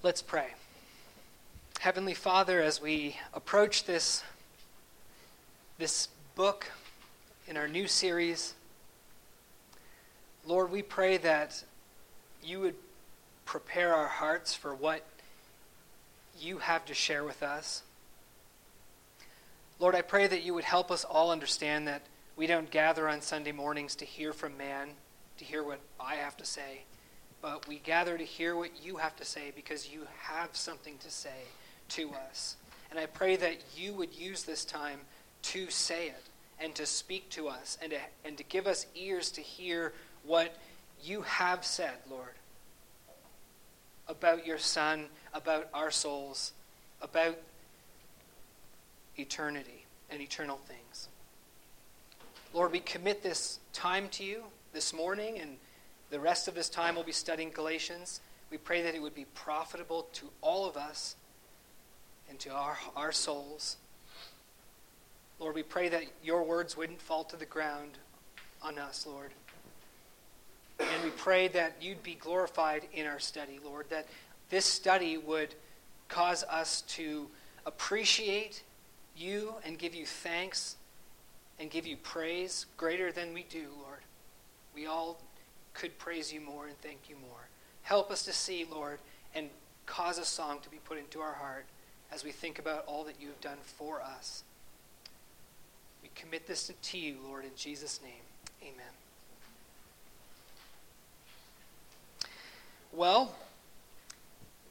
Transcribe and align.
Let's 0.00 0.22
pray. 0.22 0.54
Heavenly 1.80 2.14
Father, 2.14 2.62
as 2.62 2.80
we 2.80 3.16
approach 3.34 3.82
this, 3.82 4.22
this 5.76 6.06
book 6.36 6.70
in 7.48 7.56
our 7.56 7.66
new 7.66 7.88
series, 7.88 8.54
Lord, 10.46 10.70
we 10.70 10.82
pray 10.82 11.16
that 11.16 11.64
you 12.44 12.60
would 12.60 12.76
prepare 13.44 13.92
our 13.92 14.06
hearts 14.06 14.54
for 14.54 14.72
what 14.72 15.04
you 16.38 16.58
have 16.58 16.84
to 16.84 16.94
share 16.94 17.24
with 17.24 17.42
us. 17.42 17.82
Lord, 19.80 19.96
I 19.96 20.02
pray 20.02 20.28
that 20.28 20.44
you 20.44 20.54
would 20.54 20.62
help 20.62 20.92
us 20.92 21.02
all 21.02 21.32
understand 21.32 21.88
that 21.88 22.02
we 22.36 22.46
don't 22.46 22.70
gather 22.70 23.08
on 23.08 23.20
Sunday 23.20 23.50
mornings 23.50 23.96
to 23.96 24.04
hear 24.04 24.32
from 24.32 24.56
man, 24.56 24.90
to 25.38 25.44
hear 25.44 25.64
what 25.64 25.80
I 25.98 26.14
have 26.14 26.36
to 26.36 26.44
say, 26.44 26.82
but 27.40 27.68
we 27.68 27.78
gather 27.78 28.18
to 28.18 28.24
hear 28.24 28.56
what 28.56 28.84
you 28.84 28.96
have 28.96 29.16
to 29.16 29.24
say 29.24 29.52
because 29.54 29.90
you 29.90 30.02
have 30.18 30.56
something 30.56 30.98
to 30.98 31.10
say 31.10 31.44
to 31.90 32.10
us. 32.30 32.56
And 32.90 32.98
I 32.98 33.06
pray 33.06 33.36
that 33.36 33.58
you 33.76 33.92
would 33.94 34.14
use 34.14 34.42
this 34.42 34.64
time 34.64 35.00
to 35.42 35.70
say 35.70 36.08
it 36.08 36.24
and 36.60 36.74
to 36.74 36.86
speak 36.86 37.28
to 37.30 37.48
us 37.48 37.78
and 37.80 37.92
to, 37.92 37.98
and 38.24 38.36
to 38.36 38.44
give 38.44 38.66
us 38.66 38.86
ears 38.94 39.30
to 39.32 39.40
hear 39.40 39.92
what 40.24 40.56
you 41.02 41.22
have 41.22 41.64
said, 41.64 41.94
Lord, 42.10 42.34
about 44.08 44.46
your 44.46 44.58
Son, 44.58 45.06
about 45.32 45.68
our 45.72 45.90
souls, 45.90 46.52
about 47.00 47.38
eternity 49.16 49.84
and 50.10 50.20
eternal 50.20 50.56
things. 50.56 51.08
Lord, 52.54 52.72
we 52.72 52.80
commit 52.80 53.22
this 53.22 53.60
time 53.72 54.08
to 54.12 54.24
you 54.24 54.44
this 54.72 54.92
morning, 54.92 55.38
and 55.38 55.56
the 56.10 56.20
rest 56.20 56.48
of 56.48 56.54
this 56.54 56.68
time 56.68 56.94
we'll 56.94 57.04
be 57.04 57.12
studying 57.12 57.50
Galatians. 57.50 58.20
We 58.50 58.56
pray 58.56 58.82
that 58.82 58.94
it 58.94 59.02
would 59.02 59.14
be 59.14 59.26
profitable 59.34 60.08
to 60.14 60.30
all 60.40 60.66
of 60.66 60.76
us 60.76 61.16
and 62.28 62.38
to 62.40 62.50
our, 62.50 62.78
our 62.96 63.12
souls. 63.12 63.76
Lord, 65.38 65.54
we 65.54 65.62
pray 65.62 65.88
that 65.88 66.04
your 66.22 66.42
words 66.42 66.76
wouldn't 66.76 67.00
fall 67.00 67.24
to 67.24 67.36
the 67.36 67.46
ground 67.46 67.98
on 68.62 68.78
us, 68.78 69.06
Lord. 69.06 69.30
And 70.80 71.04
we 71.04 71.10
pray 71.10 71.48
that 71.48 71.76
you'd 71.80 72.02
be 72.02 72.14
glorified 72.14 72.86
in 72.92 73.06
our 73.06 73.18
study, 73.18 73.60
Lord, 73.64 73.86
that 73.90 74.06
this 74.50 74.64
study 74.64 75.18
would 75.18 75.54
cause 76.08 76.44
us 76.44 76.82
to 76.82 77.28
appreciate 77.66 78.62
you 79.16 79.54
and 79.64 79.78
give 79.78 79.94
you 79.94 80.06
thanks 80.06 80.76
and 81.58 81.70
give 81.70 81.86
you 81.86 81.96
praise 81.96 82.66
greater 82.76 83.12
than 83.12 83.34
we 83.34 83.44
do, 83.50 83.66
Lord. 83.82 84.00
We 84.74 84.86
all 84.86 85.20
could 85.78 85.96
praise 85.96 86.32
you 86.32 86.40
more 86.40 86.66
and 86.66 86.78
thank 86.82 87.08
you 87.08 87.14
more. 87.16 87.48
Help 87.82 88.10
us 88.10 88.24
to 88.24 88.32
see, 88.32 88.66
Lord, 88.68 88.98
and 89.34 89.48
cause 89.86 90.18
a 90.18 90.24
song 90.24 90.58
to 90.62 90.68
be 90.68 90.78
put 90.78 90.98
into 90.98 91.20
our 91.20 91.34
heart 91.34 91.66
as 92.10 92.24
we 92.24 92.32
think 92.32 92.58
about 92.58 92.84
all 92.86 93.04
that 93.04 93.14
you 93.20 93.28
have 93.28 93.40
done 93.40 93.58
for 93.62 94.02
us. 94.02 94.42
We 96.02 96.10
commit 96.16 96.48
this 96.48 96.70
to 96.82 96.98
you, 96.98 97.16
Lord, 97.24 97.44
in 97.44 97.52
Jesus' 97.56 98.00
name. 98.02 98.12
Amen. 98.60 98.92
Well, 102.92 103.34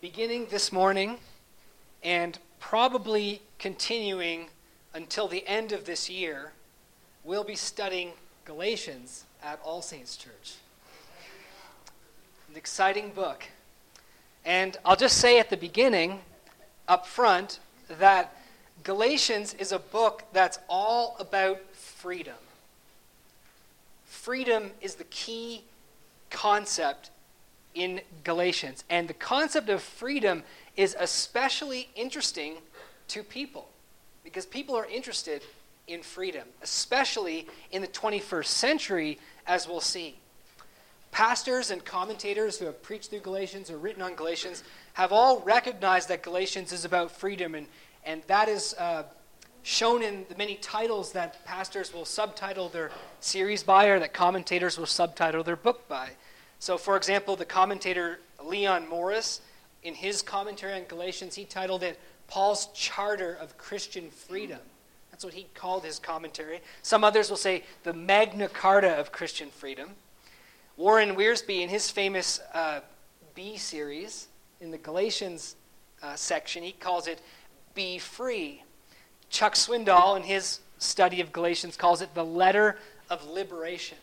beginning 0.01 0.47
this 0.51 0.73
morning 0.73 1.19
and 2.03 2.37
probably 2.59 3.41
continuing 3.59 4.47
until 4.93 5.29
the 5.29 5.47
end 5.47 5.71
of 5.71 5.85
this 5.85 6.09
year, 6.09 6.51
we'll 7.23 7.45
be 7.45 7.55
studying 7.55 8.11
Galatians 8.43 9.23
at 9.41 9.61
All 9.63 9.81
Saints 9.81 10.17
Church. 10.17 10.55
An 12.49 12.55
exciting 12.55 13.09
book. 13.09 13.43
And 14.45 14.77
I'll 14.85 14.95
just 14.95 15.17
say 15.17 15.39
at 15.39 15.49
the 15.49 15.57
beginning, 15.57 16.21
up 16.87 17.05
front, 17.05 17.59
that 17.99 18.33
Galatians 18.83 19.53
is 19.55 19.71
a 19.71 19.79
book 19.79 20.23
that's 20.31 20.59
all 20.69 21.17
about 21.19 21.59
freedom. 21.73 22.35
Freedom 24.05 24.71
is 24.81 24.95
the 24.95 25.03
key 25.05 25.63
concept 26.29 27.09
in 27.75 28.01
Galatians. 28.23 28.83
And 28.89 29.07
the 29.07 29.13
concept 29.13 29.69
of 29.69 29.81
freedom 29.81 30.43
is 30.75 30.95
especially 30.99 31.89
interesting 31.95 32.55
to 33.09 33.23
people 33.23 33.67
because 34.23 34.45
people 34.45 34.75
are 34.75 34.85
interested 34.85 35.41
in 35.87 36.01
freedom, 36.01 36.47
especially 36.61 37.47
in 37.71 37.81
the 37.81 37.87
21st 37.87 38.45
century, 38.45 39.19
as 39.45 39.67
we'll 39.67 39.81
see. 39.81 40.17
Pastors 41.17 41.71
and 41.71 41.83
commentators 41.83 42.59
who 42.59 42.65
have 42.65 42.83
preached 42.83 43.09
through 43.09 43.21
Galatians 43.21 43.71
or 43.71 43.79
written 43.79 44.03
on 44.03 44.13
Galatians 44.13 44.63
have 44.93 45.11
all 45.11 45.39
recognized 45.39 46.09
that 46.09 46.21
Galatians 46.21 46.71
is 46.71 46.85
about 46.85 47.09
freedom, 47.09 47.55
and, 47.55 47.65
and 48.05 48.21
that 48.27 48.47
is 48.47 48.75
uh, 48.77 49.01
shown 49.63 50.03
in 50.03 50.27
the 50.29 50.35
many 50.35 50.57
titles 50.57 51.13
that 51.13 51.43
pastors 51.43 51.91
will 51.91 52.05
subtitle 52.05 52.69
their 52.69 52.91
series 53.19 53.63
by 53.63 53.87
or 53.87 53.97
that 53.97 54.13
commentators 54.13 54.77
will 54.77 54.85
subtitle 54.85 55.43
their 55.43 55.55
book 55.55 55.87
by. 55.87 56.11
So, 56.59 56.77
for 56.77 56.95
example, 56.95 57.35
the 57.35 57.45
commentator 57.45 58.19
Leon 58.45 58.87
Morris, 58.87 59.41
in 59.81 59.95
his 59.95 60.21
commentary 60.21 60.73
on 60.73 60.83
Galatians, 60.83 61.33
he 61.33 61.45
titled 61.45 61.81
it 61.81 61.99
Paul's 62.27 62.67
Charter 62.75 63.33
of 63.41 63.57
Christian 63.57 64.11
Freedom. 64.11 64.59
That's 65.09 65.25
what 65.25 65.33
he 65.33 65.47
called 65.55 65.83
his 65.83 65.97
commentary. 65.97 66.59
Some 66.83 67.03
others 67.03 67.31
will 67.31 67.37
say 67.37 67.63
the 67.81 67.93
Magna 67.93 68.47
Carta 68.47 68.99
of 68.99 69.11
Christian 69.11 69.49
Freedom. 69.49 69.95
Warren 70.77 71.15
Wiersbe, 71.15 71.61
in 71.61 71.69
his 71.69 71.89
famous 71.89 72.39
uh, 72.53 72.81
Be 73.33 73.57
series, 73.57 74.27
in 74.61 74.69
the 74.69 74.77
Galatians 74.77 75.55
uh, 76.03 76.15
section, 76.15 76.61
he 76.61 76.71
calls 76.71 77.07
it 77.07 77.19
Be 77.73 77.97
Free. 77.97 78.61
Chuck 79.31 79.55
Swindoll, 79.55 80.15
in 80.17 80.21
his 80.21 80.59
study 80.77 81.19
of 81.19 81.31
Galatians, 81.31 81.75
calls 81.75 82.03
it 82.03 82.13
the 82.13 82.23
letter 82.23 82.77
of 83.09 83.27
liberation. 83.27 83.97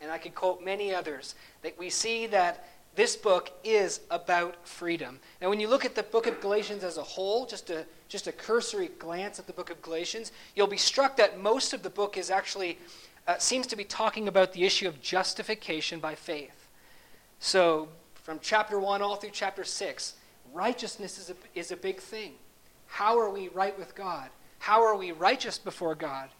And 0.00 0.10
I 0.10 0.18
could 0.18 0.34
quote 0.34 0.60
many 0.64 0.92
others 0.92 1.36
that 1.62 1.78
we 1.78 1.90
see 1.90 2.26
that 2.26 2.68
this 2.96 3.14
book 3.14 3.52
is 3.62 4.00
about 4.10 4.66
freedom. 4.66 5.20
Now, 5.40 5.48
when 5.48 5.60
you 5.60 5.68
look 5.68 5.84
at 5.84 5.94
the 5.94 6.02
book 6.02 6.26
of 6.26 6.40
Galatians 6.40 6.82
as 6.82 6.96
a 6.96 7.02
whole, 7.04 7.46
just 7.46 7.70
a, 7.70 7.86
just 8.08 8.26
a 8.26 8.32
cursory 8.32 8.88
glance 8.98 9.38
at 9.38 9.46
the 9.46 9.52
book 9.52 9.70
of 9.70 9.80
Galatians, 9.80 10.32
you'll 10.56 10.66
be 10.66 10.76
struck 10.76 11.16
that 11.18 11.40
most 11.40 11.72
of 11.72 11.84
the 11.84 11.90
book 11.90 12.16
is 12.16 12.32
actually, 12.32 12.78
uh, 13.26 13.38
seems 13.38 13.66
to 13.68 13.76
be 13.76 13.84
talking 13.84 14.28
about 14.28 14.52
the 14.52 14.64
issue 14.64 14.88
of 14.88 15.00
justification 15.00 16.00
by 16.00 16.14
faith. 16.14 16.68
So, 17.38 17.88
from 18.14 18.38
chapter 18.40 18.78
1 18.78 19.02
all 19.02 19.16
through 19.16 19.30
chapter 19.32 19.64
6, 19.64 20.14
righteousness 20.52 21.18
is 21.18 21.30
a, 21.30 21.34
is 21.58 21.70
a 21.70 21.76
big 21.76 22.00
thing. 22.00 22.34
How 22.86 23.18
are 23.18 23.30
we 23.30 23.48
right 23.48 23.76
with 23.78 23.94
God? 23.94 24.30
How 24.58 24.82
are 24.82 24.96
we 24.96 25.12
righteous 25.12 25.58
before 25.58 25.94
God? 25.94 26.30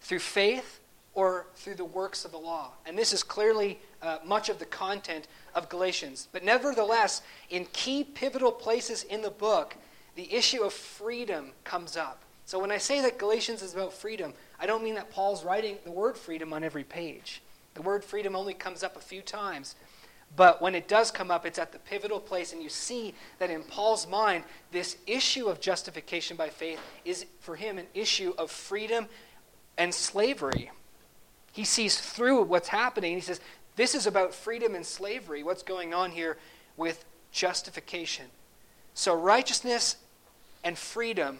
Through 0.00 0.20
faith 0.20 0.80
or 1.14 1.46
through 1.54 1.74
the 1.74 1.84
works 1.84 2.24
of 2.24 2.30
the 2.30 2.38
law. 2.38 2.72
And 2.84 2.96
this 2.96 3.12
is 3.12 3.22
clearly 3.22 3.78
uh, 4.02 4.18
much 4.24 4.48
of 4.48 4.58
the 4.58 4.66
content 4.66 5.28
of 5.54 5.68
Galatians. 5.68 6.28
But 6.30 6.44
nevertheless, 6.44 7.22
in 7.50 7.66
key 7.72 8.04
pivotal 8.04 8.52
places 8.52 9.02
in 9.04 9.22
the 9.22 9.30
book, 9.30 9.76
the 10.14 10.32
issue 10.32 10.62
of 10.62 10.72
freedom 10.72 11.52
comes 11.64 11.96
up. 11.96 12.22
So 12.44 12.58
when 12.58 12.70
I 12.70 12.78
say 12.78 13.00
that 13.02 13.18
Galatians 13.18 13.62
is 13.62 13.74
about 13.74 13.92
freedom, 13.92 14.32
I 14.58 14.66
don't 14.66 14.82
mean 14.82 14.94
that 14.94 15.10
Paul's 15.10 15.44
writing 15.44 15.78
the 15.84 15.90
word 15.90 16.16
freedom 16.16 16.52
on 16.52 16.64
every 16.64 16.84
page. 16.84 17.42
The 17.74 17.82
word 17.82 18.02
freedom 18.04 18.34
only 18.34 18.54
comes 18.54 18.82
up 18.82 18.96
a 18.96 19.00
few 19.00 19.20
times. 19.20 19.76
But 20.34 20.60
when 20.60 20.74
it 20.74 20.88
does 20.88 21.10
come 21.10 21.30
up, 21.30 21.46
it's 21.46 21.58
at 21.58 21.72
the 21.72 21.78
pivotal 21.78 22.20
place, 22.20 22.52
and 22.52 22.62
you 22.62 22.68
see 22.68 23.14
that 23.38 23.50
in 23.50 23.62
Paul's 23.62 24.08
mind, 24.08 24.44
this 24.72 24.96
issue 25.06 25.46
of 25.46 25.60
justification 25.60 26.36
by 26.36 26.48
faith 26.48 26.80
is 27.04 27.26
for 27.40 27.56
him 27.56 27.78
an 27.78 27.86
issue 27.94 28.34
of 28.36 28.50
freedom 28.50 29.06
and 29.78 29.94
slavery. 29.94 30.70
He 31.52 31.64
sees 31.64 31.98
through 31.98 32.42
what's 32.42 32.68
happening. 32.68 33.14
He 33.14 33.20
says, 33.20 33.40
This 33.76 33.94
is 33.94 34.06
about 34.06 34.34
freedom 34.34 34.74
and 34.74 34.84
slavery. 34.84 35.42
What's 35.42 35.62
going 35.62 35.94
on 35.94 36.10
here 36.10 36.36
with 36.76 37.04
justification? 37.30 38.26
So, 38.94 39.14
righteousness 39.14 39.96
and 40.64 40.76
freedom 40.76 41.38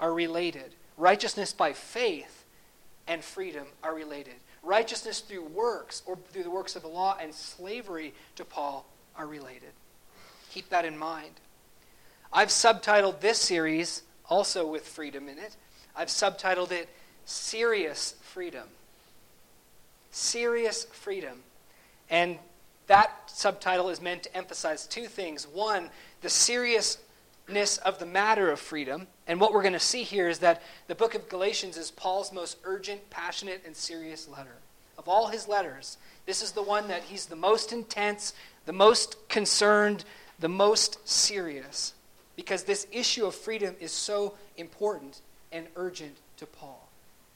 are 0.00 0.12
related. 0.12 0.74
Righteousness 0.98 1.52
by 1.52 1.72
faith 1.72 2.35
and 3.06 3.22
freedom 3.22 3.66
are 3.82 3.94
related. 3.94 4.34
Righteousness 4.62 5.20
through 5.20 5.44
works 5.44 6.02
or 6.06 6.18
through 6.32 6.42
the 6.42 6.50
works 6.50 6.76
of 6.76 6.82
the 6.82 6.88
law 6.88 7.16
and 7.20 7.34
slavery 7.34 8.14
to 8.36 8.44
Paul 8.44 8.86
are 9.16 9.26
related. 9.26 9.70
Keep 10.50 10.70
that 10.70 10.84
in 10.84 10.98
mind. 10.98 11.32
I've 12.32 12.48
subtitled 12.48 13.20
this 13.20 13.40
series, 13.40 14.02
also 14.28 14.66
with 14.66 14.86
freedom 14.86 15.28
in 15.28 15.38
it, 15.38 15.56
I've 15.94 16.08
subtitled 16.08 16.72
it 16.72 16.88
Serious 17.24 18.14
Freedom 18.22 18.68
serious 20.16 20.84
freedom. 20.84 21.42
And 22.08 22.38
that 22.86 23.10
subtitle 23.26 23.90
is 23.90 24.00
meant 24.00 24.24
to 24.24 24.36
emphasize 24.36 24.86
two 24.86 25.06
things. 25.06 25.46
One, 25.46 25.90
the 26.22 26.30
seriousness 27.46 27.78
of 27.78 27.98
the 27.98 28.06
matter 28.06 28.50
of 28.50 28.60
freedom. 28.60 29.06
And 29.26 29.40
what 29.40 29.52
we're 29.52 29.62
going 29.62 29.72
to 29.72 29.78
see 29.78 30.02
here 30.02 30.28
is 30.28 30.40
that 30.40 30.62
the 30.88 30.94
book 30.94 31.14
of 31.14 31.28
Galatians 31.28 31.76
is 31.76 31.90
Paul's 31.90 32.32
most 32.32 32.58
urgent, 32.64 33.08
passionate, 33.10 33.62
and 33.64 33.76
serious 33.76 34.28
letter. 34.28 34.56
Of 34.98 35.08
all 35.08 35.28
his 35.28 35.46
letters, 35.46 35.98
this 36.24 36.42
is 36.42 36.52
the 36.52 36.62
one 36.62 36.88
that 36.88 37.04
he's 37.04 37.26
the 37.26 37.36
most 37.36 37.72
intense, 37.72 38.32
the 38.64 38.72
most 38.72 39.28
concerned, 39.28 40.04
the 40.38 40.48
most 40.48 41.06
serious 41.08 41.92
because 42.36 42.64
this 42.64 42.86
issue 42.92 43.24
of 43.24 43.34
freedom 43.34 43.74
is 43.80 43.90
so 43.90 44.34
important 44.58 45.20
and 45.52 45.66
urgent 45.74 46.16
to 46.36 46.46
Paul. 46.46 46.86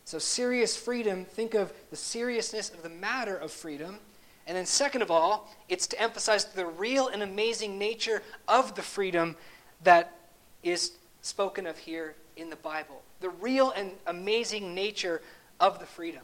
So, 0.05 0.19
serious 0.19 0.77
freedom, 0.77 1.25
think 1.25 1.55
of 1.55 1.73
the 1.91 1.97
seriousness 1.97 2.71
of 2.71 2.83
the 2.83 2.91
matter 2.91 3.37
of 3.37 3.51
freedom. 3.51 3.99
And 4.47 4.57
then, 4.57 4.67
second 4.67 5.03
of 5.03 5.11
all, 5.11 5.51
it's 5.69 5.87
to 5.89 6.01
emphasize 6.01 6.45
the 6.45 6.67
real 6.67 7.09
and 7.09 7.23
amazing 7.23 7.79
nature 7.79 8.23
of 8.47 8.75
the 8.75 8.83
freedom 8.83 9.37
that 9.85 10.17
is 10.63 10.93
spoken 11.23 11.67
of 11.67 11.79
here 11.79 12.15
in 12.37 12.51
the 12.51 12.57
Bible. 12.57 13.03
The 13.21 13.31
real 13.31 13.71
and 13.71 13.93
amazing 14.07 14.75
nature 14.75 15.23
of 15.59 15.79
the 15.79 15.87
freedom. 15.87 16.23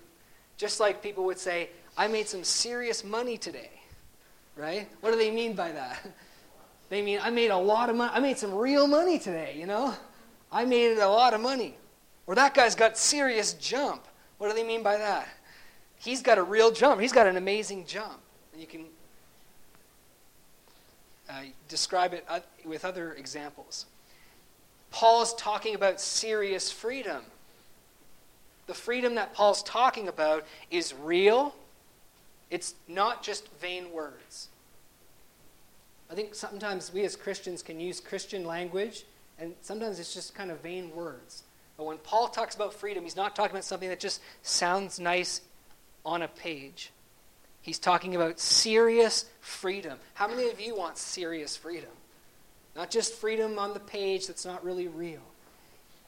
Just 0.57 0.81
like 0.81 1.03
people 1.03 1.25
would 1.25 1.39
say, 1.39 1.71
I 1.97 2.09
made 2.09 2.29
some 2.29 2.45
serious 2.45 3.05
money 3.05 3.37
today, 3.37 3.71
right? 4.57 4.89
What 5.01 5.13
do 5.13 5.19
they 5.19 5.31
mean 5.31 5.55
by 5.55 5.73
that? 5.73 5.99
They 6.89 7.03
mean, 7.03 7.19
I 7.21 7.31
made 7.31 7.51
a 7.51 7.57
lot 7.57 7.91
of 7.91 7.97
money. 7.97 8.13
I 8.15 8.21
made 8.21 8.39
some 8.39 8.55
real 8.55 8.87
money 8.87 9.19
today, 9.19 9.57
you 9.59 9.67
know? 9.67 9.93
I 10.53 10.65
made 10.65 10.99
a 10.99 11.09
lot 11.09 11.35
of 11.35 11.41
money. 11.41 11.77
Or 12.27 12.37
that 12.37 12.55
guy's 12.55 12.77
got 12.77 12.97
serious 12.97 13.55
jump. 13.55 14.07
What 14.39 14.49
do 14.49 14.55
they 14.55 14.63
mean 14.63 14.83
by 14.83 14.97
that? 14.97 15.27
He's 15.99 16.23
got 16.23 16.39
a 16.39 16.43
real 16.43 16.71
jump. 16.71 17.01
He's 17.01 17.13
got 17.13 17.27
an 17.27 17.37
amazing 17.37 17.87
jump. 17.87 18.21
And 18.53 18.61
you 18.61 18.67
can 18.67 18.87
uh, 21.29 21.43
describe 21.69 22.15
it 22.15 22.27
with 22.65 22.85
other 22.85 23.13
examples. 23.15 23.87
Paul's 24.91 25.35
talking 25.35 25.75
about 25.75 26.01
serious 26.01 26.71
freedom. 26.71 27.23
The 28.67 28.75
freedom 28.75 29.15
that 29.17 29.35
Paul's 29.35 29.63
talking 29.63 30.09
about 30.09 30.45
is 30.71 30.95
real, 30.95 31.55
it's 32.51 32.75
not 32.89 33.23
just 33.23 33.53
vain 33.59 33.93
words. 33.93 34.49
I 36.11 36.15
think 36.15 36.35
sometimes 36.35 36.93
we 36.93 37.05
as 37.05 37.17
Christians 37.17 37.63
can 37.63 37.81
use 37.81 38.01
Christian 38.01 38.45
language, 38.45 39.05
and 39.39 39.55
sometimes 39.63 39.99
it's 39.99 40.15
just 40.15 40.35
kind 40.35 40.51
of 40.51 40.61
vain 40.61 40.95
words. 40.95 41.43
But 41.77 41.85
when 41.85 41.99
Paul 41.99 42.29
talks 42.29 42.55
about 42.55 42.73
freedom, 42.73 43.05
he's 43.05 43.17
not 43.17 43.37
talking 43.37 43.51
about 43.51 43.65
something 43.65 43.89
that 43.89 44.01
just 44.01 44.21
sounds 44.43 44.99
nice 44.99 45.41
on 46.05 46.23
a 46.23 46.29
page. 46.29 46.91
He's 47.67 47.81
talking 47.81 48.15
about 48.15 48.39
serious 48.39 49.25
freedom. 49.41 49.99
How 50.15 50.29
many 50.29 50.49
of 50.51 50.61
you 50.61 50.77
want 50.77 50.97
serious 50.97 51.57
freedom? 51.57 51.91
Not 52.77 52.93
just 52.93 53.15
freedom 53.15 53.59
on 53.59 53.75
the 53.75 53.81
page 53.81 54.29
that's 54.29 54.45
not 54.45 54.65
really 54.65 54.87
real. 54.87 55.23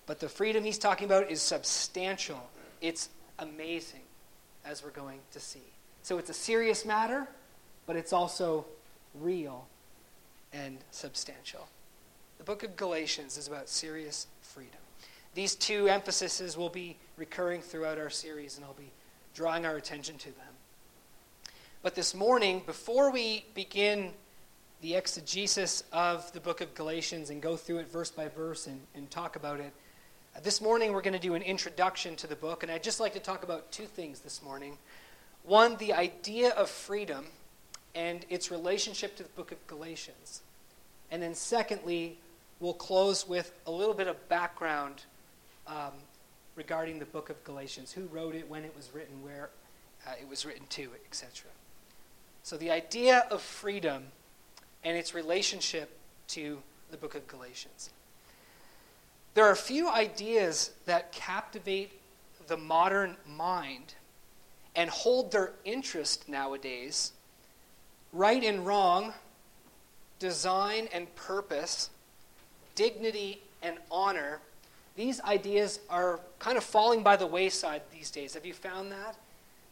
But 0.06 0.20
the 0.20 0.28
freedom 0.28 0.62
he's 0.62 0.78
talking 0.78 1.06
about 1.06 1.32
is 1.32 1.42
substantial. 1.42 2.48
It's 2.80 3.08
amazing, 3.40 4.02
as 4.64 4.84
we're 4.84 4.90
going 4.90 5.18
to 5.32 5.40
see. 5.40 5.64
So 6.04 6.18
it's 6.18 6.30
a 6.30 6.34
serious 6.34 6.84
matter, 6.84 7.26
but 7.86 7.96
it's 7.96 8.12
also 8.12 8.64
real 9.20 9.66
and 10.52 10.78
substantial. 10.92 11.66
The 12.38 12.44
book 12.44 12.62
of 12.62 12.76
Galatians 12.76 13.36
is 13.36 13.48
about 13.48 13.68
serious 13.68 14.28
freedom. 14.42 14.78
These 15.34 15.56
two 15.56 15.88
emphases 15.88 16.56
will 16.56 16.68
be 16.68 16.96
recurring 17.16 17.62
throughout 17.62 17.98
our 17.98 18.10
series, 18.10 18.54
and 18.54 18.64
I'll 18.64 18.74
be 18.74 18.92
drawing 19.34 19.66
our 19.66 19.74
attention 19.74 20.18
to 20.18 20.26
them. 20.26 20.54
But 21.80 21.94
this 21.94 22.12
morning, 22.12 22.62
before 22.66 23.12
we 23.12 23.44
begin 23.54 24.10
the 24.80 24.96
exegesis 24.96 25.84
of 25.92 26.32
the 26.32 26.40
book 26.40 26.60
of 26.60 26.74
Galatians 26.74 27.30
and 27.30 27.40
go 27.40 27.56
through 27.56 27.78
it 27.78 27.88
verse 27.88 28.10
by 28.10 28.26
verse 28.26 28.66
and, 28.66 28.80
and 28.96 29.08
talk 29.12 29.36
about 29.36 29.60
it, 29.60 29.72
uh, 30.34 30.40
this 30.40 30.60
morning 30.60 30.92
we're 30.92 31.02
going 31.02 31.12
to 31.12 31.20
do 31.20 31.34
an 31.34 31.42
introduction 31.42 32.16
to 32.16 32.26
the 32.26 32.34
book, 32.34 32.64
and 32.64 32.72
I'd 32.72 32.82
just 32.82 32.98
like 32.98 33.12
to 33.12 33.20
talk 33.20 33.44
about 33.44 33.70
two 33.70 33.84
things 33.84 34.18
this 34.18 34.42
morning. 34.42 34.76
One, 35.44 35.76
the 35.76 35.92
idea 35.92 36.50
of 36.50 36.68
freedom 36.68 37.26
and 37.94 38.26
its 38.28 38.50
relationship 38.50 39.16
to 39.16 39.22
the 39.22 39.28
book 39.30 39.52
of 39.52 39.64
Galatians. 39.68 40.42
And 41.12 41.22
then, 41.22 41.36
secondly, 41.36 42.18
we'll 42.58 42.74
close 42.74 43.28
with 43.28 43.56
a 43.68 43.70
little 43.70 43.94
bit 43.94 44.08
of 44.08 44.28
background 44.28 45.04
um, 45.68 45.92
regarding 46.56 46.98
the 46.98 47.06
book 47.06 47.30
of 47.30 47.42
Galatians 47.44 47.92
who 47.92 48.06
wrote 48.06 48.34
it, 48.34 48.50
when 48.50 48.64
it 48.64 48.74
was 48.74 48.90
written, 48.92 49.22
where 49.22 49.50
uh, 50.08 50.14
it 50.20 50.28
was 50.28 50.44
written 50.44 50.66
to, 50.70 50.90
etc. 51.06 51.48
So, 52.42 52.56
the 52.56 52.70
idea 52.70 53.26
of 53.30 53.42
freedom 53.42 54.04
and 54.84 54.96
its 54.96 55.14
relationship 55.14 55.98
to 56.28 56.62
the 56.90 56.96
book 56.96 57.14
of 57.14 57.26
Galatians. 57.26 57.90
There 59.34 59.44
are 59.44 59.52
a 59.52 59.56
few 59.56 59.90
ideas 59.90 60.70
that 60.86 61.12
captivate 61.12 61.92
the 62.46 62.56
modern 62.56 63.16
mind 63.26 63.94
and 64.74 64.88
hold 64.88 65.32
their 65.32 65.52
interest 65.64 66.28
nowadays 66.28 67.12
right 68.12 68.42
and 68.42 68.66
wrong, 68.66 69.12
design 70.18 70.88
and 70.92 71.14
purpose, 71.14 71.90
dignity 72.74 73.42
and 73.62 73.76
honor, 73.90 74.40
these 74.96 75.20
ideas 75.20 75.78
are 75.88 76.20
kind 76.38 76.56
of 76.56 76.64
falling 76.64 77.02
by 77.02 77.16
the 77.16 77.26
wayside 77.26 77.82
these 77.92 78.10
days. 78.10 78.34
Have 78.34 78.44
you 78.44 78.54
found 78.54 78.90
that? 78.90 79.16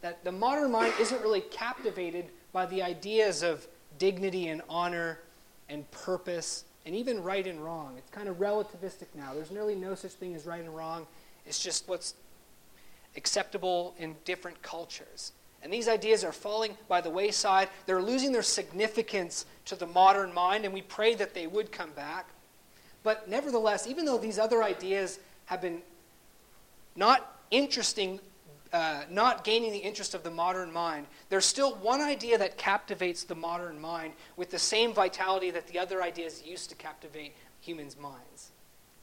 That 0.01 0.23
the 0.23 0.31
modern 0.31 0.71
mind 0.71 0.93
isn't 0.99 1.21
really 1.21 1.41
captivated 1.41 2.25
by 2.57 2.65
the 2.65 2.81
ideas 2.81 3.43
of 3.43 3.67
dignity 3.99 4.47
and 4.47 4.63
honor 4.67 5.19
and 5.69 5.89
purpose 5.91 6.63
and 6.87 6.95
even 6.95 7.21
right 7.21 7.45
and 7.45 7.63
wrong. 7.63 7.93
It's 7.99 8.09
kind 8.09 8.27
of 8.27 8.37
relativistic 8.37 9.05
now. 9.13 9.35
There's 9.35 9.51
nearly 9.51 9.75
no 9.75 9.93
such 9.93 10.13
thing 10.13 10.33
as 10.33 10.47
right 10.47 10.61
and 10.61 10.75
wrong. 10.75 11.05
It's 11.45 11.59
just 11.59 11.87
what's 11.87 12.15
acceptable 13.15 13.93
in 13.99 14.15
different 14.25 14.59
cultures. 14.63 15.33
And 15.61 15.71
these 15.71 15.87
ideas 15.87 16.23
are 16.23 16.31
falling 16.31 16.75
by 16.87 16.99
the 16.99 17.11
wayside. 17.11 17.69
They're 17.85 18.01
losing 18.01 18.31
their 18.31 18.41
significance 18.41 19.45
to 19.65 19.75
the 19.75 19.85
modern 19.85 20.33
mind, 20.33 20.65
and 20.65 20.73
we 20.73 20.81
pray 20.81 21.13
that 21.13 21.35
they 21.35 21.45
would 21.45 21.71
come 21.71 21.91
back. 21.91 22.25
But 23.03 23.29
nevertheless, 23.29 23.85
even 23.85 24.03
though 24.03 24.17
these 24.17 24.39
other 24.39 24.63
ideas 24.63 25.19
have 25.45 25.61
been 25.61 25.83
not 26.95 27.39
interesting, 27.51 28.19
uh, 28.73 29.03
not 29.09 29.43
gaining 29.43 29.71
the 29.71 29.77
interest 29.77 30.13
of 30.13 30.23
the 30.23 30.31
modern 30.31 30.71
mind, 30.71 31.07
there's 31.29 31.45
still 31.45 31.75
one 31.75 32.01
idea 32.01 32.37
that 32.37 32.57
captivates 32.57 33.23
the 33.23 33.35
modern 33.35 33.79
mind 33.79 34.13
with 34.35 34.49
the 34.49 34.59
same 34.59 34.93
vitality 34.93 35.51
that 35.51 35.67
the 35.67 35.79
other 35.79 36.01
ideas 36.03 36.43
used 36.45 36.69
to 36.69 36.75
captivate 36.75 37.33
humans' 37.61 37.97
minds. 37.97 38.51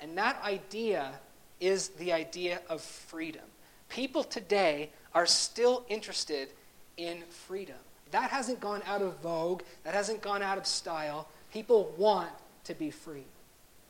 And 0.00 0.16
that 0.18 0.42
idea 0.42 1.12
is 1.60 1.88
the 1.88 2.12
idea 2.12 2.60
of 2.68 2.80
freedom. 2.80 3.44
People 3.88 4.24
today 4.24 4.90
are 5.14 5.26
still 5.26 5.84
interested 5.88 6.48
in 6.96 7.22
freedom. 7.30 7.76
That 8.10 8.30
hasn't 8.30 8.60
gone 8.60 8.82
out 8.86 9.02
of 9.02 9.18
vogue, 9.20 9.62
that 9.84 9.94
hasn't 9.94 10.20
gone 10.20 10.42
out 10.42 10.58
of 10.58 10.66
style. 10.66 11.28
People 11.52 11.92
want 11.96 12.30
to 12.64 12.74
be 12.74 12.90
free. 12.90 13.24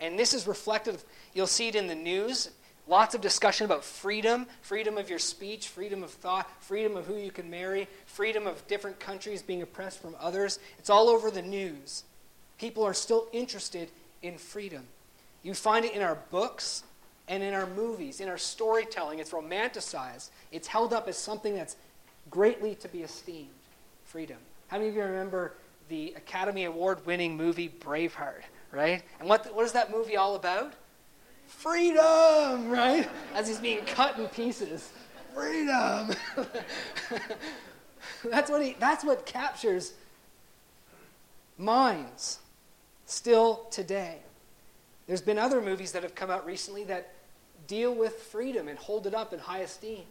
And 0.00 0.18
this 0.18 0.34
is 0.34 0.46
reflective, 0.46 1.04
you'll 1.34 1.46
see 1.46 1.68
it 1.68 1.74
in 1.74 1.86
the 1.86 1.94
news. 1.94 2.50
Lots 2.86 3.14
of 3.14 3.20
discussion 3.20 3.64
about 3.64 3.84
freedom 3.84 4.46
freedom 4.60 4.98
of 4.98 5.08
your 5.08 5.18
speech, 5.18 5.68
freedom 5.68 6.02
of 6.02 6.10
thought, 6.10 6.50
freedom 6.62 6.96
of 6.96 7.06
who 7.06 7.16
you 7.16 7.30
can 7.30 7.50
marry, 7.50 7.88
freedom 8.06 8.46
of 8.46 8.66
different 8.66 9.00
countries 9.00 9.42
being 9.42 9.62
oppressed 9.62 10.02
from 10.02 10.14
others. 10.20 10.58
It's 10.78 10.90
all 10.90 11.08
over 11.08 11.30
the 11.30 11.42
news. 11.42 12.04
People 12.58 12.84
are 12.84 12.94
still 12.94 13.26
interested 13.32 13.90
in 14.22 14.38
freedom. 14.38 14.84
You 15.42 15.54
find 15.54 15.84
it 15.84 15.92
in 15.92 16.02
our 16.02 16.18
books, 16.30 16.84
and 17.28 17.42
in 17.42 17.54
our 17.54 17.66
movies, 17.66 18.20
in 18.20 18.28
our 18.28 18.38
storytelling. 18.38 19.18
It's 19.18 19.30
romanticized, 19.30 20.30
it's 20.52 20.68
held 20.68 20.92
up 20.92 21.08
as 21.08 21.16
something 21.16 21.54
that's 21.54 21.76
greatly 22.30 22.74
to 22.76 22.88
be 22.88 23.02
esteemed 23.02 23.48
freedom. 24.04 24.38
How 24.68 24.78
many 24.78 24.90
of 24.90 24.96
you 24.96 25.02
remember 25.02 25.52
the 25.88 26.14
Academy 26.16 26.64
Award 26.64 27.04
winning 27.06 27.36
movie 27.36 27.68
Braveheart, 27.68 28.42
right? 28.72 29.02
And 29.20 29.28
what, 29.28 29.54
what 29.54 29.64
is 29.64 29.72
that 29.72 29.90
movie 29.90 30.16
all 30.16 30.34
about? 30.34 30.72
Freedom, 31.46 32.70
right? 32.70 33.08
As 33.34 33.48
he's 33.48 33.58
being 33.58 33.84
cut 33.84 34.18
in 34.18 34.26
pieces. 34.28 34.92
Freedom. 35.34 36.10
that's, 38.24 38.50
what 38.50 38.62
he, 38.62 38.76
that's 38.78 39.04
what 39.04 39.26
captures 39.26 39.94
minds 41.58 42.40
still 43.06 43.66
today. 43.70 44.18
There's 45.06 45.22
been 45.22 45.38
other 45.38 45.60
movies 45.60 45.92
that 45.92 46.02
have 46.02 46.14
come 46.14 46.30
out 46.30 46.46
recently 46.46 46.84
that 46.84 47.12
deal 47.66 47.94
with 47.94 48.14
freedom 48.14 48.68
and 48.68 48.78
hold 48.78 49.06
it 49.06 49.14
up 49.14 49.32
in 49.32 49.38
high 49.38 49.60
esteem. 49.60 50.04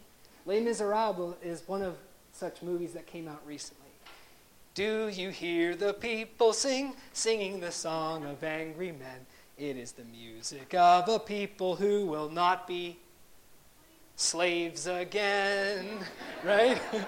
Les 0.46 0.60
Miserables 0.60 1.36
is 1.42 1.62
one 1.66 1.82
of 1.82 1.96
such 2.32 2.62
movies 2.62 2.92
that 2.92 3.06
came 3.06 3.28
out 3.28 3.40
recently. 3.46 3.80
Do 4.74 5.08
you 5.08 5.30
hear 5.30 5.76
the 5.76 5.94
people 5.94 6.52
sing, 6.52 6.94
singing 7.12 7.60
the 7.60 7.70
song 7.70 8.24
of 8.24 8.42
angry 8.42 8.90
men? 8.92 9.26
It 9.56 9.76
is 9.76 9.92
the 9.92 10.04
music 10.04 10.74
of 10.74 11.08
a 11.08 11.18
people 11.18 11.76
who 11.76 12.06
will 12.06 12.28
not 12.28 12.66
be 12.66 12.98
slaves 14.16 14.86
again, 14.86 15.86
right? 16.44 16.80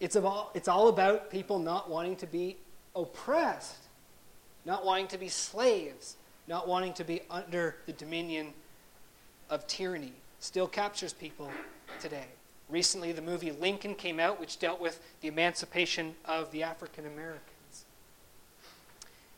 it's, 0.00 0.16
all, 0.16 0.50
it's 0.54 0.68
all 0.68 0.88
about 0.88 1.30
people 1.30 1.58
not 1.58 1.88
wanting 1.88 2.16
to 2.16 2.26
be 2.26 2.56
oppressed 2.94 3.86
not 4.66 4.84
wanting 4.84 5.06
to 5.06 5.16
be 5.16 5.28
slaves, 5.28 6.16
not 6.48 6.68
wanting 6.68 6.92
to 6.94 7.04
be 7.04 7.22
under 7.30 7.76
the 7.86 7.92
dominion 7.92 8.52
of 9.48 9.66
tyranny, 9.68 10.12
still 10.40 10.66
captures 10.66 11.12
people 11.12 11.50
today. 12.00 12.26
Recently, 12.68 13.12
the 13.12 13.22
movie 13.22 13.52
Lincoln 13.52 13.94
came 13.94 14.18
out, 14.18 14.40
which 14.40 14.58
dealt 14.58 14.80
with 14.80 15.00
the 15.20 15.28
emancipation 15.28 16.16
of 16.24 16.50
the 16.50 16.64
African 16.64 17.06
Americans. 17.06 17.55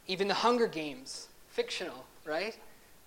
Even 0.08 0.26
the 0.26 0.34
Hunger 0.34 0.66
Games, 0.66 1.28
fictional, 1.48 2.04
right? 2.24 2.56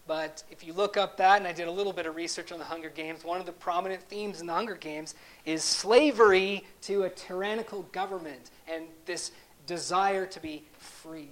But 0.08 0.43
if 0.51 0.63
you 0.63 0.74
look 0.74 0.98
up 0.98 1.17
that, 1.17 1.38
and 1.38 1.48
I 1.48 1.53
did 1.53 1.67
a 1.67 1.72
little 1.72 1.93
bit 1.93 2.05
of 2.05 2.15
research 2.15 2.51
on 2.51 2.60
the 2.60 2.65
Hunger 2.65 2.89
Games, 2.89 3.24
one 3.24 3.39
of 3.39 3.46
the 3.46 3.51
prominent 3.51 4.01
themes 4.03 4.41
in 4.41 4.48
the 4.48 4.53
Hunger 4.53 4.75
Games 4.75 5.15
is 5.46 5.63
slavery 5.63 6.65
to 6.84 7.03
a 7.03 7.10
tyrannical 7.10 7.84
government 7.91 8.51
and 8.67 8.86
this 9.05 9.31
desire 9.67 10.25
to 10.25 10.39
be 10.39 10.63
free, 10.79 11.29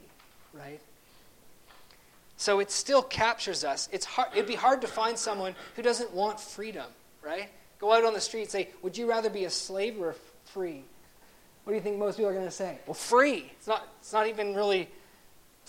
right? 0.53 0.79
So 2.37 2.59
it 2.59 2.71
still 2.71 3.01
captures 3.01 3.63
us. 3.63 3.89
It's 3.91 4.05
hard, 4.05 4.29
it'd 4.33 4.47
be 4.47 4.55
hard 4.55 4.81
to 4.81 4.87
find 4.87 5.17
someone 5.17 5.55
who 5.75 5.81
doesn't 5.81 6.13
want 6.13 6.39
freedom, 6.39 6.85
right? 7.21 7.49
Go 7.79 7.93
out 7.93 8.05
on 8.05 8.13
the 8.13 8.21
street 8.21 8.43
and 8.43 8.49
say, 8.49 8.69
Would 8.81 8.97
you 8.97 9.09
rather 9.09 9.29
be 9.29 9.45
a 9.45 9.49
slave 9.49 9.99
or 9.99 10.15
free? 10.45 10.83
What 11.63 11.73
do 11.73 11.75
you 11.75 11.81
think 11.81 11.97
most 11.97 12.15
people 12.15 12.29
are 12.29 12.33
going 12.33 12.45
to 12.45 12.51
say? 12.51 12.77
Well, 12.87 12.93
free. 12.93 13.51
It's 13.57 13.67
not, 13.67 13.87
it's 13.99 14.13
not 14.13 14.27
even 14.27 14.55
really 14.55 14.89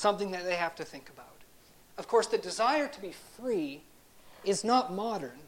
something 0.00 0.30
that 0.30 0.45
they 0.45 0.57
have 0.57 0.75
to 0.75 0.83
think 0.83 1.11
about. 1.11 1.26
Of 1.99 2.09
course, 2.09 2.26
the 2.26 2.38
desire 2.38 2.88
to 2.88 3.00
be 3.02 3.12
free 3.37 3.83
is 4.45 4.64
not 4.64 4.95
modern. 4.95 5.38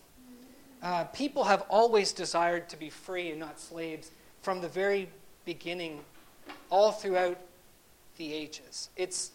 Uh, 0.83 1.05
people 1.05 1.45
have 1.45 1.63
always 1.71 2.13
desired 2.13 2.69
to 2.69 2.77
be 2.77 2.91
free 2.91 3.31
and 3.31 3.41
not 3.41 3.59
slaves 3.59 4.11
from 4.43 4.61
the 4.61 4.69
very 4.69 5.09
beginning, 5.47 6.01
all 6.69 6.93
throughout 6.93 7.39
the 8.19 8.31
ages. 8.35 8.91
It's 8.97 9.31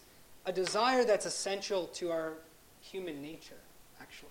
a 0.45 0.51
desire 0.51 1.03
that's 1.03 1.25
essential 1.25 1.87
to 1.95 2.11
our 2.11 2.33
human 2.79 3.19
nature, 3.19 3.61
actually. 3.99 4.29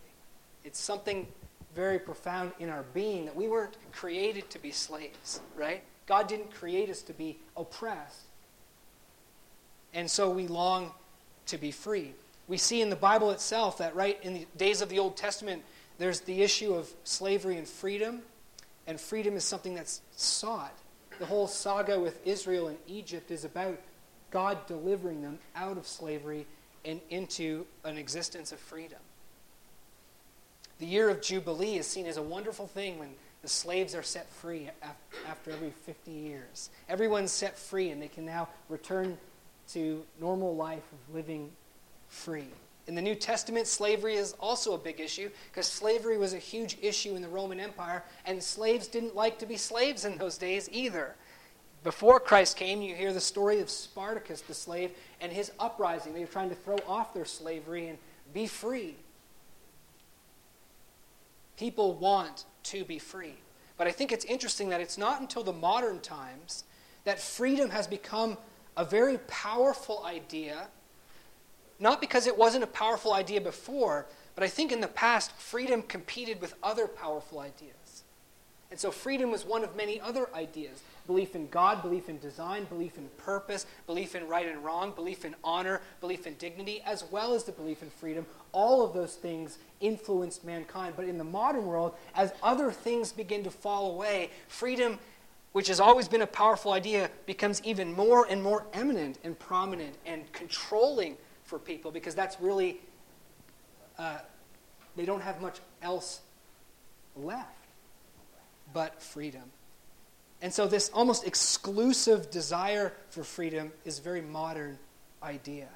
It's 0.63 0.79
something 0.79 1.27
very 1.75 1.99
profound 1.99 2.53
in 2.61 2.71
our 2.71 2.85
being 2.95 3.25
that 3.25 3.35
we 3.35 3.49
weren't 3.49 3.77
created 3.91 4.49
to 4.51 4.61
be 4.61 4.71
slaves, 4.71 5.41
right? 5.57 5.83
God 6.07 6.29
didn't 6.29 6.55
create 6.55 6.91
us 6.91 7.03
to 7.03 7.13
be 7.13 7.39
oppressed. 7.57 8.26
And 9.97 10.11
so 10.11 10.29
we 10.29 10.47
long 10.47 10.93
to 11.47 11.57
be 11.57 11.71
free. 11.71 12.13
We 12.49 12.59
see 12.59 12.83
in 12.83 12.91
the 12.91 12.97
Bible 12.97 13.31
itself 13.31 13.79
that, 13.79 13.97
right, 13.97 14.19
in 14.23 14.35
the 14.35 14.47
days 14.59 14.83
of 14.83 14.91
the 14.91 14.99
Old 14.99 15.17
Testament, 15.17 15.63
there's 15.97 16.21
the 16.21 16.43
issue 16.43 16.75
of 16.75 16.89
slavery 17.03 17.57
and 17.57 17.67
freedom, 17.67 18.21
and 18.87 19.01
freedom 19.01 19.37
is 19.37 19.45
something 19.45 19.75
that's 19.75 20.03
sought. 20.15 20.77
The 21.19 21.25
whole 21.25 21.47
saga 21.47 21.99
with 21.99 22.25
Israel 22.27 22.69
and 22.69 22.77
Egypt 22.87 23.31
is 23.31 23.47
about 23.47 23.81
God 24.31 24.59
delivering 24.67 25.23
them 25.23 25.39
out 25.57 25.79
of 25.79 25.87
slavery 25.87 26.47
and 26.85 27.01
into 27.09 27.65
an 27.83 27.97
existence 27.97 28.53
of 28.53 28.59
freedom. 28.61 28.99
The 30.79 30.87
year 30.87 31.09
of 31.09 31.23
Jubilee 31.23 31.79
is 31.79 31.87
seen 31.87 32.05
as 32.05 32.19
a 32.19 32.23
wonderful 32.23 32.67
thing 32.67 32.99
when 32.99 33.15
the 33.41 33.49
slaves 33.49 33.95
are 33.95 34.03
set 34.03 34.29
free 34.29 34.69
after 35.27 35.53
every 35.53 35.71
50 35.71 36.11
years. 36.11 36.69
Everyone's 36.87 37.33
set 37.33 37.57
free 37.57 37.89
and 37.89 38.03
they 38.03 38.09
can 38.09 38.27
now 38.27 38.49
return 38.69 39.17
to 39.73 40.05
normal 40.21 40.55
life 40.55 40.85
of 40.93 41.15
living 41.15 41.51
free. 42.09 42.49
In 42.87 42.95
the 42.95 43.03
New 43.03 43.17
Testament, 43.17 43.67
slavery 43.67 44.15
is 44.15 44.35
also 44.39 44.75
a 44.75 44.79
big 44.79 45.01
issue 45.01 45.29
because 45.51 45.67
slavery 45.67 46.17
was 46.19 46.35
a 46.35 46.39
huge 46.39 46.79
issue 46.81 47.17
in 47.17 47.23
the 47.23 47.29
Roman 47.29 47.59
Empire, 47.59 48.05
and 48.25 48.41
slaves 48.41 48.87
didn't 48.87 49.17
like 49.17 49.39
to 49.41 49.47
be 49.47 49.57
slaves 49.57 50.05
in 50.05 50.19
those 50.19 50.39
days 50.39 50.69
either. 50.71 51.17
Before 51.83 52.21
Christ 52.21 52.57
came, 52.57 52.83
you 52.83 52.95
hear 52.95 53.13
the 53.13 53.21
story 53.21 53.61
of 53.61 53.71
Spartacus, 53.71 54.41
the 54.41 54.55
slave, 54.55 54.93
and 55.21 55.33
his 55.33 55.53
uprising. 55.59 56.15
They 56.15 56.21
were 56.21 56.27
trying 56.27 56.49
to 56.49 56.55
throw 56.55 56.79
off 56.87 57.13
their 57.13 57.25
slavery 57.25 57.89
and 57.89 57.99
be 58.33 58.47
free. 58.47 58.97
People 61.57 61.95
want 61.95 62.45
to 62.65 62.85
be 62.85 62.99
free. 62.99 63.35
But 63.77 63.87
I 63.87 63.93
think 63.93 64.13
it's 64.13 64.25
interesting 64.25 64.69
that 64.71 64.81
it's 64.81 64.99
not 64.99 65.21
until 65.21 65.43
the 65.43 65.53
modern 65.53 66.01
times 66.01 66.65
that 67.05 67.21
freedom 67.21 67.71
has 67.71 67.87
become 67.87 68.37
a 68.77 68.85
very 68.85 69.19
powerful 69.27 70.05
idea 70.05 70.69
not 71.79 72.01
because 72.01 72.27
it 72.27 72.37
wasn't 72.37 72.65
a 72.65 72.69
powerful 72.69 73.13
idea 73.13 73.41
before, 73.41 74.07
but 74.35 74.45
I 74.45 74.49
think 74.49 74.73
in 74.73 74.81
the 74.81 74.89
past, 74.89 75.33
freedom 75.33 75.83
competed 75.83 76.41
with 76.41 76.55
other 76.63 76.87
powerful 76.87 77.41
ideas. 77.41 78.03
And 78.71 78.81
so 78.81 78.91
freedom 78.91 79.31
was 79.31 79.45
one 79.45 79.63
of 79.63 79.77
many 79.77 80.01
other 80.01 80.29
ideas 80.35 80.83
belief 81.07 81.37
in 81.37 81.47
God, 81.49 81.83
belief 81.83 82.09
in 82.09 82.19
design, 82.19 82.65
belief 82.65 82.99
in 82.99 83.09
purpose, 83.17 83.65
belief 83.87 84.17
in 84.17 84.27
right 84.27 84.49
and 84.49 84.65
wrong, 84.65 84.91
belief 84.91 85.25
in 85.25 85.37
honor, 85.45 85.81
belief 86.01 86.27
in 86.27 86.35
dignity, 86.35 86.83
as 86.85 87.05
well 87.13 87.33
as 87.33 87.45
the 87.45 87.53
belief 87.53 87.81
in 87.81 87.91
freedom. 87.91 88.27
All 88.51 88.85
of 88.85 88.93
those 88.93 89.15
things 89.15 89.59
influenced 89.81 90.45
mankind. 90.45 90.95
But 90.97 91.05
in 91.05 91.17
the 91.17 91.23
modern 91.23 91.65
world, 91.65 91.95
as 92.17 92.33
other 92.43 92.73
things 92.73 93.13
begin 93.13 93.45
to 93.45 93.53
fall 93.53 93.93
away, 93.93 94.31
freedom, 94.49 94.99
which 95.57 95.69
has 95.69 95.81
always 95.81 96.07
been 96.07 96.21
a 96.21 96.27
powerful 96.27 96.73
idea, 96.73 97.11
becomes 97.25 97.63
even 97.65 97.91
more 97.95 98.27
and 98.29 98.43
more 98.43 98.67
eminent 98.75 99.19
and 99.25 99.39
prominent 99.39 99.95
and 100.05 100.31
controlling 100.31 101.17
for 101.45 101.59
people 101.59 101.91
because 101.91 102.15
that's 102.15 102.39
really, 102.43 102.79
uh, 103.99 104.19
they 104.97 105.07
don't 105.07 105.23
have 105.23 105.41
much 105.41 105.61
else 105.81 106.21
left 107.17 107.49
but 108.75 109.01
freedom. 109.01 109.45
And 110.43 110.53
so, 110.53 110.67
this 110.67 110.91
almost 110.93 111.27
exclusive 111.27 112.31
desire 112.31 112.93
for 113.09 113.25
freedom 113.25 113.73
is 113.87 113.99
a 113.99 114.03
very 114.03 114.21
modern 114.21 114.79
idea. 115.23 115.69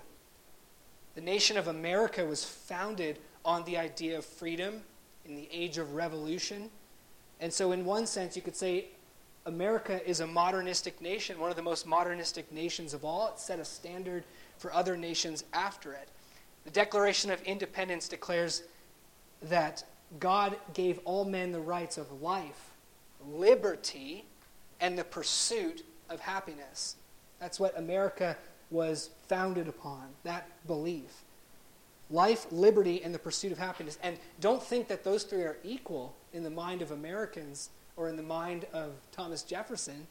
The 1.14 1.22
nation 1.22 1.56
of 1.56 1.68
America 1.68 2.22
was 2.26 2.44
founded 2.44 3.18
on 3.46 3.64
the 3.64 3.78
idea 3.78 4.18
of 4.18 4.26
freedom 4.26 4.82
in 5.24 5.36
the 5.36 5.48
age 5.50 5.78
of 5.78 5.94
revolution. 5.94 6.68
And 7.40 7.50
so, 7.50 7.72
in 7.72 7.86
one 7.86 8.06
sense, 8.06 8.36
you 8.36 8.42
could 8.42 8.56
say 8.56 8.88
America 9.46 10.06
is 10.08 10.20
a 10.20 10.26
modernistic 10.26 11.00
nation, 11.00 11.38
one 11.38 11.50
of 11.50 11.56
the 11.56 11.62
most 11.62 11.86
modernistic 11.86 12.52
nations 12.52 12.94
of 12.94 13.04
all. 13.04 13.28
It 13.28 13.38
set 13.38 13.58
a 13.58 13.64
standard 13.64 14.24
for 14.58 14.72
other 14.72 14.96
nations 14.96 15.44
after 15.52 15.92
it. 15.92 16.08
The 16.64 16.70
Declaration 16.70 17.30
of 17.30 17.42
Independence 17.42 18.08
declares 18.08 18.62
that 19.42 19.84
God 20.18 20.56
gave 20.74 21.00
all 21.04 21.24
men 21.24 21.52
the 21.52 21.60
rights 21.60 21.96
of 21.96 22.20
life, 22.20 22.70
liberty, 23.26 24.24
and 24.80 24.98
the 24.98 25.04
pursuit 25.04 25.84
of 26.10 26.20
happiness. 26.20 26.96
That's 27.38 27.58
what 27.58 27.78
America 27.78 28.36
was 28.70 29.10
founded 29.28 29.68
upon, 29.68 30.02
that 30.24 30.46
belief. 30.66 31.24
Life, 32.10 32.46
liberty, 32.50 33.02
and 33.02 33.14
the 33.14 33.18
pursuit 33.18 33.52
of 33.52 33.58
happiness. 33.58 33.98
And 34.02 34.18
don't 34.40 34.62
think 34.62 34.88
that 34.88 35.04
those 35.04 35.22
three 35.22 35.42
are 35.42 35.58
equal 35.64 36.14
in 36.32 36.42
the 36.42 36.50
mind 36.50 36.82
of 36.82 36.90
Americans 36.90 37.70
or 38.00 38.08
in 38.08 38.16
the 38.16 38.22
mind 38.22 38.64
of 38.72 38.92
Thomas 39.12 39.42
Jefferson 39.42 40.06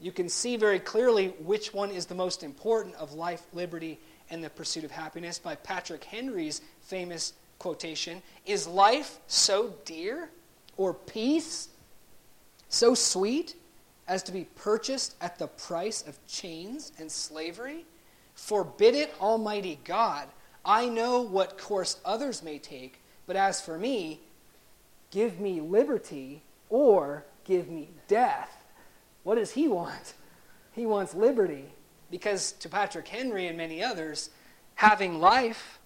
you 0.00 0.12
can 0.12 0.28
see 0.28 0.56
very 0.56 0.80
clearly 0.80 1.28
which 1.40 1.72
one 1.72 1.90
is 1.90 2.06
the 2.06 2.14
most 2.14 2.42
important 2.42 2.94
of 2.96 3.12
life, 3.12 3.46
liberty, 3.52 4.00
and 4.30 4.42
the 4.42 4.50
pursuit 4.50 4.84
of 4.84 4.90
happiness 4.90 5.38
by 5.38 5.54
Patrick 5.54 6.04
Henry's 6.04 6.60
famous 6.82 7.32
quotation 7.58 8.22
Is 8.44 8.66
life 8.66 9.18
so 9.26 9.74
dear, 9.84 10.30
or 10.76 10.94
peace 10.94 11.68
so 12.68 12.94
sweet, 12.94 13.54
as 14.08 14.22
to 14.24 14.32
be 14.32 14.44
purchased 14.56 15.14
at 15.20 15.38
the 15.38 15.46
price 15.46 16.02
of 16.06 16.18
chains 16.26 16.92
and 16.98 17.10
slavery? 17.10 17.84
Forbid 18.34 18.94
it, 18.94 19.14
Almighty 19.20 19.78
God. 19.84 20.28
I 20.64 20.88
know 20.88 21.20
what 21.20 21.56
course 21.56 21.98
others 22.04 22.42
may 22.42 22.58
take, 22.58 23.00
but 23.26 23.36
as 23.36 23.60
for 23.60 23.78
me, 23.78 24.20
give 25.10 25.38
me 25.38 25.60
liberty 25.60 26.42
or 26.70 27.24
give 27.44 27.68
me 27.68 27.90
death. 28.08 28.64
What 29.22 29.36
does 29.36 29.52
he 29.52 29.68
want? 29.68 30.14
He 30.72 30.86
wants 30.86 31.14
liberty. 31.14 31.66
Because 32.10 32.52
to 32.52 32.68
Patrick 32.68 33.08
Henry 33.08 33.46
and 33.46 33.56
many 33.56 33.82
others, 33.82 34.30
having 34.74 35.20
life 35.20 35.78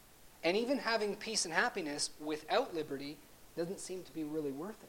and 0.45 0.57
even 0.57 0.79
having 0.79 1.17
peace 1.17 1.45
and 1.45 1.55
happiness 1.55 2.11
without 2.21 2.75
liberty 2.75 3.17
doesn't 3.57 3.81
seem 3.81 4.03
to 4.05 4.13
be 4.13 4.25
really 4.25 4.53
worth 4.53 4.83
it. 4.83 4.89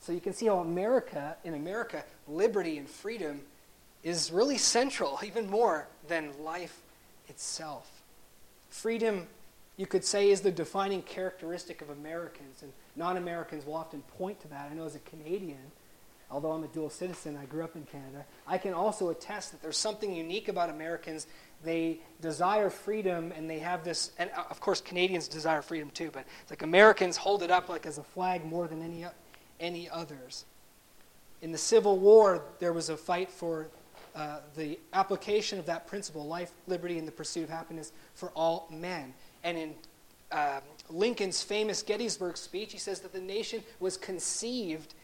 So 0.00 0.12
you 0.12 0.20
can 0.20 0.32
see 0.32 0.46
how 0.46 0.58
America, 0.58 1.36
in 1.44 1.54
America, 1.54 2.04
liberty 2.26 2.78
and 2.78 2.88
freedom 2.88 3.40
is 4.02 4.30
really 4.30 4.58
central, 4.58 5.18
even 5.24 5.50
more 5.50 5.88
than 6.06 6.32
life 6.42 6.80
itself. 7.28 7.90
Freedom, 8.70 9.26
you 9.76 9.86
could 9.86 10.04
say, 10.04 10.30
is 10.30 10.40
the 10.40 10.50
defining 10.50 11.02
characteristic 11.02 11.82
of 11.82 11.90
Americans, 11.90 12.62
and 12.62 12.72
non 12.98 13.16
Americans 13.16 13.64
will 13.64 13.76
often 13.76 14.02
point 14.18 14.40
to 14.40 14.48
that. 14.48 14.68
I 14.70 14.74
know 14.74 14.84
as 14.84 14.96
a 14.96 15.00
Canadian, 15.00 15.70
although 16.30 16.50
I'm 16.50 16.64
a 16.64 16.68
dual 16.68 16.90
citizen, 16.90 17.38
I 17.40 17.46
grew 17.46 17.62
up 17.62 17.76
in 17.76 17.84
Canada, 17.84 18.26
I 18.46 18.58
can 18.58 18.74
also 18.74 19.08
attest 19.10 19.52
that 19.52 19.62
there's 19.62 19.78
something 19.78 20.14
unique 20.14 20.48
about 20.48 20.68
Americans. 20.68 21.26
They 21.64 22.00
desire 22.20 22.70
freedom 22.70 23.32
and 23.34 23.48
they 23.48 23.60
have 23.60 23.84
this, 23.84 24.10
and 24.18 24.30
uh, 24.36 24.44
of 24.50 24.60
course, 24.60 24.80
Canadians 24.80 25.28
desire 25.28 25.62
freedom 25.62 25.90
too, 25.90 26.10
but 26.12 26.26
it's 26.42 26.50
like 26.50 26.62
Americans 26.62 27.16
hold 27.16 27.42
it 27.42 27.50
up 27.50 27.68
like 27.68 27.86
as 27.86 27.98
a 27.98 28.02
flag 28.02 28.44
more 28.44 28.66
than 28.66 28.82
any, 28.82 29.06
any 29.60 29.88
others. 29.88 30.44
In 31.40 31.52
the 31.52 31.58
Civil 31.58 31.98
War, 31.98 32.42
there 32.58 32.72
was 32.72 32.88
a 32.88 32.96
fight 32.96 33.30
for 33.30 33.68
uh, 34.16 34.40
the 34.56 34.78
application 34.92 35.60
of 35.60 35.66
that 35.66 35.86
principle 35.86 36.26
life, 36.26 36.50
liberty, 36.66 36.98
and 36.98 37.06
the 37.06 37.12
pursuit 37.12 37.44
of 37.44 37.50
happiness 37.50 37.92
for 38.14 38.30
all 38.30 38.66
men. 38.72 39.14
And 39.44 39.56
in 39.56 39.74
uh, 40.32 40.60
Lincoln's 40.90 41.42
famous 41.42 41.82
Gettysburg 41.82 42.36
speech, 42.36 42.72
he 42.72 42.78
says 42.78 43.00
that 43.00 43.12
the 43.12 43.20
nation 43.20 43.62
was 43.80 43.96
conceived 43.96 44.94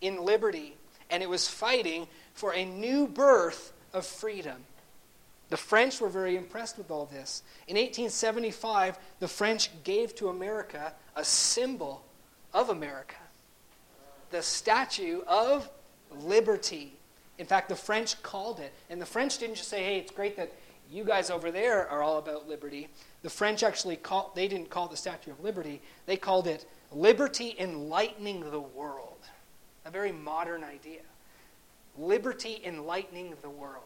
in 0.00 0.24
liberty, 0.24 0.76
and 1.10 1.22
it 1.22 1.28
was 1.28 1.48
fighting 1.48 2.06
for 2.34 2.54
a 2.54 2.64
new 2.64 3.06
birth 3.06 3.72
of 3.92 4.06
freedom. 4.06 4.64
The 5.48 5.56
French 5.56 6.00
were 6.00 6.08
very 6.08 6.36
impressed 6.36 6.78
with 6.78 6.90
all 6.90 7.06
this. 7.06 7.42
In 7.66 7.76
1875, 7.76 8.98
the 9.18 9.28
French 9.28 9.70
gave 9.82 10.14
to 10.16 10.28
America 10.28 10.92
a 11.16 11.24
symbol 11.24 12.04
of 12.54 12.68
America 12.70 13.16
the 14.30 14.42
Statue 14.42 15.22
of 15.26 15.68
Liberty. 16.22 16.94
In 17.38 17.46
fact, 17.46 17.68
the 17.68 17.76
French 17.76 18.22
called 18.22 18.60
it. 18.60 18.72
And 18.88 19.00
the 19.00 19.06
French 19.06 19.38
didn't 19.38 19.56
just 19.56 19.68
say, 19.68 19.82
hey, 19.82 19.98
it's 19.98 20.12
great 20.12 20.36
that 20.36 20.52
you 20.90 21.04
guys 21.04 21.30
over 21.30 21.50
there 21.50 21.88
are 21.88 22.02
all 22.02 22.18
about 22.18 22.48
liberty. 22.48 22.88
The 23.22 23.30
French 23.30 23.62
actually 23.62 23.96
called, 23.96 24.34
they 24.34 24.48
didn't 24.48 24.70
call 24.70 24.88
the 24.88 24.96
Statue 24.96 25.30
of 25.30 25.40
Liberty, 25.40 25.80
they 26.06 26.16
called 26.16 26.46
it 26.46 26.66
Liberty 26.92 27.54
Enlightening 27.58 28.50
the 28.50 28.60
World. 28.60 29.18
A 29.84 29.90
very 29.90 30.12
modern 30.12 30.64
idea. 30.64 31.00
Liberty 31.98 32.60
enlightening 32.64 33.34
the 33.42 33.50
world. 33.50 33.84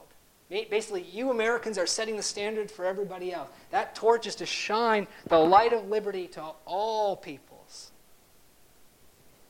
Basically, 0.51 1.03
you 1.03 1.31
Americans 1.31 1.79
are 1.79 1.87
setting 1.87 2.17
the 2.17 2.23
standard 2.23 2.71
for 2.71 2.85
everybody 2.85 3.33
else. 3.33 3.49
That 3.71 3.95
torch 3.95 4.27
is 4.27 4.37
to 4.37 4.47
shine 4.47 5.07
the 5.27 5.39
light 5.39 5.73
of 5.73 5.89
liberty 5.89 6.27
to 6.29 6.45
all 6.65 7.17
peoples. 7.17 7.91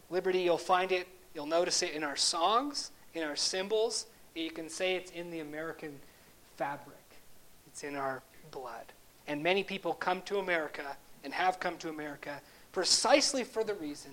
Liberty, 0.08 0.40
you'll 0.40 0.56
find 0.56 0.92
it, 0.92 1.08
you'll 1.34 1.46
notice 1.46 1.82
it 1.82 1.92
in 1.92 2.04
our 2.04 2.16
songs, 2.16 2.90
in 3.12 3.22
our 3.22 3.36
symbols. 3.36 4.06
You 4.34 4.50
can 4.50 4.68
say 4.68 4.94
it's 4.94 5.10
in 5.10 5.30
the 5.30 5.40
American 5.40 5.98
fabric, 6.56 6.96
it's 7.74 7.82
in 7.82 7.96
our 7.96 8.22
blood. 8.52 8.92
And 9.26 9.42
many 9.42 9.64
people 9.64 9.94
come 9.94 10.22
to 10.22 10.38
America 10.38 10.96
and 11.24 11.34
have 11.34 11.58
come 11.58 11.76
to 11.78 11.88
America 11.88 12.40
precisely 12.70 13.42
for 13.42 13.64
the 13.64 13.74
reason 13.74 14.12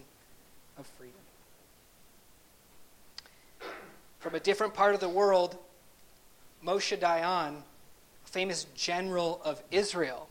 of 0.79 0.87
freedom. 0.97 1.13
From 4.17 4.33
a 4.33 4.39
different 4.39 4.73
part 4.73 4.95
of 4.95 4.99
the 4.99 5.09
world, 5.09 5.57
Moshe 6.65 6.97
Dayan, 6.97 7.57
a 7.57 8.27
famous 8.27 8.65
general 8.75 9.39
of 9.45 9.61
Israel, 9.69 10.27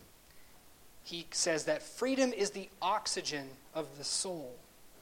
he 1.05 1.25
says 1.31 1.65
that 1.67 1.83
freedom 1.83 2.33
is 2.33 2.51
the 2.51 2.69
oxygen 2.83 3.47
of 3.77 3.87
the 3.97 4.05
soul. 4.05 4.57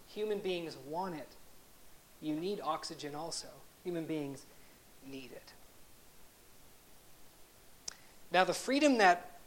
Human 0.09 0.39
beings 0.39 0.77
want 0.87 1.15
it. 1.15 1.29
You 2.21 2.35
need 2.35 2.61
oxygen 2.63 3.15
also. 3.15 3.49
Human 3.85 4.05
beings 4.05 4.45
need 5.11 5.31
it. 5.33 5.55
Now, 8.31 8.45
the 8.45 8.55
freedom 8.55 8.99
that 8.99 9.39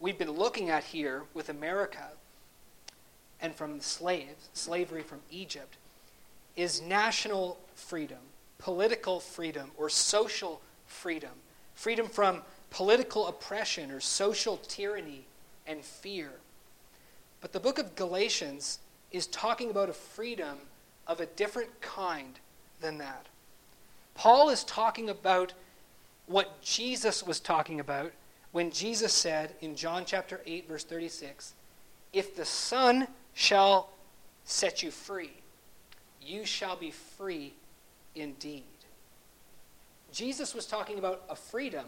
we've 0.00 0.18
been 0.18 0.30
looking 0.30 0.70
at 0.70 0.84
here 0.84 1.24
with 1.34 1.48
America 1.48 2.08
and 3.40 3.54
from 3.54 3.80
slaves, 3.80 4.48
slavery 4.54 5.02
from 5.02 5.20
Egypt, 5.30 5.76
is 6.56 6.80
national 6.80 7.58
freedom 7.74 8.18
political 8.58 9.20
freedom 9.20 9.70
or 9.76 9.88
social 9.88 10.60
freedom, 10.86 11.30
freedom 11.74 12.08
from 12.08 12.42
political 12.70 13.26
oppression 13.26 13.90
or 13.90 14.00
social 14.00 14.56
tyranny 14.58 15.24
and 15.66 15.84
fear. 15.84 16.30
But 17.40 17.52
the 17.52 17.60
book 17.60 17.78
of 17.78 17.94
Galatians 17.94 18.78
is 19.12 19.26
talking 19.26 19.70
about 19.70 19.88
a 19.88 19.94
freedom 19.94 20.58
of 21.06 21.20
a 21.20 21.26
different 21.26 21.80
kind 21.80 22.38
than 22.80 22.98
that. 22.98 23.26
Paul 24.14 24.48
is 24.48 24.64
talking 24.64 25.10
about 25.10 25.52
what 26.26 26.60
Jesus 26.62 27.22
was 27.22 27.40
talking 27.40 27.80
about 27.80 28.12
when 28.52 28.70
Jesus 28.70 29.12
said 29.12 29.54
in 29.60 29.76
John 29.76 30.04
chapter 30.06 30.40
8, 30.46 30.68
verse 30.68 30.84
36, 30.84 31.54
If 32.12 32.34
the 32.34 32.44
Son 32.44 33.06
shall 33.34 33.90
set 34.44 34.82
you 34.82 34.90
free, 34.90 35.32
you 36.22 36.46
shall 36.46 36.76
be 36.76 36.90
free 36.90 37.52
indeed. 38.14 38.64
Jesus 40.12 40.54
was 40.54 40.66
talking 40.66 40.98
about 40.98 41.22
a 41.28 41.36
freedom 41.36 41.84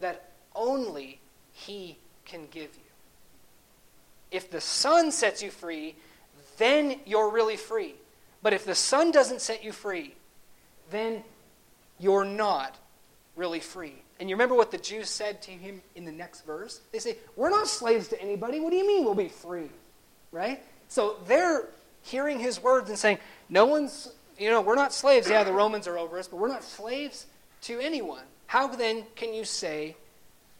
that 0.00 0.30
only 0.54 1.20
He 1.52 1.96
can 2.24 2.48
give 2.50 2.74
you. 2.74 2.90
If 4.30 4.50
the 4.50 4.60
Son 4.60 5.12
sets 5.12 5.42
you 5.42 5.50
free, 5.50 5.94
then 6.58 7.00
you're 7.06 7.30
really 7.30 7.56
free. 7.56 7.94
But 8.42 8.52
if 8.52 8.64
the 8.64 8.74
Son 8.74 9.12
doesn't 9.12 9.40
set 9.40 9.62
you 9.62 9.72
free, 9.72 10.14
then 10.90 11.22
you're 11.98 12.24
not 12.24 12.76
really 13.40 13.58
free. 13.58 13.94
And 14.20 14.28
you 14.28 14.36
remember 14.36 14.54
what 14.54 14.70
the 14.70 14.78
Jews 14.78 15.08
said 15.08 15.42
to 15.42 15.50
him 15.50 15.82
in 15.96 16.04
the 16.04 16.12
next 16.12 16.46
verse? 16.46 16.80
They 16.92 17.00
say, 17.00 17.16
We're 17.34 17.50
not 17.50 17.66
slaves 17.66 18.06
to 18.08 18.22
anybody. 18.22 18.60
What 18.60 18.70
do 18.70 18.76
you 18.76 18.86
mean 18.86 19.04
we'll 19.04 19.14
be 19.14 19.28
free? 19.28 19.70
Right? 20.30 20.62
So 20.88 21.16
they're 21.26 21.66
hearing 22.02 22.38
his 22.38 22.62
words 22.62 22.90
and 22.90 22.98
saying, 22.98 23.18
No 23.48 23.64
one's 23.64 24.12
you 24.40 24.50
know, 24.50 24.62
we're 24.62 24.74
not 24.74 24.94
slaves. 24.94 25.28
Yeah, 25.28 25.44
the 25.44 25.52
Romans 25.52 25.86
are 25.86 25.98
over 25.98 26.18
us, 26.18 26.26
but 26.26 26.38
we're 26.38 26.48
not 26.48 26.64
slaves 26.64 27.26
to 27.62 27.78
anyone. 27.78 28.22
How 28.46 28.68
then 28.68 29.04
can 29.14 29.34
you 29.34 29.44
say 29.44 29.96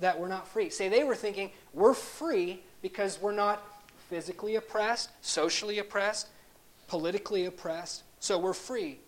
that 0.01 0.21
we're 0.21 0.29
not 0.29 0.47
free? 0.47 0.69
Say 0.69 0.90
they 0.90 1.03
were 1.03 1.14
thinking 1.14 1.51
we're 1.73 1.95
free 1.95 2.62
because 2.83 3.21
we're 3.21 3.33
not 3.33 3.62
physically 4.11 4.57
oppressed, 4.57 5.09
socially 5.23 5.79
oppressed, 5.79 6.29
politically 6.88 7.47
oppressed, 7.47 8.03
so 8.21 8.38
we're 8.38 8.53
free. 8.53 8.99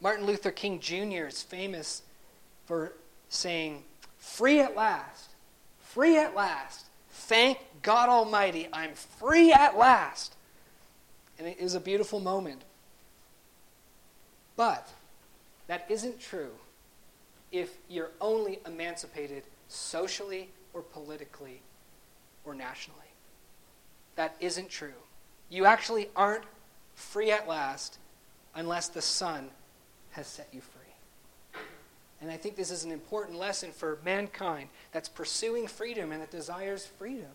Martin 0.00 0.26
Luther 0.26 0.50
King 0.50 0.80
Jr. 0.80 1.26
is 1.26 1.42
famous 1.42 2.02
for 2.66 2.92
saying, 3.28 3.82
Free 4.18 4.60
at 4.60 4.76
last, 4.76 5.30
free 5.80 6.18
at 6.18 6.34
last. 6.34 6.86
Thank 7.10 7.58
God 7.82 8.08
Almighty, 8.08 8.68
I'm 8.72 8.94
free 8.94 9.52
at 9.52 9.76
last. 9.76 10.34
And 11.38 11.46
it 11.46 11.58
is 11.58 11.74
a 11.74 11.80
beautiful 11.80 12.20
moment. 12.20 12.62
But 14.56 14.88
that 15.68 15.86
isn't 15.88 16.20
true 16.20 16.50
if 17.52 17.76
you're 17.88 18.10
only 18.20 18.58
emancipated 18.66 19.44
socially 19.68 20.48
or 20.74 20.82
politically 20.82 21.60
or 22.44 22.54
nationally. 22.54 22.98
That 24.16 24.36
isn't 24.40 24.68
true. 24.68 24.94
You 25.48 25.64
actually 25.64 26.08
aren't 26.16 26.44
free 26.94 27.30
at 27.30 27.48
last 27.48 27.98
unless 28.54 28.88
the 28.88 29.02
Son 29.02 29.48
has 30.18 30.26
set 30.26 30.48
you 30.52 30.60
free. 30.60 31.60
And 32.20 32.28
I 32.28 32.36
think 32.36 32.56
this 32.56 32.72
is 32.72 32.82
an 32.82 32.90
important 32.90 33.38
lesson 33.38 33.70
for 33.70 34.00
mankind 34.04 34.68
that's 34.90 35.08
pursuing 35.08 35.68
freedom 35.68 36.10
and 36.10 36.20
that 36.20 36.32
desires 36.32 36.84
freedom. 36.84 37.30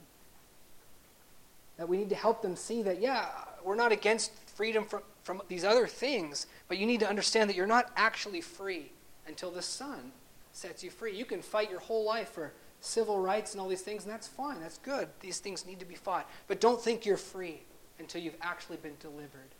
That 1.77 1.87
we 1.87 1.95
need 1.95 2.09
to 2.09 2.15
help 2.15 2.41
them 2.41 2.57
see 2.57 2.81
that, 2.83 2.99
yeah, 2.99 3.27
we're 3.63 3.75
not 3.75 3.93
against 3.93 4.33
freedom 4.49 4.83
from, 4.83 5.01
from 5.23 5.41
these 5.47 5.63
other 5.63 5.87
things, 5.87 6.45
but 6.67 6.77
you 6.77 6.85
need 6.85 6.99
to 6.99 7.07
understand 7.07 7.49
that 7.49 7.55
you're 7.55 7.65
not 7.65 7.89
actually 7.95 8.41
free 8.41 8.91
until 9.27 9.49
the 9.49 9.61
Son 9.61 10.11
sets 10.51 10.83
you 10.83 10.89
free. 10.89 11.15
You 11.15 11.23
can 11.23 11.41
fight 11.41 11.71
your 11.71 11.79
whole 11.79 12.03
life 12.03 12.31
for 12.31 12.51
civil 12.81 13.17
rights 13.17 13.53
and 13.53 13.61
all 13.61 13.69
these 13.69 13.81
things, 13.81 14.03
and 14.03 14.11
that's 14.11 14.27
fine. 14.27 14.59
That's 14.59 14.77
good. 14.79 15.07
These 15.21 15.39
things 15.39 15.65
need 15.65 15.79
to 15.79 15.85
be 15.85 15.95
fought. 15.95 16.29
But 16.49 16.59
don't 16.59 16.81
think 16.81 17.05
you're 17.05 17.15
free 17.15 17.61
until 17.97 18.21
you've 18.21 18.35
actually 18.41 18.77
been 18.77 18.97
delivered 18.99 19.55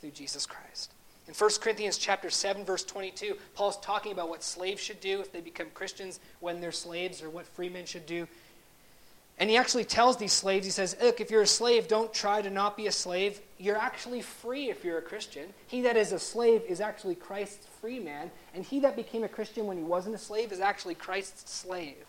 through 0.00 0.10
Jesus 0.10 0.46
Christ. 0.46 0.92
In 1.28 1.34
1 1.34 1.50
Corinthians 1.60 1.98
chapter 1.98 2.30
7 2.30 2.64
verse 2.64 2.84
22, 2.84 3.36
Paul's 3.54 3.78
talking 3.78 4.12
about 4.12 4.28
what 4.28 4.42
slaves 4.42 4.80
should 4.80 5.00
do 5.00 5.20
if 5.20 5.32
they 5.32 5.40
become 5.40 5.68
Christians 5.74 6.20
when 6.40 6.60
they're 6.60 6.72
slaves 6.72 7.22
or 7.22 7.30
what 7.30 7.46
free 7.46 7.68
men 7.68 7.84
should 7.84 8.06
do. 8.06 8.28
And 9.38 9.50
he 9.50 9.56
actually 9.56 9.84
tells 9.84 10.16
these 10.16 10.32
slaves, 10.32 10.64
he 10.64 10.70
says, 10.70 10.96
Look, 11.00 11.20
if 11.20 11.30
you're 11.30 11.42
a 11.42 11.46
slave, 11.46 11.88
don't 11.88 12.12
try 12.14 12.40
to 12.40 12.48
not 12.48 12.76
be 12.76 12.86
a 12.86 12.92
slave. 12.92 13.40
You're 13.58 13.76
actually 13.76 14.22
free 14.22 14.70
if 14.70 14.82
you're 14.82 14.98
a 14.98 15.02
Christian. 15.02 15.52
He 15.66 15.82
that 15.82 15.96
is 15.96 16.12
a 16.12 16.18
slave 16.18 16.62
is 16.66 16.80
actually 16.80 17.16
Christ's 17.16 17.66
free 17.80 17.98
man. 17.98 18.30
And 18.54 18.64
he 18.64 18.80
that 18.80 18.96
became 18.96 19.24
a 19.24 19.28
Christian 19.28 19.66
when 19.66 19.76
he 19.76 19.82
wasn't 19.82 20.14
a 20.14 20.18
slave 20.18 20.52
is 20.52 20.60
actually 20.60 20.94
Christ's 20.94 21.52
slave. 21.52 22.06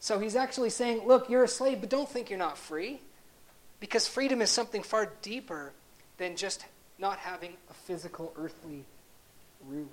So 0.00 0.18
he's 0.18 0.36
actually 0.36 0.70
saying, 0.70 1.06
Look, 1.06 1.30
you're 1.30 1.44
a 1.44 1.48
slave, 1.48 1.80
but 1.80 1.88
don't 1.88 2.08
think 2.08 2.28
you're 2.28 2.38
not 2.38 2.58
free. 2.58 3.00
Because 3.80 4.06
freedom 4.06 4.42
is 4.42 4.50
something 4.50 4.82
far 4.82 5.12
deeper 5.22 5.72
than 6.18 6.36
just 6.36 6.64
not 6.98 7.18
having 7.18 7.52
a 7.70 7.74
physical, 7.74 8.32
earthly 8.36 8.84
ruler. 9.66 9.86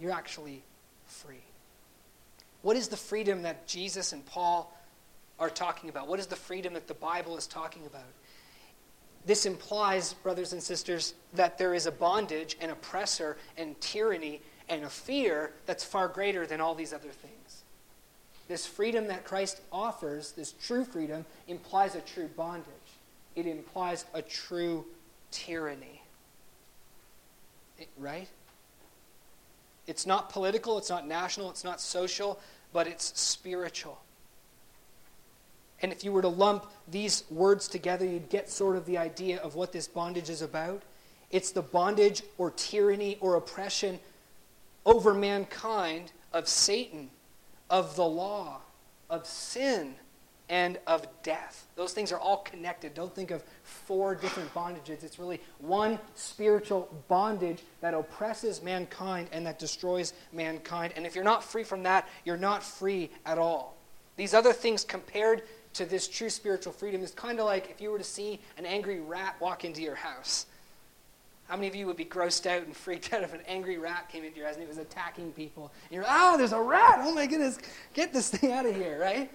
You're 0.00 0.12
actually 0.12 0.62
free. 1.06 1.42
What 2.62 2.76
is 2.76 2.88
the 2.88 2.96
freedom 2.96 3.42
that 3.42 3.66
Jesus 3.66 4.12
and 4.12 4.24
Paul 4.26 4.72
are 5.38 5.50
talking 5.50 5.90
about? 5.90 6.08
What 6.08 6.18
is 6.18 6.26
the 6.26 6.36
freedom 6.36 6.74
that 6.74 6.86
the 6.88 6.94
Bible 6.94 7.36
is 7.36 7.46
talking 7.46 7.86
about? 7.86 8.02
This 9.24 9.44
implies, 9.44 10.12
brothers 10.12 10.52
and 10.52 10.62
sisters, 10.62 11.14
that 11.34 11.58
there 11.58 11.74
is 11.74 11.86
a 11.86 11.92
bondage, 11.92 12.56
an 12.60 12.70
oppressor, 12.70 13.36
and 13.56 13.80
tyranny, 13.80 14.40
and 14.68 14.84
a 14.84 14.88
fear 14.88 15.52
that's 15.66 15.84
far 15.84 16.08
greater 16.08 16.46
than 16.46 16.60
all 16.60 16.74
these 16.74 16.92
other 16.92 17.10
things. 17.10 17.62
This 18.48 18.66
freedom 18.66 19.08
that 19.08 19.24
Christ 19.24 19.60
offers, 19.72 20.32
this 20.32 20.52
true 20.52 20.84
freedom, 20.84 21.24
implies 21.48 21.96
a 21.96 22.00
true 22.00 22.28
bondage. 22.36 22.66
It 23.34 23.46
implies 23.46 24.04
a 24.14 24.22
true 24.22 24.86
tyranny. 25.36 26.02
It, 27.78 27.88
right? 27.98 28.28
It's 29.86 30.06
not 30.06 30.30
political, 30.30 30.78
it's 30.78 30.88
not 30.88 31.06
national, 31.06 31.50
it's 31.50 31.62
not 31.62 31.80
social, 31.80 32.40
but 32.72 32.86
it's 32.86 33.18
spiritual. 33.20 34.00
And 35.82 35.92
if 35.92 36.02
you 36.02 36.10
were 36.10 36.22
to 36.22 36.28
lump 36.28 36.66
these 36.88 37.24
words 37.30 37.68
together, 37.68 38.06
you'd 38.06 38.30
get 38.30 38.48
sort 38.48 38.76
of 38.76 38.86
the 38.86 38.96
idea 38.96 39.38
of 39.40 39.54
what 39.54 39.72
this 39.72 39.86
bondage 39.86 40.30
is 40.30 40.40
about. 40.40 40.82
It's 41.30 41.50
the 41.50 41.62
bondage 41.62 42.22
or 42.38 42.50
tyranny 42.52 43.18
or 43.20 43.34
oppression 43.34 44.00
over 44.86 45.12
mankind 45.12 46.12
of 46.32 46.48
Satan, 46.48 47.10
of 47.68 47.94
the 47.94 48.06
law, 48.06 48.60
of 49.10 49.26
sin, 49.26 49.96
and 50.48 50.78
of 50.86 51.06
death. 51.22 51.66
Those 51.74 51.92
things 51.92 52.12
are 52.12 52.18
all 52.18 52.38
connected. 52.38 52.94
Don't 52.94 53.14
think 53.14 53.30
of 53.30 53.42
four 53.64 54.14
different 54.14 54.52
bondages. 54.54 55.02
It's 55.02 55.18
really 55.18 55.40
one 55.58 55.98
spiritual 56.14 56.88
bondage 57.08 57.62
that 57.80 57.94
oppresses 57.94 58.62
mankind 58.62 59.28
and 59.32 59.44
that 59.46 59.58
destroys 59.58 60.12
mankind. 60.32 60.92
And 60.96 61.04
if 61.04 61.14
you're 61.14 61.24
not 61.24 61.42
free 61.42 61.64
from 61.64 61.82
that, 61.82 62.08
you're 62.24 62.36
not 62.36 62.62
free 62.62 63.10
at 63.24 63.38
all. 63.38 63.76
These 64.16 64.34
other 64.34 64.52
things 64.52 64.84
compared 64.84 65.42
to 65.74 65.84
this 65.84 66.08
true 66.08 66.30
spiritual 66.30 66.72
freedom 66.72 67.02
is 67.02 67.10
kind 67.10 67.38
of 67.38 67.44
like 67.44 67.70
if 67.70 67.80
you 67.80 67.90
were 67.90 67.98
to 67.98 68.04
see 68.04 68.40
an 68.56 68.64
angry 68.64 69.00
rat 69.00 69.36
walk 69.40 69.64
into 69.64 69.82
your 69.82 69.94
house. 69.94 70.46
How 71.48 71.54
many 71.54 71.68
of 71.68 71.76
you 71.76 71.86
would 71.86 71.96
be 71.96 72.04
grossed 72.04 72.46
out 72.46 72.62
and 72.62 72.74
freaked 72.74 73.12
out 73.12 73.22
if 73.22 73.34
an 73.34 73.42
angry 73.46 73.78
rat 73.78 74.08
came 74.10 74.24
into 74.24 74.38
your 74.38 74.46
house 74.46 74.54
and 74.54 74.64
it 74.64 74.68
was 74.68 74.78
attacking 74.78 75.32
people? 75.32 75.72
And 75.84 75.96
you're, 75.96 76.04
oh, 76.08 76.36
there's 76.38 76.52
a 76.52 76.60
rat. 76.60 77.00
Oh 77.00 77.14
my 77.14 77.26
goodness, 77.26 77.58
get 77.94 78.12
this 78.12 78.30
thing 78.30 78.52
out 78.52 78.66
of 78.66 78.74
here, 78.74 78.98
right? 78.98 79.30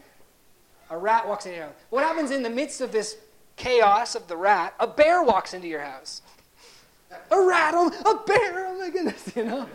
A 0.91 0.97
rat 0.97 1.25
walks 1.25 1.45
into 1.45 1.57
your 1.57 1.67
house. 1.67 1.75
What 1.89 2.03
happens 2.03 2.31
in 2.31 2.43
the 2.43 2.49
midst 2.49 2.81
of 2.81 2.91
this 2.91 3.15
chaos 3.55 4.13
of 4.13 4.27
the 4.27 4.35
rat? 4.35 4.75
A 4.77 4.85
bear 4.85 5.23
walks 5.23 5.53
into 5.53 5.67
your 5.67 5.81
house. 5.81 6.21
A 7.31 7.41
rat, 7.41 7.73
oh, 7.75 7.87
a 7.87 8.27
bear, 8.27 8.67
oh 8.67 8.77
my 8.77 8.89
goodness, 8.89 9.31
you 9.35 9.45
know? 9.45 9.67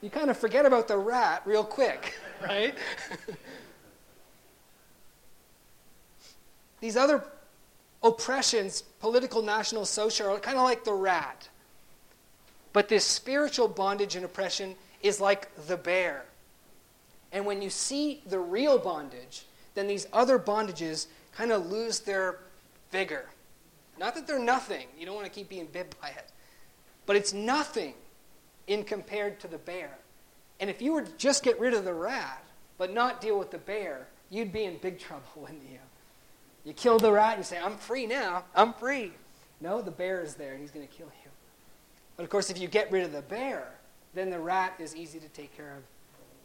You 0.00 0.08
kind 0.08 0.30
of 0.30 0.38
forget 0.38 0.64
about 0.64 0.88
the 0.88 0.96
rat 0.96 1.42
real 1.44 1.62
quick, 1.62 2.14
right? 2.42 2.74
These 6.80 6.96
other 6.96 7.22
oppressions, 8.02 8.80
political, 9.00 9.42
national, 9.42 9.84
social, 9.84 10.28
are 10.28 10.40
kind 10.40 10.56
of 10.56 10.64
like 10.64 10.84
the 10.84 10.94
rat. 10.94 11.50
But 12.72 12.88
this 12.88 13.04
spiritual 13.04 13.68
bondage 13.68 14.16
and 14.16 14.24
oppression 14.24 14.74
is 15.02 15.20
like 15.20 15.54
the 15.66 15.76
bear. 15.76 16.24
And 17.30 17.44
when 17.44 17.60
you 17.60 17.68
see 17.68 18.22
the 18.26 18.38
real 18.38 18.78
bondage, 18.78 19.44
then 19.74 19.86
these 19.86 20.06
other 20.12 20.38
bondages 20.38 21.06
kind 21.32 21.52
of 21.52 21.70
lose 21.70 22.00
their 22.00 22.38
vigor. 22.90 23.26
Not 23.98 24.14
that 24.14 24.26
they're 24.26 24.38
nothing, 24.38 24.86
you 24.98 25.06
don't 25.06 25.14
want 25.14 25.26
to 25.26 25.32
keep 25.32 25.48
being 25.48 25.66
bit 25.66 25.94
by 26.00 26.08
it, 26.08 26.30
but 27.06 27.16
it's 27.16 27.32
nothing 27.32 27.94
in 28.66 28.84
compared 28.84 29.40
to 29.40 29.48
the 29.48 29.58
bear. 29.58 29.90
And 30.58 30.70
if 30.70 30.80
you 30.82 30.92
were 30.92 31.02
to 31.02 31.12
just 31.16 31.42
get 31.42 31.58
rid 31.58 31.74
of 31.74 31.84
the 31.84 31.94
rat, 31.94 32.44
but 32.78 32.92
not 32.92 33.20
deal 33.20 33.38
with 33.38 33.50
the 33.50 33.58
bear, 33.58 34.06
you'd 34.30 34.52
be 34.52 34.64
in 34.64 34.78
big 34.78 34.98
trouble, 34.98 35.24
wouldn't 35.36 35.62
you? 35.70 35.78
You 36.64 36.72
kill 36.72 36.98
the 36.98 37.10
rat 37.10 37.34
and 37.34 37.38
you 37.38 37.44
say, 37.44 37.58
I'm 37.58 37.76
free 37.76 38.06
now. 38.06 38.44
I'm 38.54 38.74
free. 38.74 39.12
No, 39.60 39.80
the 39.80 39.90
bear 39.90 40.22
is 40.22 40.34
there 40.34 40.52
and 40.52 40.60
he's 40.60 40.70
going 40.70 40.86
to 40.86 40.92
kill 40.92 41.06
you. 41.24 41.30
But 42.16 42.24
of 42.24 42.30
course, 42.30 42.50
if 42.50 42.58
you 42.58 42.68
get 42.68 42.92
rid 42.92 43.02
of 43.02 43.12
the 43.12 43.22
bear, 43.22 43.72
then 44.14 44.30
the 44.30 44.38
rat 44.38 44.74
is 44.78 44.94
easy 44.94 45.18
to 45.20 45.28
take 45.28 45.56
care 45.56 45.74
of. 45.76 45.82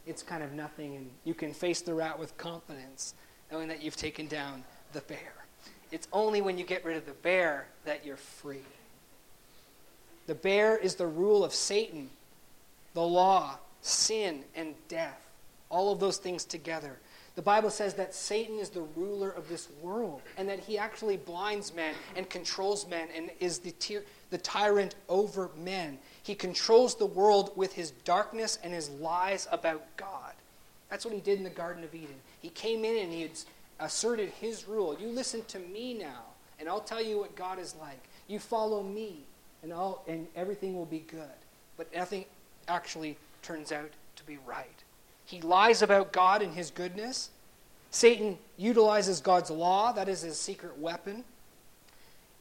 It's 0.06 0.22
kind 0.22 0.42
of 0.42 0.52
nothing, 0.52 0.96
and 0.96 1.10
you 1.24 1.34
can 1.34 1.52
face 1.52 1.80
the 1.80 1.94
rat 1.94 2.18
with 2.18 2.36
confidence, 2.38 3.14
knowing 3.50 3.68
that 3.68 3.82
you've 3.82 3.96
taken 3.96 4.26
down 4.28 4.64
the 4.92 5.00
bear. 5.02 5.34
It's 5.90 6.08
only 6.12 6.40
when 6.40 6.58
you 6.58 6.64
get 6.64 6.84
rid 6.84 6.96
of 6.96 7.06
the 7.06 7.12
bear 7.12 7.66
that 7.84 8.04
you're 8.04 8.16
free. 8.16 8.64
The 10.26 10.34
bear 10.34 10.76
is 10.76 10.96
the 10.96 11.06
rule 11.06 11.44
of 11.44 11.54
Satan, 11.54 12.10
the 12.94 13.02
law, 13.02 13.58
sin, 13.80 14.44
and 14.54 14.74
death. 14.88 15.20
All 15.68 15.92
of 15.92 16.00
those 16.00 16.18
things 16.18 16.44
together. 16.44 16.98
The 17.36 17.42
Bible 17.42 17.70
says 17.70 17.94
that 17.94 18.14
Satan 18.14 18.58
is 18.58 18.70
the 18.70 18.86
ruler 18.96 19.30
of 19.30 19.48
this 19.48 19.68
world 19.82 20.22
and 20.38 20.48
that 20.48 20.58
he 20.58 20.78
actually 20.78 21.18
blinds 21.18 21.74
men 21.74 21.94
and 22.16 22.28
controls 22.30 22.88
men 22.88 23.08
and 23.14 23.30
is 23.40 23.58
the, 23.58 23.74
the 24.30 24.38
tyrant 24.38 24.94
over 25.08 25.50
men. 25.56 25.98
He 26.26 26.34
controls 26.34 26.96
the 26.96 27.06
world 27.06 27.52
with 27.54 27.74
his 27.74 27.92
darkness 27.92 28.58
and 28.64 28.74
his 28.74 28.90
lies 28.90 29.46
about 29.52 29.84
God. 29.96 30.32
That's 30.90 31.04
what 31.04 31.14
he 31.14 31.20
did 31.20 31.38
in 31.38 31.44
the 31.44 31.50
Garden 31.50 31.84
of 31.84 31.94
Eden. 31.94 32.16
He 32.42 32.48
came 32.48 32.84
in 32.84 32.96
and 32.96 33.12
he 33.12 33.30
asserted 33.78 34.30
his 34.30 34.66
rule. 34.66 34.96
You 34.98 35.06
listen 35.06 35.44
to 35.44 35.60
me 35.60 35.94
now, 35.94 36.22
and 36.58 36.68
I'll 36.68 36.80
tell 36.80 37.00
you 37.00 37.20
what 37.20 37.36
God 37.36 37.60
is 37.60 37.76
like. 37.80 38.02
You 38.26 38.40
follow 38.40 38.82
me, 38.82 39.20
and, 39.62 39.72
all, 39.72 40.02
and 40.08 40.26
everything 40.34 40.74
will 40.74 40.84
be 40.84 41.04
good. 41.06 41.30
But 41.76 41.94
nothing 41.94 42.24
actually 42.66 43.16
turns 43.42 43.70
out 43.70 43.90
to 44.16 44.24
be 44.24 44.38
right. 44.44 44.82
He 45.26 45.40
lies 45.40 45.80
about 45.80 46.12
God 46.12 46.42
and 46.42 46.54
his 46.54 46.72
goodness. 46.72 47.30
Satan 47.92 48.36
utilizes 48.56 49.20
God's 49.20 49.52
law, 49.52 49.92
that 49.92 50.08
is 50.08 50.22
his 50.22 50.40
secret 50.40 50.76
weapon. 50.76 51.22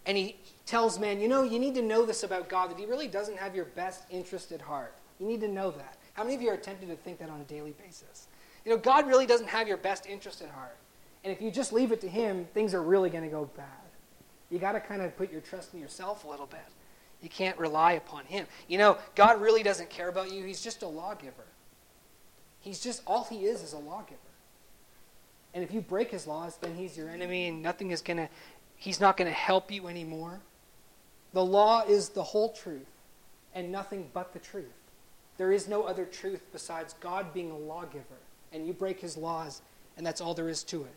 And 0.07 0.17
he 0.17 0.37
tells 0.65 0.99
man, 0.99 1.19
you 1.19 1.27
know, 1.27 1.43
you 1.43 1.59
need 1.59 1.75
to 1.75 1.81
know 1.81 2.05
this 2.05 2.23
about 2.23 2.49
God, 2.49 2.69
that 2.71 2.79
he 2.79 2.85
really 2.85 3.07
doesn't 3.07 3.37
have 3.37 3.55
your 3.55 3.65
best 3.65 4.03
interest 4.09 4.51
at 4.51 4.61
heart. 4.61 4.95
You 5.19 5.27
need 5.27 5.41
to 5.41 5.47
know 5.47 5.71
that. 5.71 5.97
How 6.13 6.23
many 6.23 6.35
of 6.35 6.41
you 6.41 6.49
are 6.49 6.57
tempted 6.57 6.89
to 6.89 6.95
think 6.95 7.19
that 7.19 7.29
on 7.29 7.41
a 7.41 7.43
daily 7.43 7.71
basis? 7.71 8.27
You 8.63 8.71
know, 8.71 8.77
God 8.77 9.07
really 9.07 9.25
doesn't 9.25 9.47
have 9.47 9.67
your 9.67 9.77
best 9.77 10.07
interest 10.07 10.41
at 10.41 10.49
heart. 10.49 10.77
And 11.23 11.31
if 11.31 11.41
you 11.41 11.51
just 11.51 11.73
leave 11.73 11.91
it 11.91 12.01
to 12.01 12.07
him, 12.07 12.47
things 12.53 12.73
are 12.73 12.81
really 12.81 13.09
going 13.09 13.23
to 13.23 13.29
go 13.29 13.49
bad. 13.55 13.65
You 14.49 14.59
got 14.59 14.73
to 14.73 14.79
kind 14.79 15.01
of 15.01 15.15
put 15.17 15.31
your 15.31 15.41
trust 15.41 15.73
in 15.73 15.79
yourself 15.79 16.23
a 16.23 16.27
little 16.27 16.45
bit. 16.45 16.59
You 17.21 17.29
can't 17.29 17.57
rely 17.57 17.93
upon 17.93 18.25
him. 18.25 18.45
You 18.67 18.77
know, 18.77 18.97
God 19.15 19.41
really 19.41 19.63
doesn't 19.63 19.89
care 19.89 20.09
about 20.09 20.31
you. 20.31 20.43
He's 20.45 20.61
just 20.61 20.83
a 20.83 20.87
lawgiver. 20.87 21.45
He's 22.59 22.79
just, 22.79 23.01
all 23.05 23.23
he 23.25 23.45
is 23.45 23.61
is 23.63 23.73
a 23.73 23.77
lawgiver. 23.77 24.19
And 25.53 25.63
if 25.63 25.73
you 25.73 25.81
break 25.81 26.11
his 26.11 26.27
laws, 26.27 26.57
then 26.57 26.75
he's 26.75 26.97
your 26.97 27.09
enemy 27.09 27.47
and 27.47 27.63
nothing 27.63 27.91
is 27.91 28.01
going 28.01 28.17
to, 28.17 28.29
he's 28.75 28.99
not 28.99 29.17
going 29.17 29.29
to 29.29 29.35
help 29.35 29.71
you 29.71 29.87
anymore. 29.87 30.41
The 31.35 31.43
law 31.43 31.81
is 31.81 32.07
the 32.07 32.23
whole 32.23 32.53
truth 32.53 32.87
and 33.53 33.69
nothing 33.69 34.09
but 34.13 34.31
the 34.31 34.39
truth. 34.39 34.71
There 35.35 35.51
is 35.51 35.67
no 35.67 35.83
other 35.83 36.05
truth 36.05 36.41
besides 36.53 36.95
God 37.01 37.33
being 37.33 37.51
a 37.51 37.57
lawgiver. 37.57 38.21
And 38.53 38.65
you 38.65 38.71
break 38.71 39.01
his 39.01 39.17
laws, 39.17 39.61
and 39.97 40.07
that's 40.07 40.21
all 40.21 40.33
there 40.33 40.47
is 40.47 40.63
to 40.63 40.83
it. 40.83 40.95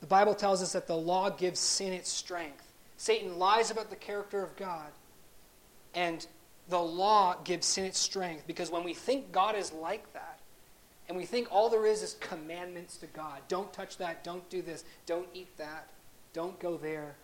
The 0.00 0.06
Bible 0.06 0.34
tells 0.34 0.62
us 0.62 0.72
that 0.72 0.86
the 0.86 0.96
law 0.96 1.28
gives 1.28 1.60
sin 1.60 1.92
its 1.92 2.08
strength. 2.08 2.72
Satan 2.96 3.38
lies 3.38 3.70
about 3.70 3.90
the 3.90 3.96
character 3.96 4.42
of 4.42 4.56
God, 4.56 4.90
and 5.94 6.26
the 6.70 6.80
law 6.80 7.36
gives 7.44 7.66
sin 7.66 7.84
its 7.84 7.98
strength 7.98 8.46
because 8.46 8.70
when 8.70 8.82
we 8.82 8.94
think 8.94 9.30
God 9.30 9.56
is 9.56 9.74
like 9.74 10.10
that, 10.14 10.40
and 11.06 11.18
we 11.18 11.26
think 11.26 11.48
all 11.50 11.68
there 11.68 11.84
is 11.84 12.02
is 12.02 12.16
commandments 12.20 12.96
to 12.96 13.06
God 13.08 13.40
don't 13.46 13.70
touch 13.74 13.98
that, 13.98 14.24
don't 14.24 14.48
do 14.48 14.62
this, 14.62 14.84
don't 15.04 15.28
eat 15.34 15.54
that, 15.58 15.90
don't 16.32 16.58
go 16.58 16.78
there. 16.78 17.16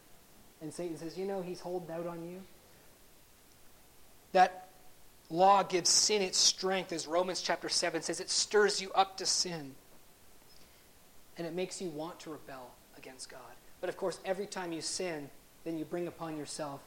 And 0.63 0.73
Satan 0.73 0.97
says, 0.97 1.19
You 1.19 1.27
know, 1.27 1.43
he's 1.43 1.61
holding 1.61 1.95
out 1.95 2.07
on 2.07 2.25
you. 2.25 2.41
That 4.33 4.69
law 5.29 5.63
gives 5.63 5.91
sin 5.91 6.23
its 6.23 6.39
strength, 6.39 6.93
as 6.93 7.07
Romans 7.07 7.43
chapter 7.43 7.69
7 7.69 8.03
says, 8.03 8.21
it 8.21 8.31
stirs 8.31 8.81
you 8.81 8.93
up 8.93 9.17
to 9.19 9.27
sin. 9.27 9.75
And 11.37 11.47
it 11.47 11.55
makes 11.55 11.81
you 11.81 11.89
want 11.89 12.21
to 12.21 12.31
rebel 12.31 12.71
against 12.97 13.31
God. 13.31 13.41
But 13.81 13.89
of 13.89 13.97
course, 13.97 14.21
every 14.25 14.47
time 14.47 14.73
you 14.73 14.81
sin, 14.81 15.29
then 15.65 15.79
you 15.79 15.85
bring 15.85 16.07
upon 16.07 16.37
yourself 16.37 16.81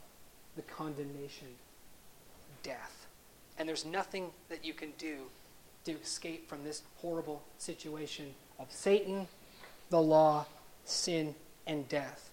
the 0.56 0.62
condemnation 0.62 1.48
death. 2.64 3.08
And 3.58 3.68
there's 3.68 3.86
nothing 3.86 4.32
that 4.50 4.66
you 4.66 4.74
can 4.74 4.92
do 4.98 5.18
to 5.86 5.92
escape 5.92 6.50
from 6.50 6.64
this 6.64 6.82
horrible 6.98 7.44
situation 7.58 8.34
of 8.58 8.72
Satan, 8.72 9.28
the 9.90 10.02
law, 10.02 10.46
sin, 10.84 11.36
and 11.68 11.88
death. 11.88 12.32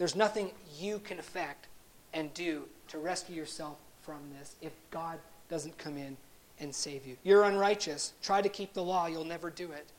There's 0.00 0.16
nothing 0.16 0.52
you 0.78 0.98
can 0.98 1.18
affect 1.18 1.66
and 2.14 2.32
do 2.32 2.62
to 2.88 2.96
rescue 2.96 3.36
yourself 3.36 3.76
from 4.00 4.16
this 4.38 4.56
if 4.62 4.72
God 4.90 5.18
doesn't 5.50 5.76
come 5.76 5.98
in 5.98 6.16
and 6.58 6.74
save 6.74 7.06
you. 7.06 7.18
You're 7.22 7.44
unrighteous. 7.44 8.14
Try 8.22 8.40
to 8.40 8.48
keep 8.48 8.72
the 8.72 8.82
law, 8.82 9.08
you'll 9.08 9.26
never 9.26 9.50
do 9.50 9.72
it. 9.72 9.92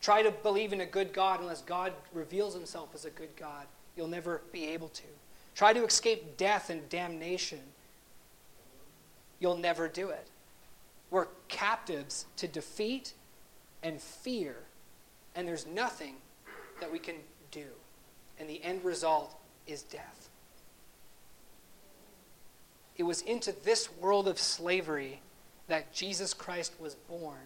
Try 0.00 0.22
to 0.22 0.30
believe 0.30 0.72
in 0.72 0.80
a 0.80 0.86
good 0.86 1.12
God 1.12 1.40
unless 1.40 1.60
God 1.60 1.92
reveals 2.14 2.54
himself 2.54 2.88
as 2.94 3.04
a 3.04 3.10
good 3.10 3.36
God. 3.36 3.66
You'll 3.98 4.08
never 4.08 4.40
be 4.50 4.68
able 4.68 4.88
to. 4.88 5.04
Try 5.54 5.74
to 5.74 5.84
escape 5.84 6.38
death 6.38 6.70
and 6.70 6.88
damnation. 6.88 7.60
You'll 9.40 9.58
never 9.58 9.88
do 9.88 10.08
it. 10.08 10.26
We're 11.10 11.28
captives 11.48 12.24
to 12.38 12.48
defeat 12.48 13.12
and 13.82 14.00
fear, 14.00 14.56
and 15.34 15.46
there's 15.46 15.66
nothing 15.66 16.14
that 16.80 16.90
we 16.90 16.98
can 16.98 17.16
do. 17.50 17.66
And 18.40 18.48
the 18.48 18.64
end 18.64 18.82
result 18.84 19.38
is 19.66 19.82
death. 19.82 20.30
It 22.96 23.02
was 23.02 23.22
into 23.22 23.54
this 23.64 23.88
world 24.00 24.26
of 24.26 24.38
slavery 24.38 25.20
that 25.68 25.92
Jesus 25.92 26.34
Christ 26.34 26.72
was 26.80 26.94
born 26.94 27.38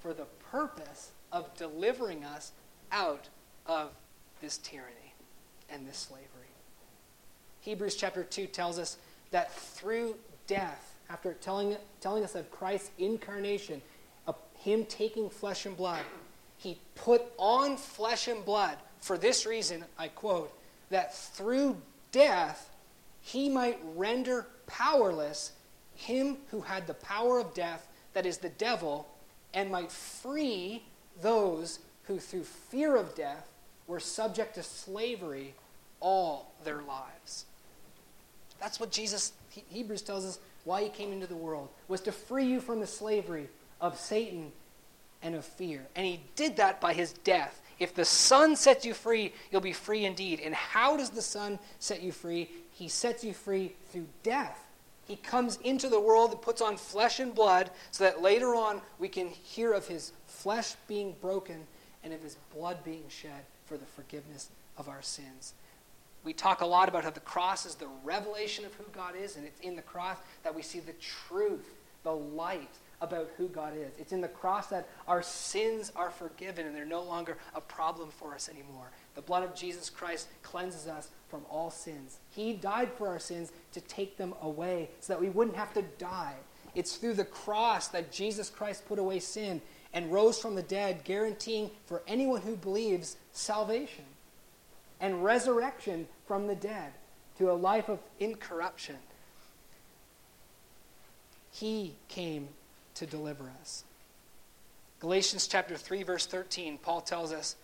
for 0.00 0.12
the 0.12 0.26
purpose 0.50 1.12
of 1.30 1.54
delivering 1.56 2.24
us 2.24 2.52
out 2.90 3.28
of 3.66 3.90
this 4.40 4.58
tyranny 4.58 5.14
and 5.70 5.86
this 5.86 5.98
slavery. 5.98 6.26
Hebrews 7.60 7.94
chapter 7.94 8.24
2 8.24 8.46
tells 8.46 8.78
us 8.78 8.96
that 9.30 9.52
through 9.52 10.16
death, 10.46 10.96
after 11.08 11.34
telling, 11.34 11.76
telling 12.00 12.24
us 12.24 12.34
of 12.34 12.50
Christ's 12.50 12.90
incarnation, 12.98 13.82
of 14.26 14.36
him 14.58 14.84
taking 14.86 15.28
flesh 15.28 15.66
and 15.66 15.76
blood, 15.76 16.02
he 16.56 16.78
put 16.94 17.22
on 17.38 17.76
flesh 17.76 18.26
and 18.26 18.44
blood 18.44 18.76
for 19.00 19.18
this 19.18 19.46
reason, 19.46 19.84
I 19.98 20.08
quote, 20.08 20.52
that 20.90 21.14
through 21.14 21.76
death 22.12 22.70
he 23.22 23.48
might 23.48 23.78
render 23.94 24.46
powerless 24.66 25.52
him 25.94 26.38
who 26.50 26.60
had 26.62 26.86
the 26.86 26.94
power 26.94 27.38
of 27.38 27.54
death, 27.54 27.86
that 28.14 28.26
is 28.26 28.38
the 28.38 28.48
devil, 28.50 29.06
and 29.52 29.70
might 29.70 29.92
free 29.92 30.82
those 31.20 31.80
who 32.04 32.18
through 32.18 32.44
fear 32.44 32.96
of 32.96 33.14
death 33.14 33.48
were 33.86 34.00
subject 34.00 34.54
to 34.54 34.62
slavery 34.62 35.54
all 36.00 36.52
their 36.64 36.82
lives. 36.82 37.44
That's 38.60 38.80
what 38.80 38.90
Jesus, 38.90 39.32
Hebrews 39.68 40.02
tells 40.02 40.24
us 40.24 40.38
why 40.64 40.84
he 40.84 40.88
came 40.88 41.12
into 41.12 41.26
the 41.26 41.36
world, 41.36 41.68
was 41.88 42.00
to 42.02 42.12
free 42.12 42.46
you 42.46 42.60
from 42.60 42.80
the 42.80 42.86
slavery 42.86 43.48
of 43.80 43.98
Satan 43.98 44.52
and 45.22 45.34
of 45.34 45.44
fear. 45.44 45.86
And 45.96 46.06
he 46.06 46.20
did 46.36 46.56
that 46.56 46.80
by 46.80 46.92
his 46.92 47.12
death. 47.12 47.60
If 47.80 47.94
the 47.94 48.04
Son 48.04 48.54
sets 48.56 48.84
you 48.84 48.92
free, 48.92 49.32
you'll 49.50 49.62
be 49.62 49.72
free 49.72 50.04
indeed. 50.04 50.40
And 50.44 50.54
how 50.54 50.98
does 50.98 51.10
the 51.10 51.22
Son 51.22 51.58
set 51.78 52.02
you 52.02 52.12
free? 52.12 52.50
He 52.72 52.88
sets 52.88 53.24
you 53.24 53.32
free 53.32 53.72
through 53.90 54.06
death. 54.22 54.66
He 55.06 55.16
comes 55.16 55.58
into 55.64 55.88
the 55.88 55.98
world 55.98 56.30
and 56.30 56.42
puts 56.42 56.60
on 56.60 56.76
flesh 56.76 57.18
and 57.18 57.34
blood 57.34 57.70
so 57.90 58.04
that 58.04 58.22
later 58.22 58.54
on 58.54 58.82
we 58.98 59.08
can 59.08 59.28
hear 59.28 59.72
of 59.72 59.88
his 59.88 60.12
flesh 60.26 60.74
being 60.86 61.16
broken 61.20 61.66
and 62.04 62.12
of 62.12 62.22
his 62.22 62.36
blood 62.54 62.84
being 62.84 63.04
shed 63.08 63.44
for 63.64 63.76
the 63.76 63.86
forgiveness 63.86 64.50
of 64.76 64.88
our 64.88 65.02
sins. 65.02 65.54
We 66.22 66.34
talk 66.34 66.60
a 66.60 66.66
lot 66.66 66.88
about 66.88 67.04
how 67.04 67.10
the 67.10 67.20
cross 67.20 67.64
is 67.64 67.74
the 67.76 67.88
revelation 68.04 68.66
of 68.66 68.74
who 68.74 68.84
God 68.92 69.14
is, 69.16 69.36
and 69.36 69.46
it's 69.46 69.60
in 69.60 69.74
the 69.74 69.82
cross 69.82 70.18
that 70.42 70.54
we 70.54 70.60
see 70.60 70.80
the 70.80 70.92
truth, 70.92 71.66
the 72.02 72.12
light 72.12 72.70
about 73.00 73.30
who 73.36 73.48
God 73.48 73.74
is. 73.76 73.92
It's 73.98 74.12
in 74.12 74.20
the 74.20 74.28
cross 74.28 74.66
that 74.68 74.88
our 75.08 75.22
sins 75.22 75.90
are 75.96 76.10
forgiven 76.10 76.66
and 76.66 76.76
they're 76.76 76.84
no 76.84 77.02
longer 77.02 77.38
a 77.54 77.60
problem 77.60 78.10
for 78.10 78.34
us 78.34 78.48
anymore. 78.48 78.90
The 79.14 79.22
blood 79.22 79.42
of 79.42 79.54
Jesus 79.54 79.88
Christ 79.88 80.28
cleanses 80.42 80.86
us 80.86 81.08
from 81.28 81.44
all 81.50 81.70
sins. 81.70 82.18
He 82.30 82.52
died 82.52 82.90
for 82.96 83.08
our 83.08 83.18
sins 83.18 83.52
to 83.72 83.80
take 83.80 84.16
them 84.16 84.34
away 84.42 84.90
so 85.00 85.12
that 85.12 85.20
we 85.20 85.30
wouldn't 85.30 85.56
have 85.56 85.72
to 85.74 85.82
die. 85.98 86.34
It's 86.74 86.96
through 86.96 87.14
the 87.14 87.24
cross 87.24 87.88
that 87.88 88.12
Jesus 88.12 88.50
Christ 88.50 88.86
put 88.86 88.98
away 88.98 89.18
sin 89.18 89.60
and 89.92 90.12
rose 90.12 90.38
from 90.38 90.54
the 90.54 90.62
dead, 90.62 91.02
guaranteeing 91.04 91.70
for 91.86 92.02
anyone 92.06 92.42
who 92.42 92.56
believes 92.56 93.16
salvation 93.32 94.04
and 95.00 95.24
resurrection 95.24 96.06
from 96.26 96.46
the 96.46 96.54
dead 96.54 96.92
to 97.38 97.50
a 97.50 97.54
life 97.54 97.88
of 97.88 97.98
incorruption. 98.20 98.96
He 101.50 101.96
came 102.08 102.48
to 103.00 103.06
deliver 103.06 103.50
us. 103.60 103.82
Galatians 105.00 105.48
chapter 105.48 105.74
3 105.74 106.02
verse 106.02 106.26
13 106.26 106.76
Paul 106.78 107.00
tells 107.00 107.32
us 107.32 107.56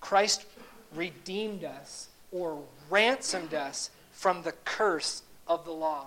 Christ 0.00 0.46
redeemed 0.94 1.64
us 1.64 2.08
or 2.30 2.62
ransomed 2.88 3.54
us 3.54 3.90
from 4.12 4.42
the 4.42 4.52
curse 4.64 5.22
of 5.48 5.64
the 5.64 5.72
law. 5.72 6.06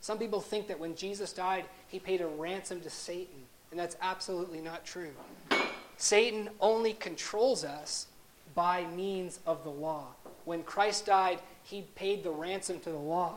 Some 0.00 0.18
people 0.18 0.40
think 0.40 0.68
that 0.68 0.78
when 0.78 0.94
Jesus 0.94 1.32
died, 1.32 1.64
he 1.88 1.98
paid 1.98 2.20
a 2.20 2.26
ransom 2.26 2.80
to 2.82 2.90
Satan, 2.90 3.42
and 3.72 3.80
that's 3.80 3.96
absolutely 4.00 4.60
not 4.60 4.84
true. 4.84 5.10
Satan 5.96 6.50
only 6.60 6.92
controls 6.92 7.64
us 7.64 8.06
by 8.54 8.84
means 8.94 9.40
of 9.46 9.64
the 9.64 9.70
law. 9.70 10.06
When 10.44 10.62
Christ 10.62 11.06
died, 11.06 11.40
he 11.64 11.82
paid 11.96 12.22
the 12.22 12.30
ransom 12.30 12.78
to 12.80 12.90
the 12.90 12.96
law. 12.96 13.34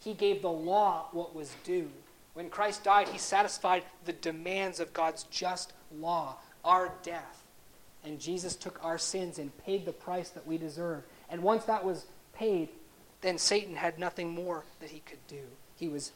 He 0.00 0.14
gave 0.14 0.40
the 0.40 0.50
law 0.50 1.08
what 1.12 1.34
was 1.34 1.54
due. 1.64 1.90
When 2.34 2.50
Christ 2.50 2.84
died, 2.84 3.08
he 3.08 3.18
satisfied 3.18 3.84
the 4.04 4.12
demands 4.12 4.80
of 4.80 4.92
God's 4.92 5.24
just 5.24 5.72
law, 5.96 6.36
our 6.64 6.92
death. 7.02 7.44
And 8.04 8.20
Jesus 8.20 8.56
took 8.56 8.84
our 8.84 8.98
sins 8.98 9.38
and 9.38 9.56
paid 9.64 9.86
the 9.86 9.92
price 9.92 10.28
that 10.30 10.46
we 10.46 10.58
deserve. 10.58 11.04
And 11.30 11.42
once 11.42 11.64
that 11.64 11.84
was 11.84 12.04
paid, 12.34 12.68
then 13.22 13.38
Satan 13.38 13.76
had 13.76 13.98
nothing 13.98 14.34
more 14.34 14.64
that 14.80 14.90
he 14.90 15.00
could 15.00 15.26
do. 15.28 15.42
He 15.76 15.88
was 15.88 16.12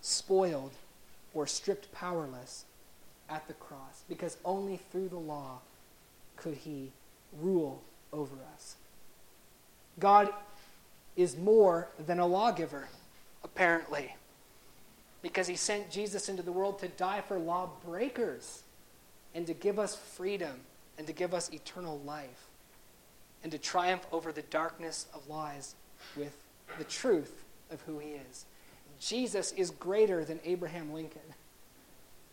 spoiled 0.00 0.72
or 1.34 1.46
stripped 1.46 1.92
powerless 1.92 2.64
at 3.28 3.46
the 3.48 3.54
cross 3.54 4.04
because 4.08 4.36
only 4.44 4.78
through 4.90 5.08
the 5.08 5.18
law 5.18 5.58
could 6.36 6.54
he 6.54 6.92
rule 7.40 7.82
over 8.12 8.36
us. 8.54 8.76
God 9.98 10.32
is 11.16 11.36
more 11.36 11.88
than 11.98 12.18
a 12.18 12.26
lawgiver, 12.26 12.88
apparently, 13.42 14.14
because 15.26 15.48
he 15.48 15.56
sent 15.56 15.90
Jesus 15.90 16.28
into 16.28 16.40
the 16.44 16.52
world 16.52 16.78
to 16.78 16.86
die 16.86 17.20
for 17.20 17.36
lawbreakers 17.36 18.62
and 19.34 19.44
to 19.48 19.54
give 19.54 19.76
us 19.76 19.96
freedom 19.96 20.60
and 20.98 21.06
to 21.08 21.12
give 21.12 21.34
us 21.34 21.52
eternal 21.52 21.98
life 22.04 22.46
and 23.42 23.50
to 23.50 23.58
triumph 23.58 24.06
over 24.12 24.30
the 24.30 24.42
darkness 24.42 25.06
of 25.12 25.28
lies 25.28 25.74
with 26.16 26.36
the 26.78 26.84
truth 26.84 27.42
of 27.72 27.80
who 27.82 27.98
he 27.98 28.10
is. 28.10 28.44
Jesus 29.00 29.50
is 29.50 29.72
greater 29.72 30.24
than 30.24 30.38
Abraham 30.44 30.92
Lincoln. 30.92 31.34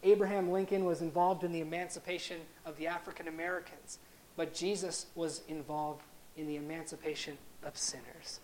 Abraham 0.03 0.51
Lincoln 0.51 0.85
was 0.85 1.01
involved 1.01 1.43
in 1.43 1.51
the 1.51 1.61
emancipation 1.61 2.41
of 2.63 2.77
the 2.77 2.85
African 2.85 3.27
Americans, 3.27 3.97
but 4.35 4.53
Jesus 4.53 5.07
was 5.15 5.41
involved 5.47 6.03
in 6.37 6.45
the 6.45 6.57
emancipation 6.57 7.39
of 7.63 7.75
sinners. 7.75 8.39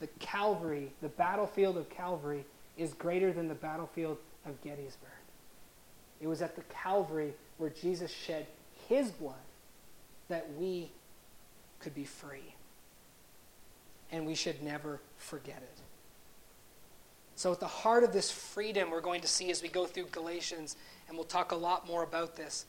The 0.00 0.06
Calvary, 0.20 0.90
the 1.02 1.10
battlefield 1.10 1.76
of 1.76 1.90
Calvary, 1.90 2.46
is 2.76 2.94
greater 2.94 3.32
than 3.32 3.48
the 3.48 3.54
battlefield 3.54 4.18
of 4.46 4.60
Gettysburg. 4.62 5.10
It 6.20 6.26
was 6.26 6.42
at 6.42 6.56
the 6.56 6.62
Calvary 6.62 7.34
where 7.58 7.70
Jesus 7.70 8.10
shed 8.10 8.46
his 8.88 9.10
blood 9.10 9.34
that 10.28 10.48
we 10.58 10.90
could 11.80 11.94
be 11.94 12.04
free. 12.04 12.54
And 14.10 14.26
we 14.26 14.34
should 14.34 14.62
never 14.62 15.00
forget 15.16 15.58
it. 15.58 15.78
So, 17.34 17.52
at 17.52 17.60
the 17.60 17.66
heart 17.66 18.04
of 18.04 18.12
this 18.12 18.30
freedom 18.30 18.90
we're 18.90 19.00
going 19.00 19.22
to 19.22 19.28
see 19.28 19.50
as 19.50 19.62
we 19.62 19.68
go 19.68 19.86
through 19.86 20.06
Galatians, 20.12 20.76
and 21.08 21.16
we'll 21.16 21.24
talk 21.24 21.50
a 21.50 21.56
lot 21.56 21.86
more 21.86 22.02
about 22.02 22.36
this, 22.36 22.66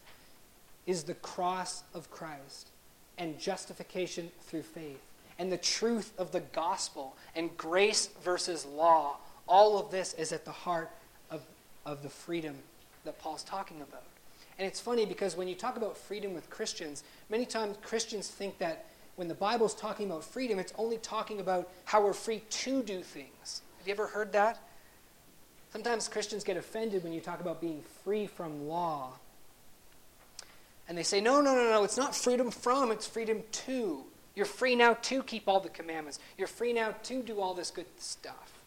is 0.85 1.03
the 1.03 1.13
cross 1.15 1.83
of 1.93 2.09
Christ 2.09 2.69
and 3.17 3.39
justification 3.39 4.31
through 4.41 4.63
faith 4.63 5.01
and 5.37 5.51
the 5.51 5.57
truth 5.57 6.13
of 6.17 6.31
the 6.31 6.39
gospel 6.39 7.15
and 7.35 7.55
grace 7.57 8.09
versus 8.23 8.65
law. 8.65 9.17
All 9.47 9.77
of 9.77 9.91
this 9.91 10.13
is 10.13 10.31
at 10.31 10.45
the 10.45 10.51
heart 10.51 10.91
of, 11.29 11.41
of 11.85 12.03
the 12.03 12.09
freedom 12.09 12.55
that 13.05 13.19
Paul's 13.19 13.43
talking 13.43 13.81
about. 13.81 14.03
And 14.57 14.67
it's 14.67 14.79
funny 14.79 15.05
because 15.05 15.35
when 15.35 15.47
you 15.47 15.55
talk 15.55 15.77
about 15.77 15.97
freedom 15.97 16.33
with 16.33 16.49
Christians, 16.49 17.03
many 17.29 17.45
times 17.45 17.77
Christians 17.81 18.27
think 18.27 18.57
that 18.59 18.85
when 19.15 19.27
the 19.27 19.33
Bible's 19.33 19.75
talking 19.75 20.07
about 20.07 20.23
freedom, 20.23 20.59
it's 20.59 20.73
only 20.77 20.97
talking 20.97 21.39
about 21.39 21.69
how 21.85 22.03
we're 22.03 22.13
free 22.13 22.41
to 22.49 22.83
do 22.83 23.01
things. 23.01 23.61
Have 23.79 23.87
you 23.87 23.93
ever 23.93 24.07
heard 24.07 24.31
that? 24.33 24.59
Sometimes 25.71 26.07
Christians 26.07 26.43
get 26.43 26.55
offended 26.55 27.03
when 27.03 27.13
you 27.13 27.21
talk 27.21 27.41
about 27.41 27.59
being 27.59 27.81
free 28.03 28.27
from 28.27 28.67
law. 28.67 29.13
And 30.87 30.97
they 30.97 31.03
say, 31.03 31.21
no, 31.21 31.41
no, 31.41 31.55
no, 31.55 31.69
no, 31.69 31.83
it's 31.83 31.97
not 31.97 32.15
freedom 32.15 32.51
from, 32.51 32.91
it's 32.91 33.07
freedom 33.07 33.41
to. 33.51 34.03
You're 34.35 34.45
free 34.45 34.75
now 34.75 34.95
to 34.95 35.23
keep 35.23 35.47
all 35.47 35.59
the 35.59 35.69
commandments. 35.69 36.19
You're 36.37 36.47
free 36.47 36.73
now 36.73 36.91
to 37.03 37.21
do 37.21 37.39
all 37.39 37.53
this 37.53 37.71
good 37.71 37.85
stuff. 37.97 38.62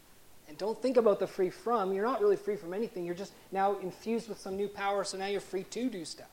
And 0.49 0.57
don't 0.59 0.81
think 0.81 0.97
about 0.97 1.19
the 1.19 1.27
free 1.27 1.51
from. 1.51 1.93
You're 1.93 2.05
not 2.05 2.21
really 2.21 2.37
free 2.37 2.57
from 2.57 2.73
anything. 2.73 3.05
You're 3.05 3.15
just 3.15 3.33
now 3.51 3.77
infused 3.79 4.29
with 4.29 4.39
some 4.39 4.57
new 4.57 4.69
power, 4.69 5.03
so 5.05 5.19
now 5.19 5.27
you're 5.27 5.41
free 5.41 5.65
to 5.65 5.91
do 5.91 6.05
stuff. 6.05 6.29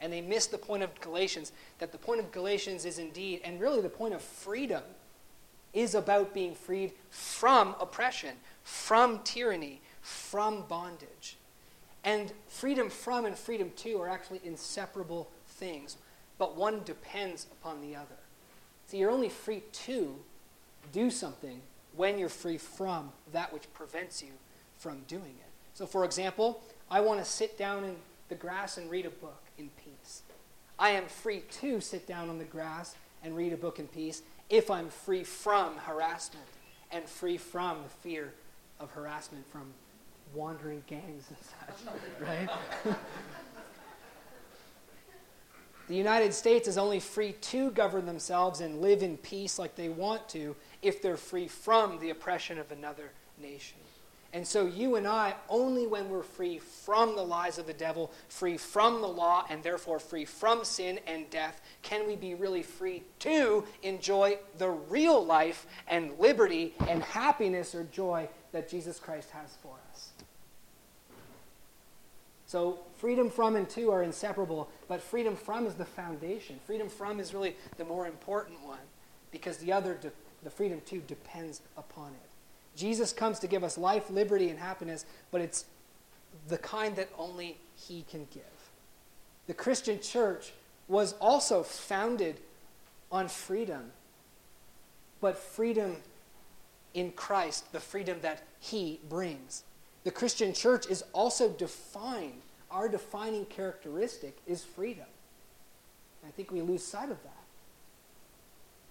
And 0.00 0.12
they 0.12 0.20
miss 0.20 0.46
the 0.46 0.58
point 0.58 0.82
of 0.82 0.98
Galatians, 1.00 1.52
that 1.78 1.92
the 1.92 1.98
point 1.98 2.20
of 2.20 2.32
Galatians 2.32 2.84
is 2.84 2.98
indeed, 2.98 3.40
and 3.44 3.60
really 3.60 3.80
the 3.80 3.88
point 3.88 4.14
of 4.14 4.22
freedom, 4.22 4.82
is 5.72 5.94
about 5.94 6.32
being 6.32 6.54
freed 6.54 6.92
from 7.10 7.74
oppression, 7.80 8.36
from 8.62 9.20
tyranny, 9.24 9.80
from 10.00 10.62
bondage. 10.68 11.36
And 12.04 12.32
freedom 12.48 12.88
from 12.88 13.26
and 13.26 13.36
freedom 13.36 13.72
to 13.76 14.00
are 14.00 14.08
actually 14.08 14.40
inseparable 14.44 15.28
things, 15.46 15.96
but 16.38 16.56
one 16.56 16.82
depends 16.84 17.46
upon 17.52 17.80
the 17.80 17.96
other. 17.96 18.16
So 18.86 18.96
you're 18.96 19.10
only 19.10 19.28
free 19.28 19.62
to 19.72 20.16
do 20.92 21.10
something 21.10 21.60
when 21.96 22.18
you're 22.18 22.28
free 22.28 22.58
from 22.58 23.12
that 23.32 23.52
which 23.52 23.72
prevents 23.72 24.22
you 24.22 24.32
from 24.76 25.00
doing 25.08 25.22
it. 25.22 25.50
So, 25.74 25.86
for 25.86 26.04
example, 26.04 26.62
I 26.90 27.00
want 27.00 27.20
to 27.20 27.24
sit 27.24 27.58
down 27.58 27.84
in 27.84 27.96
the 28.28 28.34
grass 28.34 28.76
and 28.76 28.90
read 28.90 29.06
a 29.06 29.10
book 29.10 29.42
in 29.58 29.70
peace. 29.82 30.22
I 30.78 30.90
am 30.90 31.06
free 31.06 31.40
to 31.60 31.80
sit 31.80 32.06
down 32.06 32.28
on 32.28 32.38
the 32.38 32.44
grass 32.44 32.94
and 33.22 33.36
read 33.36 33.52
a 33.52 33.56
book 33.56 33.78
in 33.78 33.86
peace 33.88 34.22
if 34.50 34.70
I'm 34.70 34.88
free 34.88 35.24
from 35.24 35.76
harassment 35.78 36.46
and 36.92 37.04
free 37.08 37.36
from 37.36 37.82
the 37.82 37.88
fear 37.88 38.32
of 38.78 38.90
harassment 38.90 39.44
from 39.50 39.72
wandering 40.34 40.82
gangs 40.86 41.24
and 41.28 41.38
such, 41.38 41.94
right? 42.20 42.48
the 45.88 45.96
United 45.96 46.34
States 46.34 46.68
is 46.68 46.78
only 46.78 47.00
free 47.00 47.32
to 47.32 47.70
govern 47.70 48.06
themselves 48.06 48.60
and 48.60 48.80
live 48.80 49.02
in 49.02 49.16
peace 49.16 49.58
like 49.58 49.74
they 49.76 49.88
want 49.88 50.28
to 50.28 50.54
if 50.86 51.02
they're 51.02 51.16
free 51.16 51.48
from 51.48 51.98
the 52.00 52.10
oppression 52.10 52.58
of 52.58 52.70
another 52.72 53.10
nation. 53.40 53.78
And 54.32 54.46
so, 54.46 54.66
you 54.66 54.96
and 54.96 55.06
I, 55.06 55.34
only 55.48 55.86
when 55.86 56.10
we're 56.10 56.22
free 56.22 56.58
from 56.58 57.16
the 57.16 57.22
lies 57.22 57.58
of 57.58 57.66
the 57.66 57.72
devil, 57.72 58.12
free 58.28 58.58
from 58.58 59.00
the 59.00 59.08
law, 59.08 59.46
and 59.48 59.62
therefore 59.62 59.98
free 59.98 60.24
from 60.24 60.64
sin 60.64 61.00
and 61.06 61.30
death, 61.30 61.60
can 61.82 62.06
we 62.06 62.16
be 62.16 62.34
really 62.34 62.62
free 62.62 63.02
to 63.20 63.64
enjoy 63.82 64.38
the 64.58 64.68
real 64.68 65.24
life 65.24 65.66
and 65.88 66.18
liberty 66.18 66.74
and 66.88 67.02
happiness 67.02 67.74
or 67.74 67.84
joy 67.84 68.28
that 68.52 68.68
Jesus 68.68 68.98
Christ 68.98 69.30
has 69.30 69.56
for 69.62 69.74
us. 69.90 70.10
So, 72.46 72.80
freedom 72.98 73.30
from 73.30 73.56
and 73.56 73.68
to 73.70 73.90
are 73.90 74.02
inseparable, 74.02 74.70
but 74.86 75.00
freedom 75.00 75.34
from 75.34 75.66
is 75.66 75.74
the 75.74 75.84
foundation. 75.84 76.60
Freedom 76.64 76.88
from 76.88 77.20
is 77.20 77.32
really 77.32 77.56
the 77.76 77.84
more 77.84 78.06
important 78.06 78.62
one 78.64 78.78
because 79.32 79.56
the 79.58 79.72
other, 79.72 79.98
the 80.46 80.50
freedom 80.50 80.80
to, 80.86 81.00
depends 81.00 81.60
upon 81.76 82.12
it. 82.12 82.78
Jesus 82.78 83.12
comes 83.12 83.40
to 83.40 83.48
give 83.48 83.64
us 83.64 83.76
life, 83.76 84.08
liberty, 84.10 84.48
and 84.48 84.60
happiness, 84.60 85.04
but 85.32 85.40
it's 85.40 85.64
the 86.46 86.58
kind 86.58 86.94
that 86.94 87.08
only 87.18 87.56
He 87.74 88.04
can 88.08 88.28
give. 88.32 88.44
The 89.48 89.54
Christian 89.54 90.00
church 90.00 90.52
was 90.86 91.14
also 91.14 91.64
founded 91.64 92.38
on 93.10 93.26
freedom, 93.26 93.90
but 95.20 95.36
freedom 95.36 95.96
in 96.94 97.10
Christ, 97.10 97.72
the 97.72 97.80
freedom 97.80 98.18
that 98.22 98.44
He 98.60 99.00
brings. 99.08 99.64
The 100.04 100.12
Christian 100.12 100.52
church 100.52 100.86
is 100.86 101.02
also 101.12 101.48
defined. 101.48 102.42
Our 102.70 102.88
defining 102.88 103.46
characteristic 103.46 104.38
is 104.46 104.62
freedom. 104.62 105.06
I 106.24 106.30
think 106.30 106.52
we 106.52 106.60
lose 106.60 106.84
sight 106.84 107.10
of 107.10 107.20
that. 107.24 107.35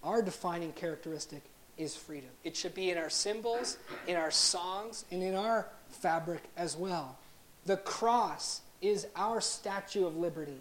Our 0.05 0.21
defining 0.21 0.71
characteristic 0.73 1.41
is 1.77 1.95
freedom. 1.95 2.29
It 2.43 2.55
should 2.55 2.75
be 2.75 2.91
in 2.91 2.97
our 2.97 3.09
symbols, 3.09 3.77
in 4.07 4.15
our 4.15 4.31
songs, 4.31 5.03
and 5.11 5.23
in 5.23 5.35
our 5.35 5.67
fabric 5.89 6.43
as 6.55 6.77
well. 6.77 7.17
The 7.65 7.77
cross 7.77 8.61
is 8.81 9.07
our 9.15 9.41
statue 9.41 10.05
of 10.05 10.15
liberty. 10.15 10.59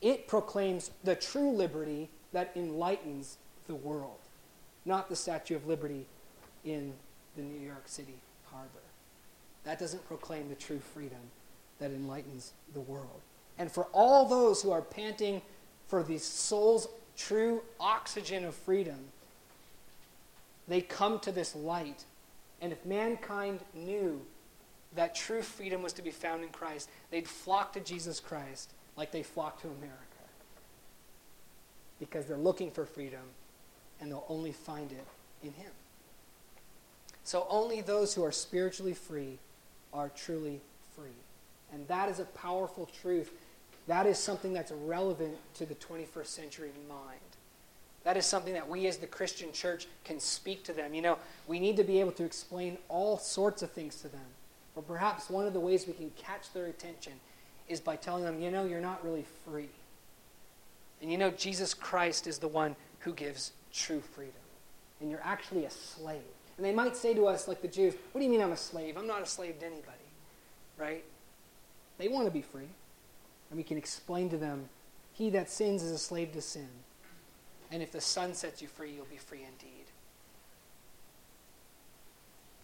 It 0.00 0.28
proclaims 0.28 0.92
the 1.02 1.16
true 1.16 1.50
liberty 1.50 2.08
that 2.32 2.52
enlightens 2.54 3.36
the 3.66 3.74
world, 3.74 4.18
not 4.84 5.08
the 5.08 5.16
Statue 5.16 5.56
of 5.56 5.66
Liberty 5.66 6.06
in 6.64 6.92
the 7.36 7.42
New 7.42 7.60
York 7.60 7.84
City 7.86 8.14
harbor. 8.50 8.68
That 9.64 9.78
doesn't 9.78 10.06
proclaim 10.06 10.48
the 10.48 10.54
true 10.54 10.80
freedom 10.92 11.18
that 11.78 11.90
enlightens 11.90 12.52
the 12.74 12.80
world. 12.80 13.20
And 13.58 13.72
for 13.72 13.84
all 13.92 14.26
those 14.26 14.62
who 14.62 14.70
are 14.70 14.82
panting 14.82 15.40
for 15.88 16.02
the 16.02 16.18
soul's 16.18 16.88
true 17.16 17.62
oxygen 17.78 18.44
of 18.44 18.54
freedom, 18.54 18.98
they 20.68 20.80
come 20.80 21.18
to 21.20 21.32
this 21.32 21.54
light. 21.54 22.04
And 22.60 22.72
if 22.72 22.84
mankind 22.84 23.60
knew 23.74 24.20
that 24.94 25.14
true 25.14 25.42
freedom 25.42 25.82
was 25.82 25.92
to 25.94 26.02
be 26.02 26.10
found 26.10 26.42
in 26.42 26.50
Christ, 26.50 26.88
they'd 27.10 27.28
flock 27.28 27.72
to 27.74 27.80
Jesus 27.80 28.20
Christ 28.20 28.70
like 28.96 29.10
they 29.10 29.22
flock 29.22 29.60
to 29.62 29.68
America. 29.68 29.98
Because 31.98 32.26
they're 32.26 32.36
looking 32.36 32.70
for 32.70 32.84
freedom 32.84 33.22
and 34.00 34.10
they'll 34.10 34.26
only 34.28 34.52
find 34.52 34.90
it 34.92 35.06
in 35.42 35.52
Him. 35.52 35.70
So 37.24 37.46
only 37.48 37.80
those 37.80 38.14
who 38.14 38.22
are 38.22 38.32
spiritually 38.32 38.94
free 38.94 39.38
are 39.92 40.10
truly 40.10 40.60
free. 40.94 41.06
And 41.72 41.86
that 41.88 42.08
is 42.08 42.20
a 42.20 42.24
powerful 42.24 42.88
truth. 43.00 43.32
That 43.86 44.06
is 44.06 44.18
something 44.18 44.52
that's 44.52 44.72
relevant 44.72 45.36
to 45.54 45.66
the 45.66 45.74
21st 45.74 46.26
century 46.26 46.70
mind. 46.88 47.20
That 48.04 48.16
is 48.16 48.26
something 48.26 48.52
that 48.54 48.68
we 48.68 48.86
as 48.86 48.98
the 48.98 49.06
Christian 49.06 49.52
church 49.52 49.86
can 50.04 50.20
speak 50.20 50.62
to 50.64 50.72
them. 50.72 50.94
You 50.94 51.02
know, 51.02 51.18
we 51.46 51.58
need 51.58 51.76
to 51.78 51.84
be 51.84 52.00
able 52.00 52.12
to 52.12 52.24
explain 52.24 52.78
all 52.88 53.18
sorts 53.18 53.62
of 53.62 53.72
things 53.72 53.96
to 54.02 54.08
them. 54.08 54.20
Or 54.76 54.82
perhaps 54.82 55.30
one 55.30 55.46
of 55.46 55.52
the 55.52 55.60
ways 55.60 55.86
we 55.86 55.94
can 55.94 56.10
catch 56.16 56.52
their 56.52 56.66
attention 56.66 57.14
is 57.68 57.80
by 57.80 57.96
telling 57.96 58.24
them, 58.24 58.40
you 58.40 58.50
know, 58.50 58.64
you're 58.64 58.80
not 58.80 59.04
really 59.04 59.24
free. 59.46 59.70
And 61.00 61.10
you 61.10 61.18
know, 61.18 61.30
Jesus 61.30 61.72
Christ 61.72 62.26
is 62.26 62.38
the 62.38 62.48
one 62.48 62.76
who 63.00 63.12
gives 63.12 63.52
true 63.72 64.00
freedom. 64.00 64.34
And 65.00 65.10
you're 65.10 65.22
actually 65.24 65.64
a 65.64 65.70
slave. 65.70 66.20
And 66.56 66.64
they 66.64 66.72
might 66.72 66.96
say 66.96 67.14
to 67.14 67.26
us, 67.26 67.48
like 67.48 67.62
the 67.62 67.68
Jews, 67.68 67.94
what 68.12 68.20
do 68.20 68.24
you 68.24 68.30
mean 68.30 68.40
I'm 68.40 68.52
a 68.52 68.56
slave? 68.56 68.96
I'm 68.96 69.06
not 69.06 69.22
a 69.22 69.26
slave 69.26 69.58
to 69.60 69.66
anybody. 69.66 69.96
Right? 70.78 71.04
They 71.98 72.08
want 72.08 72.26
to 72.26 72.30
be 72.30 72.42
free. 72.42 72.68
And 73.50 73.56
we 73.56 73.62
can 73.62 73.78
explain 73.78 74.28
to 74.30 74.36
them, 74.36 74.68
he 75.12 75.30
that 75.30 75.48
sins 75.48 75.82
is 75.82 75.92
a 75.92 75.98
slave 75.98 76.32
to 76.32 76.42
sin. 76.42 76.68
And 77.70 77.82
if 77.82 77.92
the 77.92 78.00
Son 78.00 78.34
sets 78.34 78.60
you 78.60 78.68
free, 78.68 78.92
you'll 78.92 79.04
be 79.06 79.16
free 79.16 79.42
indeed. 79.42 79.86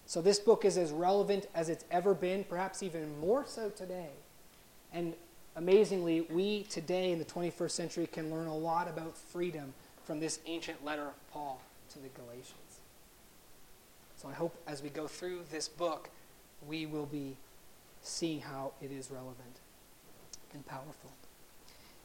So 0.06 0.20
this 0.20 0.40
book 0.40 0.64
is 0.64 0.76
as 0.76 0.90
relevant 0.90 1.46
as 1.54 1.68
it's 1.68 1.84
ever 1.90 2.14
been, 2.14 2.42
perhaps 2.44 2.82
even 2.82 3.18
more 3.20 3.44
so 3.46 3.70
today. 3.70 4.10
And 4.92 5.14
amazingly, 5.54 6.22
we 6.22 6.64
today 6.64 7.12
in 7.12 7.20
the 7.20 7.24
21st 7.24 7.70
century 7.70 8.06
can 8.08 8.30
learn 8.30 8.48
a 8.48 8.56
lot 8.56 8.88
about 8.88 9.16
freedom 9.16 9.72
from 10.04 10.18
this 10.18 10.40
ancient 10.46 10.84
letter 10.84 11.06
of 11.06 11.30
Paul 11.32 11.60
to 11.90 12.00
the 12.00 12.08
Galatians. 12.08 12.80
So 14.16 14.28
I 14.28 14.32
hope 14.32 14.56
as 14.66 14.82
we 14.82 14.88
go 14.88 15.06
through 15.06 15.42
this 15.52 15.68
book, 15.68 16.10
we 16.66 16.86
will 16.86 17.06
be 17.06 17.36
seeing 18.02 18.40
how 18.40 18.72
it 18.82 18.90
is 18.90 19.10
relevant 19.10 19.60
and 20.54 20.66
powerful. 20.66 21.10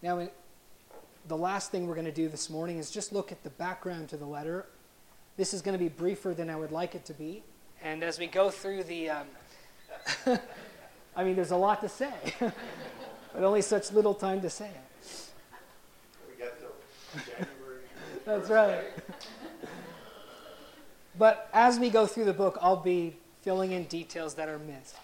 Now, 0.01 0.27
the 1.27 1.38
last 1.38 1.71
thing 1.71 1.88
we're 1.88 1.95
going 1.95 2.05
to 2.05 2.12
do 2.12 2.29
this 2.29 2.49
morning 2.49 2.77
is 2.77 2.91
just 2.91 3.12
look 3.12 3.31
at 3.31 3.43
the 3.43 3.49
background 3.51 4.10
to 4.10 4.17
the 4.17 4.25
letter. 4.25 4.65
This 5.38 5.53
is 5.53 5.62
going 5.62 5.77
to 5.77 5.84
be 5.84 5.89
briefer 5.89 6.34
than 6.34 6.49
I 6.49 6.55
would 6.55 6.71
like 6.71 6.95
it 6.95 7.05
to 7.05 7.13
be. 7.13 7.43
And 7.84 8.03
as 8.03 8.19
we 8.19 8.27
go 8.27 8.49
through 8.49 8.84
the. 8.84 9.10
Um, 9.10 9.27
I 11.15 11.23
mean, 11.23 11.36
there's 11.36 11.51
a 11.51 11.58
lot 11.58 11.81
to 11.81 11.89
say, 11.89 12.13
but 12.39 13.43
only 13.43 13.62
such 13.62 13.91
little 13.91 14.13
time 14.13 14.41
to 14.41 14.49
say 14.49 14.67
it. 14.67 15.31
We 16.27 16.43
got 16.43 16.60
till 16.60 17.21
January. 17.25 17.84
That's 18.25 18.49
right. 18.49 18.84
But 21.17 21.49
as 21.53 21.79
we 21.79 21.89
go 21.89 22.05
through 22.05 22.25
the 22.25 22.34
book, 22.34 22.58
I'll 22.62 22.75
be 22.75 23.15
filling 23.41 23.71
in 23.71 23.86
details 23.86 24.34
that 24.36 24.49
are 24.49 24.60
missed. 24.60 24.95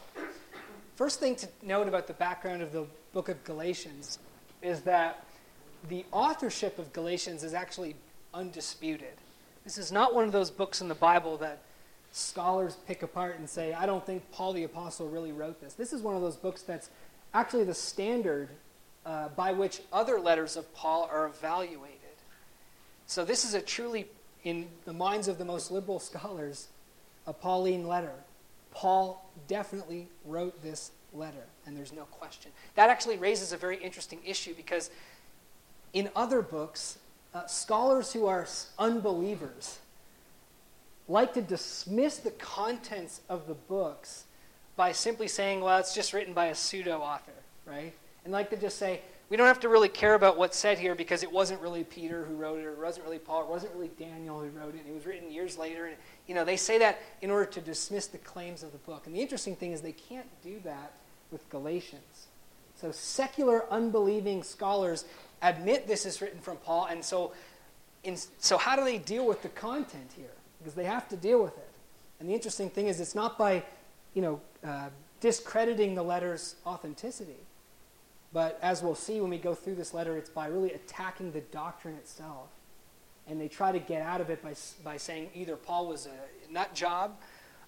First 1.02 1.20
thing 1.20 1.36
to 1.38 1.48
note 1.64 1.88
about 1.88 2.06
the 2.06 2.14
background 2.14 2.62
of 2.62 2.72
the 2.72 2.86
book 3.12 3.28
of 3.28 3.44
Galatians 3.44 4.20
is 4.62 4.82
that 4.82 5.26
the 5.90 6.06
authorship 6.12 6.78
of 6.78 6.94
Galatians 6.94 7.44
is 7.44 7.56
actually 7.56 7.96
undisputed. 8.36 9.16
This 9.64 9.80
is 9.80 9.92
not 9.92 10.14
one 10.14 10.26
of 10.26 10.32
those 10.32 10.52
books 10.52 10.80
in 10.80 10.88
the 10.88 10.94
Bible 10.94 11.38
that 11.38 11.64
scholars 12.12 12.78
pick 12.86 13.02
apart 13.02 13.40
and 13.40 13.50
say, 13.50 13.74
I 13.74 13.88
don't 13.88 14.06
think 14.06 14.22
Paul 14.32 14.54
the 14.54 14.64
Apostle 14.64 15.10
really 15.10 15.32
wrote 15.32 15.60
this. 15.60 15.74
This 15.74 15.92
is 15.92 16.04
one 16.04 16.16
of 16.16 16.22
those 16.22 16.36
books 16.36 16.62
that's 16.62 16.92
actually 17.34 17.64
the 17.64 17.74
standard 17.74 18.50
uh, 19.04 19.30
by 19.30 19.54
which 19.54 19.82
other 19.92 20.20
letters 20.20 20.56
of 20.56 20.72
Paul 20.76 21.10
are 21.12 21.26
evaluated. 21.26 21.98
So 23.08 23.26
this 23.26 23.44
is 23.44 23.56
a 23.56 23.62
truly, 23.62 24.06
in 24.44 24.68
the 24.86 24.94
minds 24.94 25.28
of 25.28 25.40
the 25.40 25.46
most 25.46 25.72
liberal 25.72 25.98
scholars, 25.98 26.68
a 27.26 27.34
Pauline 27.34 27.88
letter. 27.88 28.14
Paul 28.72 29.30
definitely 29.48 30.08
wrote 30.26 30.62
this 30.62 30.92
letter, 31.14 31.46
and 31.66 31.76
there's 31.76 31.94
no 31.94 32.04
question. 32.06 32.52
That 32.76 32.90
actually 32.90 33.18
raises 33.18 33.52
a 33.52 33.58
very 33.58 33.78
interesting 33.78 34.20
issue 34.26 34.54
because 34.56 34.90
in 35.94 36.10
other 36.16 36.42
books, 36.42 36.98
uh, 37.34 37.46
scholars 37.46 38.14
who 38.14 38.28
are 38.28 38.48
unbelievers 38.80 39.80
like 41.08 41.34
to 41.34 41.42
dismiss 41.42 42.18
the 42.18 42.32
contents 42.32 43.22
of 43.28 43.48
the 43.48 43.54
books 43.54 44.26
by 44.76 44.92
simply 44.92 45.28
saying, 45.28 45.62
well, 45.62 45.78
it's 45.78 45.94
just 45.94 46.14
written 46.14 46.34
by 46.34 46.48
a 46.48 46.56
pseudo 46.56 47.00
author, 47.00 47.34
right? 47.66 47.94
And 48.24 48.32
like 48.32 48.50
to 48.52 48.58
just 48.58 48.78
say, 48.78 49.02
we 49.30 49.38
don't 49.38 49.48
have 49.48 49.60
to 49.62 49.70
really 49.70 49.90
care 49.90 50.14
about 50.14 50.38
what's 50.38 50.58
said 50.58 50.78
here 50.78 50.96
because 50.96 51.24
it 51.24 51.32
wasn't 51.32 51.62
really 51.62 51.84
Peter 51.84 52.26
who 52.26 52.36
wrote 52.36 52.60
it, 52.60 52.66
or 52.66 52.74
it 52.74 52.80
wasn't 52.80 53.06
really 53.06 53.20
Paul, 53.20 53.44
it 53.44 53.50
wasn't 53.50 53.74
really 53.74 53.92
Daniel 53.98 54.40
who 54.40 54.50
wrote 54.50 54.76
it. 54.76 54.82
It 54.88 54.94
was 54.94 55.06
written 55.06 55.32
years 55.32 55.58
later. 55.58 55.86
And, 55.86 55.96
you 56.32 56.36
know, 56.36 56.46
they 56.46 56.56
say 56.56 56.78
that 56.78 57.02
in 57.22 57.30
order 57.30 57.44
to 57.44 57.60
dismiss 57.60 58.08
the 58.08 58.18
claims 58.18 58.64
of 58.64 58.72
the 58.72 58.78
book. 58.78 59.06
And 59.06 59.14
the 59.14 59.20
interesting 59.20 59.54
thing 59.54 59.74
is 59.74 59.82
they 59.82 59.92
can't 59.92 60.30
do 60.42 60.62
that 60.64 60.94
with 61.30 61.50
Galatians. 61.50 62.28
So 62.80 62.94
secular, 62.94 63.66
unbelieving 63.70 64.42
scholars 64.42 65.04
admit 65.42 65.90
this 65.90 66.06
is 66.06 66.22
written 66.22 66.40
from 66.40 66.56
Paul, 66.56 66.86
and 66.86 67.04
so, 67.04 67.34
in, 68.06 68.16
so 68.38 68.58
how 68.58 68.78
do 68.78 68.86
they 68.86 68.98
deal 68.98 69.28
with 69.28 69.42
the 69.42 69.50
content 69.50 70.10
here? 70.16 70.32
Because 70.60 70.74
they 70.74 70.86
have 70.86 71.10
to 71.10 71.18
deal 71.18 71.44
with 71.44 71.58
it. 71.58 71.70
And 72.22 72.30
the 72.30 72.34
interesting 72.34 72.70
thing 72.70 72.88
is, 72.88 73.02
it's 73.02 73.14
not 73.14 73.38
by, 73.38 73.62
you 74.14 74.22
know, 74.22 74.42
uh, 74.66 74.88
discrediting 75.20 75.96
the 75.96 76.04
letter's 76.04 76.56
authenticity, 76.66 77.44
but 78.32 78.58
as 78.62 78.82
we'll 78.82 78.96
see 78.96 79.20
when 79.20 79.32
we 79.32 79.38
go 79.38 79.54
through 79.54 79.76
this 79.76 79.94
letter, 79.94 80.16
it's 80.16 80.30
by 80.30 80.48
really 80.48 80.72
attacking 80.72 81.34
the 81.34 81.42
doctrine 81.42 81.96
itself. 81.96 82.48
And 83.32 83.40
they 83.40 83.48
try 83.48 83.72
to 83.72 83.80
get 83.80 84.02
out 84.02 84.20
of 84.20 84.30
it 84.30 84.44
by, 84.44 84.54
by 84.84 84.98
saying 84.98 85.30
either 85.34 85.56
Paul 85.56 85.88
was 85.88 86.06
a 86.06 86.52
nut 86.52 86.76
job, 86.76 87.16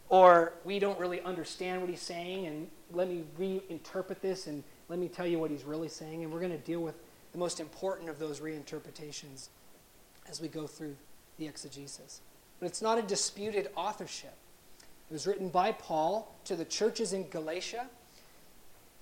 or 0.10 0.52
we 0.66 0.78
don't 0.78 1.00
really 1.00 1.22
understand 1.22 1.80
what 1.80 1.90
he's 1.90 2.02
saying, 2.02 2.46
and 2.48 2.68
let 2.92 3.08
me 3.08 3.24
reinterpret 3.40 4.20
this 4.20 4.48
and 4.48 4.62
let 4.90 5.00
me 5.00 5.08
tell 5.08 5.26
you 5.26 5.40
what 5.40 5.50
he's 5.50 5.64
really 5.64 5.88
saying. 5.88 6.22
And 6.22 6.34
we're 6.34 6.42
going 6.42 6.52
to 6.52 6.58
deal 6.58 6.82
with 6.82 6.96
the 7.32 7.38
most 7.38 7.62
important 7.62 8.10
of 8.10 8.20
those 8.20 8.42
reinterpretations 8.42 9.48
as 10.30 10.42
we 10.42 10.50
go 10.50 10.68
through 10.68 10.98
the 11.38 11.48
exegesis. 11.48 12.20
But 12.60 12.66
it's 12.66 12.82
not 12.82 12.98
a 12.98 13.02
disputed 13.02 13.70
authorship. 13.78 14.36
It 15.10 15.14
was 15.14 15.26
written 15.26 15.48
by 15.48 15.72
Paul 15.72 16.36
to 16.44 16.58
the 16.58 16.66
churches 16.66 17.14
in 17.14 17.30
Galatia. 17.30 17.88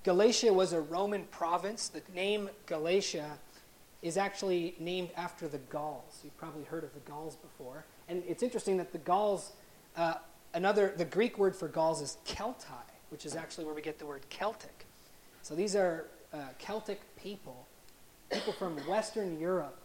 Galatia 0.03 0.53
was 0.53 0.73
a 0.73 0.81
Roman 0.81 1.23
province. 1.25 1.87
The 1.87 2.03
name 2.13 2.51
Galatia 2.67 3.39
is 4.01 4.17
actually 4.17 4.75
named 4.79 5.09
after 5.15 5.47
the 5.47 5.59
Gauls. 5.59 6.21
You've 6.23 6.37
probably 6.37 6.63
heard 6.63 6.83
of 6.83 6.93
the 6.93 6.99
Gauls 7.01 7.35
before. 7.35 7.85
And 8.09 8.23
it's 8.27 8.41
interesting 8.41 8.77
that 8.77 8.91
the 8.91 8.97
Gauls, 8.97 9.53
uh, 9.95 10.15
another, 10.53 10.93
the 10.97 11.05
Greek 11.05 11.37
word 11.37 11.55
for 11.55 11.67
Gauls 11.67 12.01
is 12.01 12.17
Keltai, 12.25 12.65
which 13.09 13.25
is 13.25 13.35
actually 13.35 13.65
where 13.65 13.75
we 13.75 13.81
get 13.81 13.99
the 13.99 14.05
word 14.05 14.21
Celtic. 14.29 14.85
So 15.43 15.55
these 15.55 15.75
are 15.75 16.07
uh, 16.33 16.37
Celtic 16.57 16.99
people, 17.15 17.67
people 18.31 18.53
from 18.53 18.77
Western 18.87 19.39
Europe, 19.39 19.77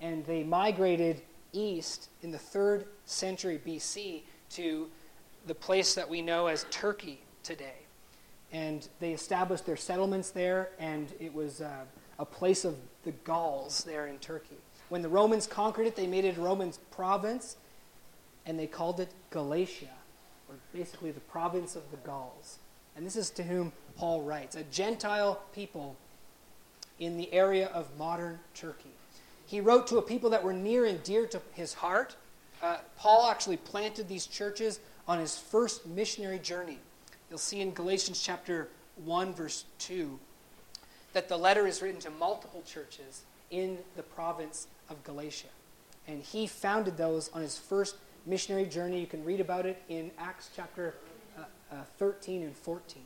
and 0.00 0.24
they 0.26 0.44
migrated 0.44 1.22
east 1.52 2.10
in 2.22 2.30
the 2.30 2.38
third 2.38 2.86
century 3.04 3.60
BC 3.66 4.22
to 4.50 4.88
the 5.46 5.54
place 5.54 5.94
that 5.94 6.08
we 6.08 6.22
know 6.22 6.46
as 6.46 6.66
Turkey 6.70 7.20
today. 7.42 7.78
And 8.52 8.86
they 9.00 9.12
established 9.12 9.66
their 9.66 9.76
settlements 9.76 10.30
there, 10.30 10.70
and 10.78 11.12
it 11.18 11.32
was 11.32 11.60
uh, 11.60 11.84
a 12.18 12.24
place 12.24 12.64
of 12.64 12.76
the 13.04 13.12
Gauls 13.12 13.84
there 13.84 14.06
in 14.06 14.18
Turkey. 14.18 14.56
When 14.88 15.02
the 15.02 15.08
Romans 15.08 15.46
conquered 15.46 15.86
it, 15.86 15.96
they 15.96 16.06
made 16.06 16.24
it 16.24 16.36
a 16.36 16.40
Roman 16.40 16.72
province, 16.90 17.56
and 18.44 18.58
they 18.58 18.66
called 18.66 19.00
it 19.00 19.10
Galatia, 19.30 19.90
or 20.48 20.54
basically 20.72 21.10
the 21.10 21.20
province 21.20 21.76
of 21.76 21.90
the 21.90 21.96
Gauls. 21.98 22.58
And 22.96 23.04
this 23.04 23.16
is 23.16 23.30
to 23.30 23.42
whom 23.42 23.72
Paul 23.96 24.22
writes 24.22 24.56
a 24.56 24.62
Gentile 24.64 25.42
people 25.54 25.96
in 26.98 27.16
the 27.16 27.32
area 27.32 27.66
of 27.68 27.86
modern 27.98 28.38
Turkey. 28.54 28.90
He 29.44 29.60
wrote 29.60 29.86
to 29.88 29.98
a 29.98 30.02
people 30.02 30.30
that 30.30 30.42
were 30.42 30.52
near 30.52 30.86
and 30.86 31.02
dear 31.02 31.26
to 31.26 31.40
his 31.52 31.74
heart. 31.74 32.16
Uh, 32.62 32.78
Paul 32.96 33.30
actually 33.30 33.58
planted 33.58 34.08
these 34.08 34.26
churches 34.26 34.80
on 35.06 35.18
his 35.18 35.38
first 35.38 35.86
missionary 35.86 36.38
journey. 36.38 36.78
You'll 37.28 37.38
see 37.38 37.60
in 37.60 37.72
Galatians 37.72 38.20
chapter 38.20 38.68
1, 39.04 39.34
verse 39.34 39.64
2, 39.78 40.18
that 41.16 41.30
the 41.30 41.36
letter 41.38 41.66
is 41.66 41.80
written 41.80 41.98
to 41.98 42.10
multiple 42.10 42.62
churches 42.66 43.22
in 43.50 43.78
the 43.96 44.02
province 44.02 44.66
of 44.90 45.02
Galatia. 45.02 45.46
And 46.06 46.22
he 46.22 46.46
founded 46.46 46.98
those 46.98 47.30
on 47.32 47.40
his 47.40 47.56
first 47.56 47.96
missionary 48.26 48.66
journey. 48.66 49.00
You 49.00 49.06
can 49.06 49.24
read 49.24 49.40
about 49.40 49.64
it 49.64 49.82
in 49.88 50.10
Acts 50.18 50.50
chapter 50.54 50.94
uh, 51.38 51.44
uh, 51.72 51.76
13 51.96 52.42
and 52.42 52.54
14. 52.54 53.00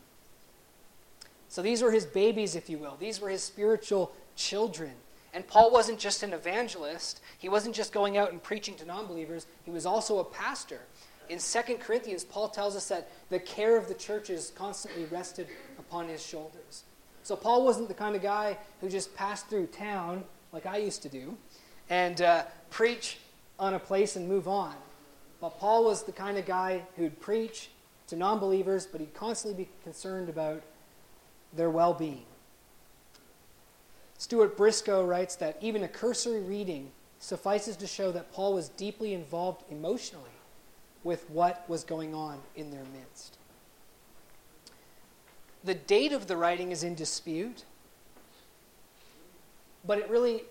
So 1.49 1.63
these 1.63 1.83
were 1.83 1.93
his 1.93 2.05
babies, 2.05 2.57
if 2.57 2.69
you 2.69 2.79
will. 2.79 2.97
These 2.99 3.21
were 3.21 3.29
his 3.29 3.45
spiritual 3.45 4.11
children. 4.35 4.91
And 5.33 5.47
Paul 5.47 5.71
wasn't 5.71 6.01
just 6.01 6.25
an 6.25 6.33
evangelist, 6.33 7.21
he 7.39 7.49
wasn't 7.49 7.77
just 7.77 7.93
going 7.93 8.17
out 8.17 8.33
and 8.33 8.43
preaching 8.43 8.75
to 8.79 8.85
non 8.85 9.07
believers, 9.07 9.47
he 9.65 9.71
was 9.71 9.87
also 9.87 10.19
a 10.19 10.25
pastor. 10.25 10.81
In 11.29 11.39
2 11.39 11.77
Corinthians, 11.77 12.25
Paul 12.25 12.49
tells 12.49 12.75
us 12.75 12.89
that 12.89 13.09
the 13.29 13.39
care 13.39 13.77
of 13.77 13.87
the 13.87 13.95
churches 13.95 14.51
constantly 14.57 15.05
rested 15.05 15.47
upon 15.79 16.09
his 16.09 16.27
shoulders. 16.27 16.83
So 17.23 17.37
Paul 17.37 17.65
wasn't 17.65 17.89
the 17.89 17.95
kind 17.95 18.17
of 18.17 18.23
guy 18.23 18.59
who 18.81 18.89
just 18.89 19.15
passed 19.15 19.49
through 19.49 19.67
town 19.67 20.25
like 20.53 20.67
I 20.67 20.79
used 20.79 21.03
to 21.03 21.09
do 21.09 21.37
and 21.89 22.21
uh, 22.21 22.45
preach 22.71 23.19
on 23.59 23.75
a 23.75 23.79
place 23.79 24.17
and 24.17 24.29
move 24.29 24.49
on. 24.49 24.75
But 25.41 25.59
Paul 25.59 25.85
was 25.85 26.03
the 26.03 26.13
kind 26.13 26.39
of 26.39 26.47
guy 26.47 26.83
who'd 26.97 27.21
preach 27.21 27.71
to 28.09 28.17
non 28.17 28.39
believers, 28.39 28.87
but 28.87 29.01
he'd 29.01 29.15
constantly 29.15 29.65
be 29.65 29.71
concerned 29.83 30.29
about 30.29 30.63
their 31.53 31.71
well 31.71 31.95
being. 31.95 32.25
Stuart 34.19 34.57
Briscoe 34.57 35.05
writes 35.05 35.37
that 35.37 35.57
even 35.63 35.83
a 35.83 35.89
cursory 35.89 36.41
reading 36.41 36.91
suffices 37.21 37.77
to 37.77 37.87
show 37.87 38.13
that 38.13 38.33
Paul 38.33 38.55
was 38.55 38.69
deeply 38.71 39.15
involved 39.15 39.63
emotionally 39.71 40.25
with 41.05 41.29
what 41.31 41.65
was 41.69 41.85
going 41.85 42.15
on 42.15 42.39
in 42.55 42.71
their 42.71 42.85
midst. 42.93 43.39
The 45.63 45.75
date 45.75 46.13
of 46.13 46.27
the 46.27 46.37
writing 46.37 46.71
is 46.73 46.83
in 46.83 46.95
dispute, 46.95 47.65
but 49.87 49.99
it 49.99 50.09
really 50.09 50.45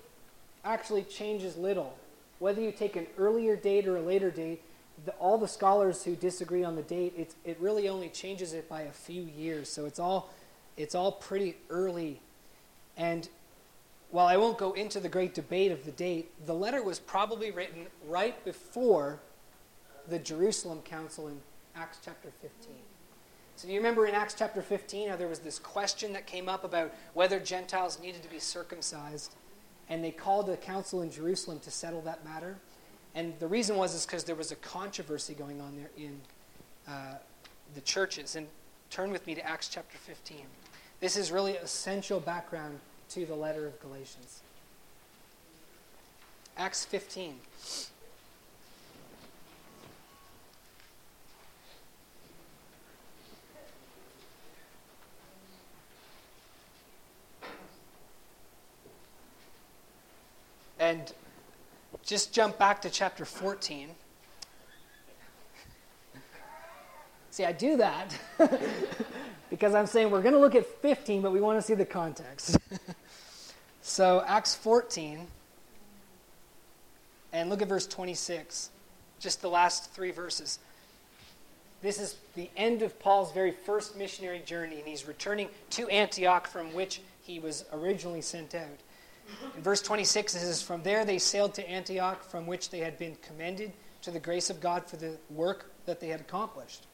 actually 0.64 1.04
changes 1.04 1.58
little. 1.58 1.98
Whether 2.40 2.62
you 2.62 2.72
take 2.72 2.96
an 2.96 3.08
earlier 3.18 3.56
date 3.56 3.88
or 3.88 3.98
a 3.98 4.02
later 4.02 4.30
date, 4.30 4.62
the, 5.06 5.12
all 5.14 5.38
the 5.38 5.48
scholars 5.48 6.04
who 6.04 6.16
disagree 6.16 6.64
on 6.64 6.76
the 6.76 6.82
date, 6.84 7.34
it 7.44 7.58
really 7.60 7.90
only 7.90 8.10
changes 8.10 8.54
it 8.54 8.70
by 8.70 8.82
a 8.82 8.92
few 8.92 9.24
years. 9.24 9.70
So 9.70 9.86
it's 9.86 10.00
all, 10.00 10.30
it's 10.78 10.94
all 10.94 11.14
pretty 11.14 11.56
early. 11.70 12.20
And 12.98 13.28
while 14.12 14.28
I 14.28 14.38
won't 14.38 14.58
go 14.58 14.74
into 14.74 15.00
the 15.00 15.10
great 15.10 15.34
debate 15.34 15.72
of 15.72 15.86
the 15.86 15.92
date, 15.92 16.32
the 16.46 16.54
letter 16.54 16.84
was 16.84 17.00
probably 17.00 17.52
written 17.52 17.88
right 18.08 18.44
before 18.44 19.20
the 20.08 20.20
Jerusalem 20.20 20.82
Council 20.82 21.28
in 21.28 21.40
Acts 21.76 22.00
chapter 22.04 22.30
15. 22.42 22.76
So, 23.60 23.68
do 23.68 23.74
you 23.74 23.80
remember 23.82 24.06
in 24.06 24.16
Acts 24.16 24.36
chapter 24.40 24.62
15 24.62 25.10
how 25.10 25.18
there 25.18 25.28
was 25.28 25.40
this 25.40 25.60
question 25.60 26.14
that 26.14 26.26
came 26.26 26.48
up 26.48 26.64
about 26.64 26.94
whether 27.14 27.42
Gentiles 27.42 28.00
needed 28.00 28.24
to 28.24 28.30
be 28.30 28.40
circumcised? 28.40 29.36
And 29.90 30.02
they 30.02 30.12
called 30.12 30.50
a 30.50 30.56
council 30.56 31.02
in 31.02 31.12
Jerusalem 31.12 31.60
to 31.64 31.70
settle 31.70 32.00
that 32.04 32.24
matter. 32.24 32.56
And 33.16 33.38
the 33.40 33.48
reason 33.48 33.76
was 33.76 33.94
is 33.94 34.06
because 34.06 34.24
there 34.24 34.38
was 34.38 34.54
a 34.54 34.56
controversy 34.56 35.34
going 35.34 35.60
on 35.60 35.76
there 35.76 35.90
in 35.98 36.22
uh, 36.88 37.16
the 37.76 37.82
churches. 37.82 38.38
And 38.38 38.48
turn 38.90 39.12
with 39.12 39.28
me 39.28 39.36
to 39.36 39.46
Acts 39.46 39.68
chapter 39.68 39.98
15. 39.98 40.38
This 41.02 41.18
is 41.18 41.30
really 41.30 41.58
essential 41.58 42.22
background 42.22 42.80
to 43.10 43.26
the 43.26 43.36
letter 43.36 43.68
of 43.68 43.78
Galatians. 43.82 44.40
Acts 46.56 46.86
15. 46.86 47.36
And 60.80 61.14
just 62.10 62.34
jump 62.34 62.58
back 62.58 62.82
to 62.82 62.90
chapter 62.90 63.24
14. 63.24 63.90
See, 67.30 67.46
I 67.46 67.52
do 67.52 67.78
that 67.78 68.18
because 69.52 69.76
I'm 69.76 69.86
saying 69.86 70.10
we're 70.10 70.24
going 70.24 70.34
to 70.34 70.40
look 70.40 70.56
at 70.56 70.66
15, 70.66 71.22
but 71.22 71.32
we 71.32 71.40
want 71.40 71.60
to 71.60 71.62
see 71.62 71.76
the 71.76 71.86
context. 71.86 72.58
so, 73.84 74.24
Acts 74.26 74.56
14, 74.56 75.28
and 77.32 77.48
look 77.52 77.62
at 77.62 77.68
verse 77.68 77.86
26, 77.86 78.72
just 79.20 79.44
the 79.44 79.50
last 79.50 79.92
three 79.92 80.10
verses. 80.10 80.58
This 81.84 82.00
is 82.00 82.16
the 82.34 82.50
end 82.58 82.82
of 82.82 82.98
Paul's 83.00 83.32
very 83.34 83.52
first 83.52 83.96
missionary 83.96 84.40
journey, 84.40 84.80
and 84.80 84.88
he's 84.88 85.08
returning 85.08 85.48
to 85.70 85.88
Antioch 85.90 86.48
from 86.48 86.74
which 86.74 87.02
he 87.22 87.40
was 87.40 87.66
originally 87.72 88.22
sent 88.22 88.56
out. 88.56 88.80
In 89.56 89.62
verse 89.62 89.82
26, 89.82 90.36
it 90.36 90.40
says, 90.40 90.62
From 90.62 90.84
there 90.84 91.06
they 91.06 91.20
sailed 91.20 91.54
to 91.56 91.70
Antioch, 91.70 92.24
from 92.24 92.48
which 92.48 92.70
they 92.70 92.80
had 92.80 92.98
been 92.98 93.16
commended 93.22 93.74
to 94.02 94.12
the 94.12 94.20
grace 94.20 94.50
of 94.50 94.62
God 94.62 94.86
for 94.86 94.98
the 94.98 95.18
work 95.30 95.72
that 95.86 96.00
they 96.00 96.08
had 96.08 96.22
accomplished. 96.22 96.88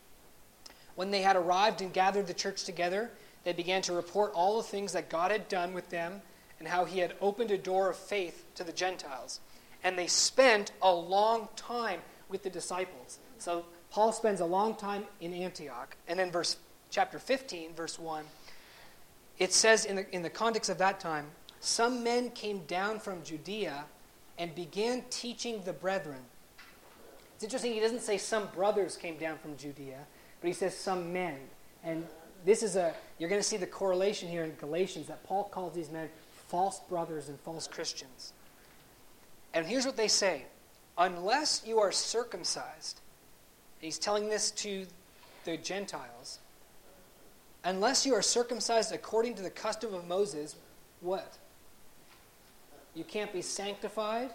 When 0.95 1.11
they 1.11 1.21
had 1.21 1.35
arrived 1.35 1.81
and 1.81 1.93
gathered 1.93 2.27
the 2.27 2.33
church 2.33 2.63
together, 2.63 3.11
they 3.43 3.53
began 3.53 3.81
to 3.83 3.93
report 3.93 4.31
all 4.33 4.57
the 4.57 4.63
things 4.63 4.93
that 4.93 5.09
God 5.09 5.31
had 5.31 5.47
done 5.47 5.73
with 5.73 5.89
them 5.89 6.21
and 6.59 6.67
how 6.67 6.85
he 6.85 6.99
had 6.99 7.13
opened 7.21 7.51
a 7.51 7.57
door 7.57 7.89
of 7.89 7.97
faith 7.97 8.45
to 8.55 8.63
the 8.63 8.71
Gentiles. 8.71 9.39
And 9.83 9.97
they 9.97 10.07
spent 10.07 10.71
a 10.81 10.91
long 10.91 11.49
time 11.55 12.01
with 12.29 12.43
the 12.43 12.49
disciples. 12.49 13.19
So 13.37 13.65
Paul 13.91 14.11
spends 14.11 14.39
a 14.39 14.45
long 14.45 14.75
time 14.75 15.03
in 15.21 15.33
Antioch. 15.33 15.95
And 16.07 16.17
then 16.17 16.31
verse 16.31 16.57
chapter 16.89 17.19
15, 17.19 17.73
verse 17.73 17.99
1, 17.99 18.23
it 19.37 19.53
says 19.53 19.85
in 19.85 19.97
the, 19.97 20.15
in 20.15 20.21
the 20.21 20.29
context 20.29 20.69
of 20.69 20.77
that 20.79 20.99
time, 20.99 21.27
some 21.59 22.03
men 22.03 22.29
came 22.31 22.59
down 22.65 22.99
from 22.99 23.23
Judea 23.23 23.85
and 24.37 24.53
began 24.53 25.03
teaching 25.09 25.61
the 25.63 25.73
brethren. 25.73 26.19
It's 27.35 27.43
interesting, 27.43 27.73
he 27.73 27.79
doesn't 27.79 28.01
say 28.01 28.17
some 28.17 28.47
brothers 28.55 28.97
came 28.97 29.17
down 29.17 29.37
from 29.37 29.57
Judea 29.57 30.05
but 30.45 30.49
he 30.49 30.53
says 30.53 30.77
some 30.77 31.11
men. 31.11 31.39
And 31.83 32.05
this 32.45 32.61
is 32.61 32.75
a, 32.75 32.93
you're 33.17 33.29
going 33.29 33.41
to 33.41 33.47
see 33.47 33.57
the 33.57 33.65
correlation 33.65 34.29
here 34.29 34.43
in 34.43 34.53
Galatians 34.59 35.07
that 35.07 35.23
Paul 35.23 35.45
calls 35.45 35.73
these 35.73 35.89
men 35.89 36.07
false 36.47 36.81
brothers 36.81 37.29
and 37.29 37.39
false 37.39 37.67
Christians. 37.67 38.33
And 39.55 39.65
here's 39.65 39.87
what 39.87 39.97
they 39.97 40.07
say 40.07 40.45
unless 40.99 41.63
you 41.65 41.79
are 41.79 41.91
circumcised, 41.91 43.01
he's 43.79 43.97
telling 43.97 44.29
this 44.29 44.51
to 44.51 44.85
the 45.45 45.57
Gentiles, 45.57 46.37
unless 47.63 48.05
you 48.05 48.13
are 48.13 48.21
circumcised 48.21 48.93
according 48.93 49.33
to 49.37 49.41
the 49.41 49.49
custom 49.49 49.95
of 49.95 50.07
Moses, 50.07 50.55
what? 51.01 51.39
You 52.95 53.03
can't 53.03 53.31
be 53.31 53.41
sanctified. 53.41 54.31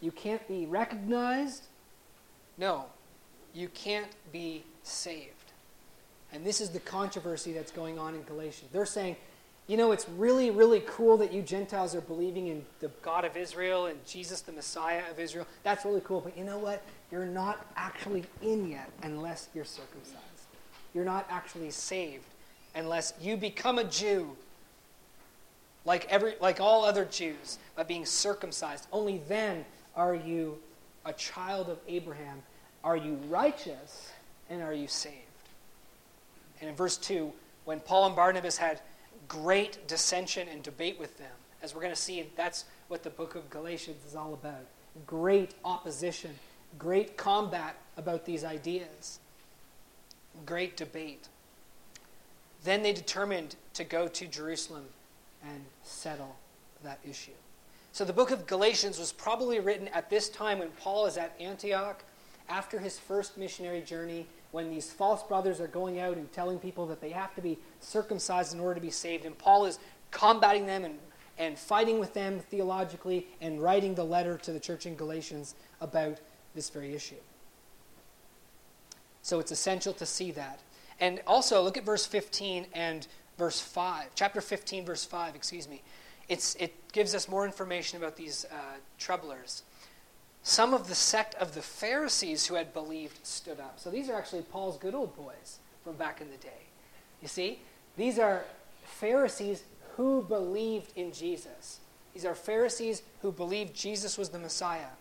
You 0.00 0.12
can't 0.12 0.46
be 0.46 0.66
recognized. 0.66 1.64
No, 2.56 2.86
you 3.52 3.68
can't 3.68 4.10
be 4.32 4.64
saved. 4.82 5.30
And 6.32 6.44
this 6.44 6.60
is 6.60 6.70
the 6.70 6.80
controversy 6.80 7.52
that's 7.52 7.72
going 7.72 7.98
on 7.98 8.14
in 8.14 8.22
Galatians. 8.22 8.70
They're 8.72 8.86
saying, 8.86 9.16
You 9.66 9.76
know, 9.76 9.92
it's 9.92 10.08
really, 10.08 10.50
really 10.50 10.82
cool 10.86 11.16
that 11.18 11.32
you 11.32 11.42
Gentiles 11.42 11.94
are 11.94 12.00
believing 12.00 12.48
in 12.48 12.64
the 12.80 12.88
God 13.02 13.24
of 13.24 13.36
Israel 13.36 13.86
and 13.86 14.04
Jesus, 14.06 14.40
the 14.40 14.52
Messiah 14.52 15.02
of 15.10 15.18
Israel. 15.18 15.46
That's 15.62 15.84
really 15.84 16.02
cool. 16.02 16.20
But 16.20 16.36
you 16.36 16.44
know 16.44 16.58
what? 16.58 16.82
You're 17.10 17.26
not 17.26 17.66
actually 17.76 18.24
in 18.42 18.68
yet 18.68 18.90
unless 19.02 19.48
you're 19.54 19.64
circumcised. 19.64 20.20
You're 20.92 21.04
not 21.04 21.26
actually 21.30 21.70
saved 21.70 22.24
unless 22.74 23.14
you 23.20 23.36
become 23.36 23.78
a 23.78 23.84
Jew 23.84 24.36
like, 25.84 26.06
every, 26.10 26.34
like 26.40 26.60
all 26.60 26.84
other 26.84 27.04
Jews 27.04 27.58
by 27.76 27.82
being 27.82 28.06
circumcised. 28.06 28.86
Only 28.92 29.20
then 29.28 29.64
are 29.96 30.14
you 30.14 30.58
a 31.04 31.12
child 31.12 31.68
of 31.68 31.78
Abraham. 31.88 32.42
Are 32.82 32.96
you 32.96 33.14
righteous 33.28 34.12
and 34.48 34.62
are 34.62 34.74
you 34.74 34.88
saved? 34.88 35.16
And 36.60 36.70
in 36.70 36.76
verse 36.76 36.96
2, 36.96 37.32
when 37.64 37.80
Paul 37.80 38.06
and 38.06 38.16
Barnabas 38.16 38.56
had 38.56 38.80
great 39.28 39.86
dissension 39.88 40.48
and 40.48 40.62
debate 40.62 40.98
with 40.98 41.16
them, 41.18 41.30
as 41.62 41.74
we're 41.74 41.80
going 41.80 41.94
to 41.94 42.00
see, 42.00 42.30
that's 42.36 42.64
what 42.88 43.02
the 43.02 43.10
book 43.10 43.34
of 43.34 43.48
Galatians 43.50 44.04
is 44.06 44.14
all 44.14 44.34
about. 44.34 44.66
Great 45.06 45.54
opposition, 45.64 46.30
great 46.78 47.16
combat 47.16 47.76
about 47.96 48.24
these 48.24 48.44
ideas, 48.44 49.18
great 50.44 50.76
debate. 50.76 51.28
Then 52.64 52.82
they 52.82 52.92
determined 52.92 53.56
to 53.74 53.84
go 53.84 54.08
to 54.08 54.26
Jerusalem 54.26 54.84
and 55.52 55.64
settle 55.82 56.36
that 56.82 56.98
issue. 57.08 57.32
So 57.92 58.04
the 58.04 58.12
book 58.12 58.30
of 58.30 58.46
Galatians 58.46 58.98
was 58.98 59.12
probably 59.12 59.60
written 59.60 59.88
at 59.88 60.10
this 60.10 60.28
time 60.28 60.58
when 60.58 60.70
Paul 60.70 61.06
is 61.06 61.16
at 61.16 61.34
Antioch 61.40 62.02
after 62.48 62.78
his 62.78 62.98
first 62.98 63.38
missionary 63.38 63.80
journey, 63.80 64.26
when 64.50 64.70
these 64.70 64.92
false 64.92 65.22
brothers 65.22 65.60
are 65.60 65.66
going 65.66 66.00
out 66.00 66.16
and 66.16 66.30
telling 66.32 66.58
people 66.58 66.86
that 66.86 67.00
they 67.00 67.10
have 67.10 67.34
to 67.34 67.40
be 67.40 67.58
circumcised 67.80 68.52
in 68.52 68.60
order 68.60 68.74
to 68.74 68.80
be 68.80 68.90
saved. 68.90 69.24
And 69.24 69.36
Paul 69.38 69.64
is 69.66 69.78
combating 70.10 70.66
them 70.66 70.84
and, 70.84 70.98
and 71.38 71.58
fighting 71.58 71.98
with 71.98 72.14
them 72.14 72.40
theologically 72.40 73.26
and 73.40 73.62
writing 73.62 73.94
the 73.94 74.04
letter 74.04 74.38
to 74.38 74.52
the 74.52 74.60
church 74.60 74.86
in 74.86 74.96
Galatians 74.96 75.54
about 75.80 76.18
this 76.54 76.70
very 76.70 76.94
issue. 76.94 77.14
So 79.22 79.40
it's 79.40 79.52
essential 79.52 79.92
to 79.94 80.06
see 80.06 80.32
that. 80.32 80.60
And 81.00 81.20
also, 81.26 81.62
look 81.62 81.76
at 81.76 81.84
verse 81.84 82.06
15 82.06 82.66
and 82.72 83.06
verse 83.38 83.60
5. 83.60 84.10
Chapter 84.14 84.40
15, 84.40 84.84
verse 84.84 85.04
5, 85.04 85.34
excuse 85.34 85.68
me. 85.68 85.82
It's, 86.28 86.54
it 86.56 86.92
gives 86.92 87.14
us 87.14 87.28
more 87.28 87.44
information 87.44 87.98
about 87.98 88.16
these 88.16 88.46
uh, 88.50 88.56
troublers. 88.98 89.62
Some 90.42 90.74
of 90.74 90.88
the 90.88 90.94
sect 90.94 91.34
of 91.36 91.54
the 91.54 91.62
Pharisees 91.62 92.46
who 92.46 92.54
had 92.54 92.72
believed 92.72 93.26
stood 93.26 93.60
up. 93.60 93.78
So 93.78 93.90
these 93.90 94.08
are 94.08 94.14
actually 94.14 94.42
Paul's 94.42 94.78
good 94.78 94.94
old 94.94 95.16
boys 95.16 95.58
from 95.82 95.96
back 95.96 96.20
in 96.20 96.30
the 96.30 96.36
day. 96.36 96.66
You 97.22 97.28
see? 97.28 97.60
These 97.96 98.18
are 98.18 98.44
Pharisees 98.84 99.62
who 99.96 100.22
believed 100.22 100.92
in 100.96 101.12
Jesus. 101.12 101.80
These 102.12 102.24
are 102.24 102.34
Pharisees 102.34 103.02
who 103.22 103.32
believed 103.32 103.74
Jesus 103.74 104.18
was 104.18 104.30
the 104.30 104.38
Messiah. 104.38 104.92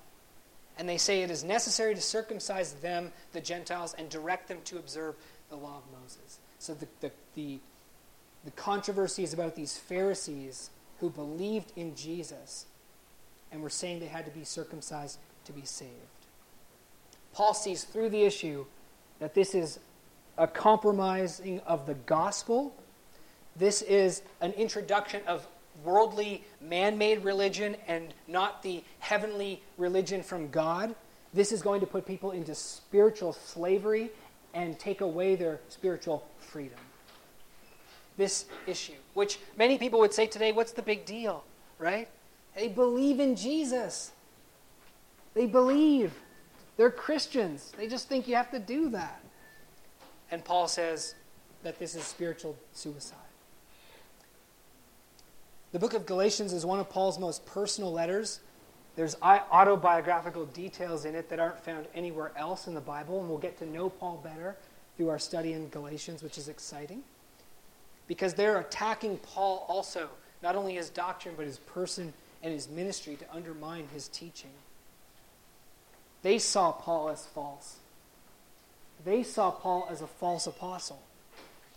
And 0.77 0.89
they 0.89 0.97
say 0.97 1.21
it 1.21 1.29
is 1.29 1.43
necessary 1.43 1.93
to 1.93 2.01
circumcise 2.01 2.73
them, 2.73 3.11
the 3.31 3.41
Gentiles, 3.41 3.93
and 3.97 4.09
direct 4.09 4.47
them 4.47 4.59
to 4.65 4.77
observe 4.77 5.15
the 5.49 5.55
law 5.55 5.77
of 5.77 6.01
Moses. 6.01 6.39
So 6.57 6.73
the, 6.73 6.87
the, 7.01 7.11
the, 7.35 7.59
the 8.45 8.51
controversy 8.51 9.23
is 9.23 9.33
about 9.33 9.55
these 9.55 9.77
Pharisees 9.77 10.69
who 10.99 11.09
believed 11.09 11.71
in 11.75 11.95
Jesus 11.95 12.65
and 13.51 13.61
were 13.61 13.69
saying 13.69 13.99
they 13.99 14.07
had 14.07 14.25
to 14.25 14.31
be 14.31 14.43
circumcised 14.43 15.19
to 15.45 15.53
be 15.53 15.65
saved. 15.65 15.91
Paul 17.33 17.53
sees 17.53 17.83
through 17.83 18.09
the 18.09 18.23
issue 18.23 18.65
that 19.19 19.33
this 19.33 19.55
is 19.55 19.79
a 20.37 20.47
compromising 20.47 21.59
of 21.61 21.85
the 21.85 21.93
gospel. 21.93 22.75
This 23.55 23.81
is 23.81 24.21
an 24.41 24.51
introduction 24.53 25.21
of 25.27 25.47
worldly, 25.83 26.43
man 26.61 26.97
made 26.97 27.23
religion 27.23 27.75
and 27.87 28.13
not 28.27 28.61
the 28.63 28.83
heavenly 28.99 29.61
religion 29.77 30.21
from 30.21 30.49
God. 30.49 30.95
This 31.33 31.51
is 31.51 31.61
going 31.61 31.81
to 31.81 31.87
put 31.87 32.05
people 32.05 32.31
into 32.31 32.53
spiritual 32.53 33.33
slavery 33.33 34.11
and 34.53 34.77
take 34.77 35.01
away 35.01 35.35
their 35.35 35.59
spiritual 35.69 36.27
freedom. 36.39 36.77
This 38.15 38.45
issue, 38.67 38.93
which 39.13 39.39
many 39.57 39.77
people 39.77 39.99
would 39.99 40.13
say 40.13 40.27
today, 40.27 40.51
what's 40.51 40.71
the 40.71 40.83
big 40.83 41.05
deal, 41.05 41.43
right? 41.79 42.07
They 42.55 42.67
believe 42.67 43.19
in 43.19 43.35
Jesus. 43.35 44.11
They 45.33 45.47
believe. 45.47 46.13
They're 46.77 46.91
Christians. 46.91 47.71
They 47.77 47.87
just 47.87 48.07
think 48.07 48.27
you 48.27 48.35
have 48.35 48.51
to 48.51 48.59
do 48.59 48.89
that. 48.89 49.23
And 50.29 50.43
Paul 50.43 50.67
says 50.67 51.15
that 51.63 51.79
this 51.79 51.95
is 51.95 52.03
spiritual 52.03 52.55
suicide. 52.71 53.17
The 55.71 55.79
book 55.79 55.95
of 55.95 56.05
Galatians 56.05 56.53
is 56.53 56.65
one 56.65 56.79
of 56.79 56.89
Paul's 56.89 57.17
most 57.17 57.45
personal 57.47 57.91
letters. 57.91 58.41
There's 58.95 59.15
autobiographical 59.23 60.45
details 60.45 61.05
in 61.05 61.15
it 61.15 61.29
that 61.29 61.39
aren't 61.39 61.59
found 61.59 61.87
anywhere 61.95 62.31
else 62.35 62.67
in 62.67 62.75
the 62.75 62.81
Bible, 62.81 63.19
and 63.19 63.27
we'll 63.27 63.39
get 63.39 63.57
to 63.57 63.65
know 63.65 63.89
Paul 63.89 64.21
better 64.23 64.55
through 64.97 65.09
our 65.09 65.17
study 65.17 65.53
in 65.53 65.69
Galatians, 65.69 66.21
which 66.21 66.37
is 66.37 66.47
exciting. 66.47 67.01
Because 68.07 68.33
they're 68.33 68.59
attacking 68.59 69.17
Paul 69.17 69.65
also, 69.67 70.09
not 70.41 70.55
only 70.55 70.75
his 70.75 70.89
doctrine, 70.89 71.35
but 71.37 71.45
his 71.45 71.57
person 71.59 72.13
and 72.41 72.53
his 72.53 72.67
ministry 72.67 73.15
to 73.15 73.33
undermine 73.33 73.87
his 73.93 74.07
teaching. 74.09 74.51
They 76.21 76.37
saw 76.37 76.71
Paul 76.71 77.09
as 77.09 77.25
false. 77.25 77.77
They 79.05 79.23
saw 79.23 79.51
Paul 79.51 79.87
as 79.89 80.01
a 80.01 80.07
false 80.07 80.47
apostle. 80.47 81.01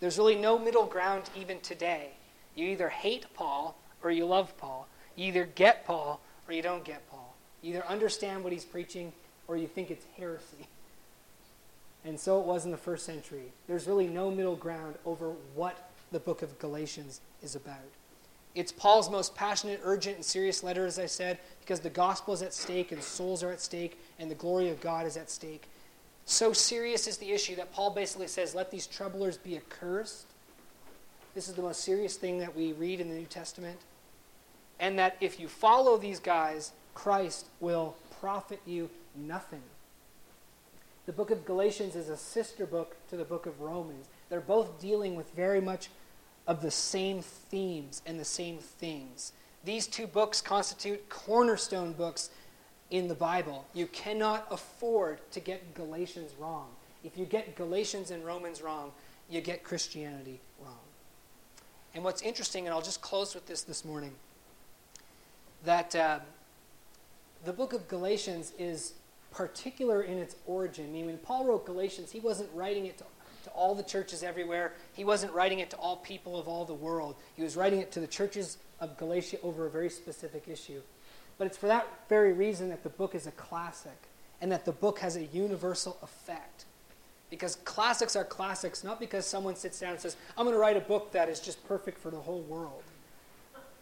There's 0.01 0.19
really 0.19 0.37
no 0.37 0.59
middle 0.59 0.87
ground 0.87 1.25
even 1.37 1.61
today. 1.61 2.11
You 2.55 2.69
either 2.69 2.89
hate 2.89 3.27
Paul 3.35 3.77
or 4.03 4.11
you 4.11 4.27
love 4.27 4.57
Paul. 4.57 4.89
You 5.15 5.27
either 5.27 5.47
get 5.47 5.85
Paul 5.85 6.21
or 6.47 6.55
you 6.55 6.63
don't 6.63 6.85
get 6.85 7.09
Paul. 7.11 7.35
You 7.63 7.71
either 7.71 7.87
understand 7.87 8.45
what 8.45 8.53
he's 8.53 8.65
preaching 8.65 9.13
or 9.49 9.57
you 9.57 9.67
think 9.67 9.91
it's 9.91 10.07
heresy. 10.17 10.69
And 12.05 12.19
so 12.19 12.41
it 12.41 12.47
was 12.47 12.65
in 12.65 12.71
the 12.71 12.77
first 12.77 13.05
century. 13.05 13.53
There's 13.67 13.87
really 13.87 14.07
no 14.07 14.31
middle 14.31 14.55
ground 14.55 14.95
over 15.05 15.33
what 15.55 15.86
the 16.13 16.21
book 16.21 16.43
of 16.43 16.59
Galatians 16.59 17.21
is 17.43 17.57
about. 17.57 17.77
It's 18.55 18.73
Paul's 18.73 19.11
most 19.11 19.35
passionate, 19.35 19.81
urgent, 19.85 20.17
and 20.17 20.25
serious 20.25 20.63
letter, 20.63 20.87
as 20.87 20.99
I 20.99 21.07
said, 21.07 21.39
because 21.61 21.81
the 21.81 21.91
gospel 21.91 22.33
is 22.33 22.41
at 22.41 22.55
stake 22.55 22.91
and 22.91 23.03
souls 23.03 23.43
are 23.43 23.53
at 23.53 23.61
stake 23.61 24.01
and 24.19 24.31
the 24.31 24.35
glory 24.35 24.71
of 24.71 24.81
God 24.81 25.07
is 25.07 25.17
at 25.17 25.31
stake. 25.31 25.69
So 26.25 26.53
serious 26.53 27.07
is 27.07 27.19
the 27.19 27.33
issue 27.33 27.55
that 27.57 27.73
Paul 27.73 27.91
basically 27.91 28.29
says, 28.29 28.55
let 28.55 28.71
these 28.71 28.87
troublers 28.87 29.37
be 29.37 29.57
accursed. 29.57 30.27
This 31.35 31.49
is 31.49 31.55
the 31.55 31.63
most 31.63 31.83
serious 31.83 32.17
thing 32.17 32.39
that 32.39 32.57
we 32.57 32.73
read 32.73 33.01
in 33.01 33.11
the 33.11 33.15
New 33.15 33.27
Testament 33.27 33.79
and 34.81 34.99
that 34.99 35.17
if 35.21 35.39
you 35.41 35.49
follow 35.49 35.97
these 35.97 36.21
guys, 36.21 36.73
Christ 36.95 37.47
will 37.61 37.95
profit 38.21 38.61
you 38.67 38.91
nothing. 39.15 39.63
The 41.07 41.13
book 41.13 41.31
of 41.31 41.47
Galatians 41.47 41.95
is 41.95 42.09
a 42.09 42.17
sister 42.17 42.67
book 42.67 42.97
to 43.09 43.17
the 43.17 43.25
book 43.25 43.47
of 43.47 43.61
Romans. 43.61 44.09
They're 44.29 44.41
both 44.41 44.81
dealing 44.81 45.15
with 45.15 45.33
very 45.35 45.61
much 45.61 45.89
of 46.49 46.63
the 46.63 46.71
same 46.71 47.23
themes 47.23 48.03
and 48.05 48.19
the 48.19 48.25
same 48.25 48.59
things. 48.59 49.33
These 49.65 49.87
two 49.87 50.09
books 50.09 50.41
constitute 50.41 51.09
cornerstone 51.09 51.93
books 51.93 52.31
in 52.91 53.07
the 53.07 53.15
Bible. 53.15 53.65
You 53.73 53.87
cannot 53.87 54.47
afford 54.51 55.21
to 55.31 55.41
get 55.41 55.75
Galatians 55.75 56.33
wrong. 56.41 56.67
If 57.05 57.17
you 57.17 57.25
get 57.25 57.55
Galatians 57.55 58.11
and 58.11 58.25
Romans 58.25 58.61
wrong, 58.61 58.91
you 59.31 59.41
get 59.41 59.63
Christianity 59.63 60.41
wrong. 60.61 60.75
And 61.95 62.03
what's 62.03 62.23
interesting, 62.23 62.67
and 62.67 62.75
I'll 62.75 62.83
just 62.83 63.01
close 63.01 63.35
with 63.35 63.47
this 63.47 63.63
this 63.63 63.85
morning 63.85 64.13
that 65.65 65.95
uh, 65.95 66.19
the 67.45 67.53
book 67.53 67.73
of 67.73 67.87
Galatians 67.87 68.53
is 68.59 68.95
particular 69.31 70.03
in 70.03 70.19
its 70.19 70.37
origin. 70.47 70.87
I 70.87 70.89
mean, 70.89 71.07
when 71.07 71.19
Paul 71.19 71.47
wrote 71.47 71.67
Galatians, 71.67 72.11
he 72.11 72.21
wasn't 72.21 72.51
writing 72.55 72.87
it 72.87 72.99
to, 72.99 73.05
to 73.45 73.51
all 73.51 73.75
the 73.75 73.83
churches 73.83 74.23
everywhere, 74.23 74.73
he 74.93 75.05
wasn't 75.05 75.33
writing 75.33 75.61
it 75.61 75.71
to 75.71 75.77
all 75.77 75.97
people 75.97 76.39
of 76.39 76.49
all 76.49 76.65
the 76.65 76.75
world. 76.75 77.17
He 77.35 77.43
was 77.43 77.57
writing 77.57 77.81
it 77.81 77.93
to 77.93 78.01
the 78.01 78.07
churches 78.07 78.59
of 78.81 78.97
Galatia 78.97 79.39
over 79.43 79.67
a 79.67 79.71
very 79.71 79.91
specific 79.91 80.49
issue. 80.49 80.81
But 81.39 81.47
it's 81.47 81.57
for 81.57 81.67
that 81.67 81.87
very 82.09 82.33
reason 82.33 82.71
that 82.71 82.83
the 82.83 82.89
book 82.89 83.15
is 83.15 83.27
a 83.27 83.33
classic 83.33 83.99
and 84.41 84.51
that 84.53 84.65
the 84.65 84.73
book 84.73 84.99
has 85.01 85.17
a 85.17 85.25
universal 85.25 85.99
effect. 86.03 86.65
Because 87.29 87.57
classics 87.65 88.15
are 88.15 88.25
classics, 88.25 88.85
not 88.85 89.01
because 89.01 89.27
someone 89.27 89.57
sits 89.57 89.81
down 89.81 89.93
and 89.93 90.01
says, 90.01 90.17
I'm 90.39 90.45
going 90.45 90.55
to 90.55 90.61
write 90.61 90.77
a 90.77 90.81
book 90.81 91.13
that 91.13 91.29
is 91.29 91.41
just 91.41 91.67
perfect 91.67 91.99
for 91.99 92.11
the 92.11 92.19
whole 92.19 92.43
world 92.43 92.83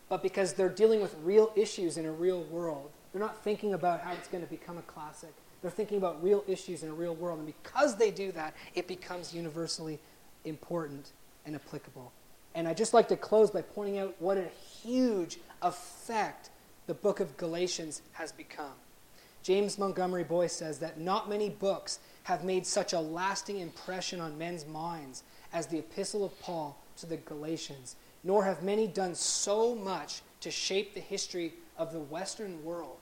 but 0.09 0.23
because 0.23 0.53
they're 0.53 0.69
dealing 0.69 1.01
with 1.01 1.15
real 1.23 1.53
issues 1.57 1.97
in 1.97 2.07
a 2.07 2.13
real 2.13 2.43
world. 2.45 2.91
They're 3.15 3.23
not 3.23 3.45
thinking 3.45 3.75
about 3.75 4.01
how 4.01 4.13
it's 4.13 4.27
going 4.27 4.43
to 4.43 4.51
become 4.51 4.77
a 4.77 4.83
classic. 4.83 5.33
They're 5.63 5.71
thinking 5.71 5.99
about 5.99 6.21
real 6.21 6.43
issues 6.49 6.83
in 6.83 6.91
a 6.91 6.93
real 6.93 7.15
world. 7.15 7.39
And 7.39 7.47
because 7.47 7.95
they 7.95 8.11
do 8.11 8.33
that, 8.33 8.55
it 8.75 8.89
becomes 8.89 9.33
universally 9.33 10.01
important 10.45 11.13
and 11.47 11.55
applicable. 11.55 12.11
And 12.57 12.67
I'd 12.67 12.77
just 12.77 12.93
like 12.93 13.07
to 13.09 13.17
close 13.17 13.53
by 13.53 13.63
pointing 13.63 13.99
out 13.99 14.17
what 14.19 14.37
a 14.37 14.49
huge 14.83 15.39
effect 15.63 16.51
the 16.89 16.95
book 16.95 17.21
of 17.21 17.37
Galatians 17.37 18.03
has 18.15 18.33
become. 18.33 18.75
James 19.45 19.79
Montgomery 19.79 20.25
Boice 20.25 20.53
says 20.53 20.81
that 20.81 20.99
not 20.99 21.29
many 21.29 21.51
books 21.51 22.01
have 22.25 22.43
made 22.43 22.67
such 22.67 22.95
a 22.95 22.99
lasting 22.99 23.61
impression 23.61 24.21
on 24.21 24.37
men's 24.37 24.67
minds 24.67 25.23
as 25.53 25.69
the 25.69 25.79
epistle 25.79 26.25
of 26.25 26.41
Paul 26.41 26.77
to 26.97 27.07
the 27.07 27.19
Galatians 27.19 27.95
nor 28.25 28.43
have 28.45 28.63
many 28.63 28.87
done 28.87 29.15
so 29.15 29.75
much 29.75 30.23
to 30.41 30.51
shape 30.51 30.95
the 30.95 31.01
history 31.01 31.53
of 31.77 31.93
the 31.93 32.01
Western 32.01 32.65
world. 32.65 32.97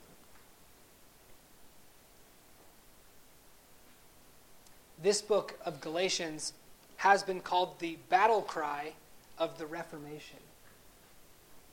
This 5.03 5.21
book 5.21 5.59
of 5.67 5.81
Galatians 5.81 6.53
has 6.99 7.25
been 7.25 7.41
called 7.41 7.81
the 7.81 7.99
battle 8.09 8.41
cry 8.41 8.93
of 9.37 9.59
the 9.59 9.67
Reformation. 9.67 10.39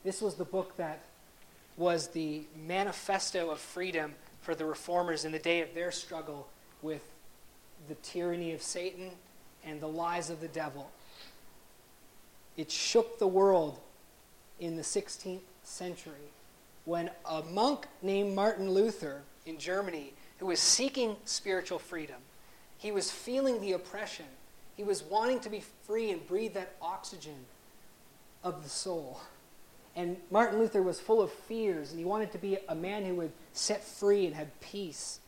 This 0.04 0.20
was 0.20 0.34
the 0.34 0.46
book 0.46 0.76
that 0.78 1.04
was 1.78 2.08
the 2.08 2.42
manifesto 2.66 3.52
of 3.52 3.60
freedom 3.60 4.16
for 4.42 4.56
the 4.56 4.66
reformers 4.66 5.26
in 5.26 5.32
the 5.32 5.38
day 5.38 5.62
of 5.62 5.76
their 5.76 5.92
struggle 5.92 6.48
with 6.82 7.04
the 7.88 7.94
tyranny 7.96 8.52
of 8.54 8.64
Satan 8.64 9.12
and 9.64 9.80
the 9.80 9.88
lies 9.88 10.32
of 10.32 10.42
the 10.42 10.48
devil. 10.48 10.90
It 12.58 12.72
shook 12.72 13.20
the 13.20 13.28
world 13.28 13.80
in 14.60 14.76
the 14.76 14.82
16th 14.82 15.42
century 15.64 16.34
when 16.86 17.12
a 17.30 17.44
monk 17.44 17.86
named 18.02 18.34
Martin 18.34 18.72
Luther 18.72 19.22
in 19.46 19.60
Germany, 19.60 20.14
who 20.40 20.48
was 20.48 20.60
seeking 20.60 21.16
spiritual 21.26 21.78
freedom, 21.78 22.18
he 22.80 22.92
was 22.92 23.12
feeling 23.12 23.62
the 23.62 23.74
oppression. 23.74 24.26
He 24.76 24.84
was 24.84 25.04
wanting 25.04 25.42
to 25.42 25.50
be 25.50 25.62
free 25.86 26.10
and 26.10 26.26
breathe 26.26 26.54
that 26.54 26.76
oxygen 26.82 27.46
of 28.44 28.64
the 28.64 28.70
soul. 28.70 29.20
And 29.96 30.18
Martin 30.32 30.60
Luther 30.60 30.82
was 30.82 31.00
full 31.00 31.22
of 31.22 31.32
fears, 31.32 31.92
and 31.92 32.00
he 32.00 32.06
wanted 32.06 32.32
to 32.32 32.38
be 32.38 32.58
a 32.70 32.76
man 32.76 33.04
who 33.04 33.16
would 33.16 33.32
set 33.54 33.84
free 33.84 34.26
and 34.26 34.34
had 34.34 34.58
peace, 34.62 35.20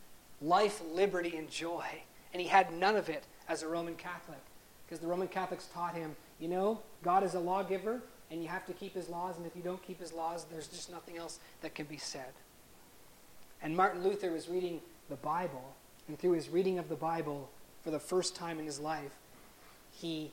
life, 0.42 0.82
liberty, 0.94 1.36
and 1.36 1.50
joy. 1.50 1.86
And 2.34 2.42
he 2.42 2.48
had 2.48 2.72
none 2.72 2.96
of 2.96 3.10
it 3.10 3.26
as 3.50 3.64
a 3.64 3.68
Roman 3.68 3.96
Catholic, 3.96 4.40
because 4.86 5.02
the 5.02 5.08
Roman 5.08 5.28
Catholics 5.28 5.68
taught 5.74 5.94
him, 5.94 6.16
you 6.40 6.48
know, 6.48 6.80
God 7.04 7.24
is 7.24 7.34
a 7.34 7.40
lawgiver, 7.40 8.02
and 8.30 8.42
you 8.42 8.48
have 8.48 8.66
to 8.68 8.74
keep 8.74 8.94
his 8.94 9.10
laws, 9.10 9.36
and 9.36 9.46
if 9.46 9.54
you 9.58 9.62
don't 9.62 9.84
keep 9.86 10.00
his 10.00 10.14
laws, 10.14 10.46
there's 10.50 10.68
just 10.68 10.90
nothing 10.90 11.18
else 11.18 11.40
that 11.62 11.76
can 11.76 11.86
be 11.86 11.98
said. 11.98 12.32
And 13.62 13.76
Martin 13.76 14.04
Luther 14.04 14.32
was 14.32 14.48
reading 14.48 14.80
the 15.10 15.18
Bible, 15.18 15.76
and 16.12 16.20
through 16.20 16.34
his 16.34 16.50
reading 16.50 16.78
of 16.78 16.90
the 16.90 16.96
Bible 16.96 17.50
for 17.86 17.90
the 17.90 17.98
first 17.98 18.36
time 18.36 18.60
in 18.60 18.66
his 18.66 18.82
life, 18.82 19.16
he 19.94 20.30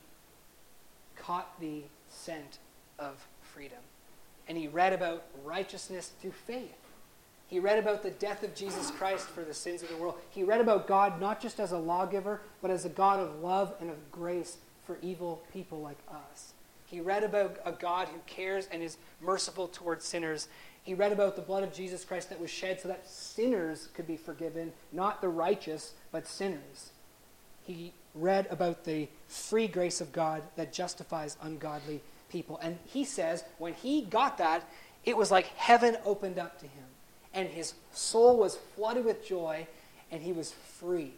caught 1.14 1.60
the 1.60 1.84
scent 2.08 2.58
of 2.98 3.24
freedom. 3.40 3.78
And 4.48 4.58
he 4.58 4.66
read 4.66 4.92
about 4.92 5.22
righteousness 5.44 6.10
through 6.20 6.32
faith. 6.32 6.74
He 7.46 7.60
read 7.60 7.78
about 7.78 8.02
the 8.02 8.10
death 8.10 8.42
of 8.42 8.56
Jesus 8.56 8.90
Christ 8.90 9.28
for 9.28 9.44
the 9.44 9.54
sins 9.54 9.84
of 9.84 9.88
the 9.88 9.96
world. 9.96 10.16
He 10.30 10.42
read 10.42 10.60
about 10.60 10.88
God 10.88 11.20
not 11.20 11.40
just 11.40 11.60
as 11.60 11.70
a 11.70 11.78
lawgiver, 11.78 12.40
but 12.60 12.72
as 12.72 12.84
a 12.84 12.88
God 12.88 13.20
of 13.20 13.40
love 13.40 13.72
and 13.80 13.88
of 13.88 14.10
grace 14.10 14.56
for 14.84 14.98
evil 15.00 15.44
people 15.52 15.80
like 15.80 15.98
us. 16.10 16.54
He 16.86 17.00
read 17.00 17.22
about 17.22 17.56
a 17.64 17.70
God 17.70 18.08
who 18.08 18.18
cares 18.26 18.66
and 18.72 18.82
is 18.82 18.96
merciful 19.20 19.68
towards 19.68 20.04
sinners. 20.04 20.48
He 20.88 20.94
read 20.94 21.12
about 21.12 21.36
the 21.36 21.42
blood 21.42 21.64
of 21.64 21.74
Jesus 21.74 22.02
Christ 22.02 22.30
that 22.30 22.40
was 22.40 22.50
shed 22.50 22.80
so 22.80 22.88
that 22.88 23.06
sinners 23.06 23.90
could 23.92 24.06
be 24.06 24.16
forgiven, 24.16 24.72
not 24.90 25.20
the 25.20 25.28
righteous, 25.28 25.92
but 26.12 26.26
sinners. 26.26 26.92
He 27.62 27.92
read 28.14 28.46
about 28.48 28.84
the 28.86 29.06
free 29.26 29.66
grace 29.66 30.00
of 30.00 30.12
God 30.12 30.42
that 30.56 30.72
justifies 30.72 31.36
ungodly 31.42 32.00
people. 32.30 32.58
And 32.62 32.78
he 32.86 33.04
says 33.04 33.44
when 33.58 33.74
he 33.74 34.00
got 34.00 34.38
that, 34.38 34.66
it 35.04 35.14
was 35.14 35.30
like 35.30 35.48
heaven 35.48 35.98
opened 36.06 36.38
up 36.38 36.58
to 36.60 36.64
him. 36.64 36.86
And 37.34 37.50
his 37.50 37.74
soul 37.92 38.38
was 38.38 38.56
flooded 38.74 39.04
with 39.04 39.22
joy, 39.22 39.66
and 40.10 40.22
he 40.22 40.32
was 40.32 40.52
free. 40.52 41.12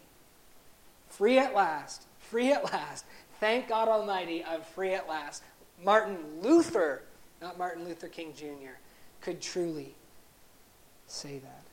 Free 1.07 1.39
at 1.39 1.55
last. 1.55 2.03
Free 2.19 2.51
at 2.51 2.65
last. 2.73 3.05
Thank 3.39 3.69
God 3.69 3.87
Almighty, 3.87 4.43
I'm 4.43 4.63
free 4.63 4.93
at 4.95 5.07
last. 5.07 5.43
Martin 5.81 6.17
Luther, 6.41 7.03
not 7.41 7.57
Martin 7.57 7.85
Luther 7.85 8.09
King 8.09 8.33
Jr., 8.35 8.75
could 9.21 9.41
truly 9.41 9.93
say 11.07 11.39
that. 11.39 11.63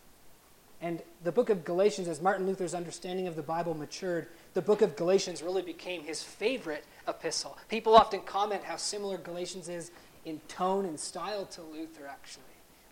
And 0.81 1.03
the 1.25 1.33
book 1.33 1.51
of 1.51 1.65
Galatians, 1.65 2.07
as 2.07 2.23
Martin 2.23 2.47
Luther's 2.47 2.75
understanding 2.75 3.27
of 3.27 3.35
the 3.35 3.43
Bible 3.43 3.75
matured, 3.75 4.29
the 4.55 4.63
book 4.63 4.81
of 4.81 4.95
Galatians 4.95 5.43
really 5.43 5.63
became 5.63 6.03
his 6.03 6.23
favorite 6.23 6.85
epistle. 7.09 7.59
People 7.69 7.97
often 7.97 8.21
comment 8.21 8.63
how 8.63 8.77
similar 8.77 9.19
Galatians 9.19 9.69
is 9.69 9.91
in 10.25 10.41
tone 10.47 10.85
and 10.85 10.99
style 10.99 11.47
to 11.47 11.63
Luther, 11.63 12.07
actually. 12.07 12.45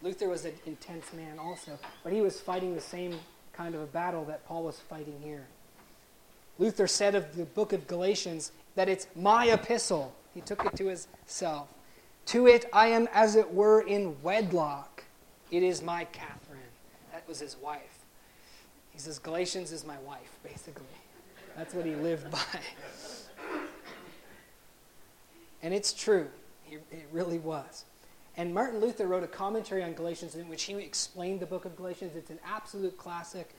Luther 0.03 0.29
was 0.29 0.45
an 0.45 0.55
intense 0.67 1.13
man 1.13 1.39
also, 1.39 1.79
but 2.03 2.13
he 2.13 2.21
was 2.21 2.41
fighting 2.41 2.75
the 2.75 2.81
same 2.81 3.15
kind 3.53 3.75
of 3.75 3.81
a 3.81 3.87
battle 3.87 4.25
that 4.25 4.47
Paul 4.47 4.65
was 4.65 4.79
fighting 4.79 5.21
here. 5.23 5.47
Luther 6.59 6.87
said 6.87 7.15
of 7.15 7.37
the 7.37 7.45
book 7.45 7.73
of 7.73 7.87
Galatians 7.87 8.53
that 8.75 8.89
it's 8.89 9.07
my 9.15 9.47
epistle. 9.47 10.13
He 10.35 10.41
took 10.41 10.65
it 10.65 10.77
to 10.77 10.87
himself. 10.87 11.69
To 12.27 12.47
it 12.47 12.67
I 12.73 12.89
am, 12.89 13.09
as 13.13 13.37
it 13.37 13.53
were, 13.53 13.81
in 13.81 14.17
wedlock. 14.23 15.05
It 15.51 15.63
is 15.63 15.83
my 15.83 16.05
Catherine. 16.07 16.61
That 17.13 17.27
was 17.29 17.39
his 17.39 17.57
wife. 17.57 18.05
He 18.93 18.99
says, 18.99 19.19
Galatians 19.19 19.73
is 19.73 19.85
my 19.85 19.99
wife, 19.99 20.39
basically. 20.43 20.85
That's 21.57 21.75
what 21.75 21.87
he 21.87 21.95
lived 21.95 22.31
by. 22.31 22.39
And 25.63 25.75
it's 25.75 25.93
true. 25.93 26.29
It 26.71 27.09
really 27.11 27.39
was. 27.39 27.87
And 28.37 28.55
Martin 28.55 28.81
Luther 28.81 29.09
wrote 29.09 29.25
a 29.25 29.27
commentary 29.27 29.83
on 29.83 29.95
Galatians 29.95 30.37
in 30.37 30.49
which 30.49 30.65
he 30.65 30.75
explained 30.75 31.41
the 31.41 31.47
book 31.47 31.65
of 31.65 31.75
Galatians. 31.77 32.15
It's 32.15 32.31
an 32.31 32.39
absolute 32.47 32.97
classic. 32.99 33.51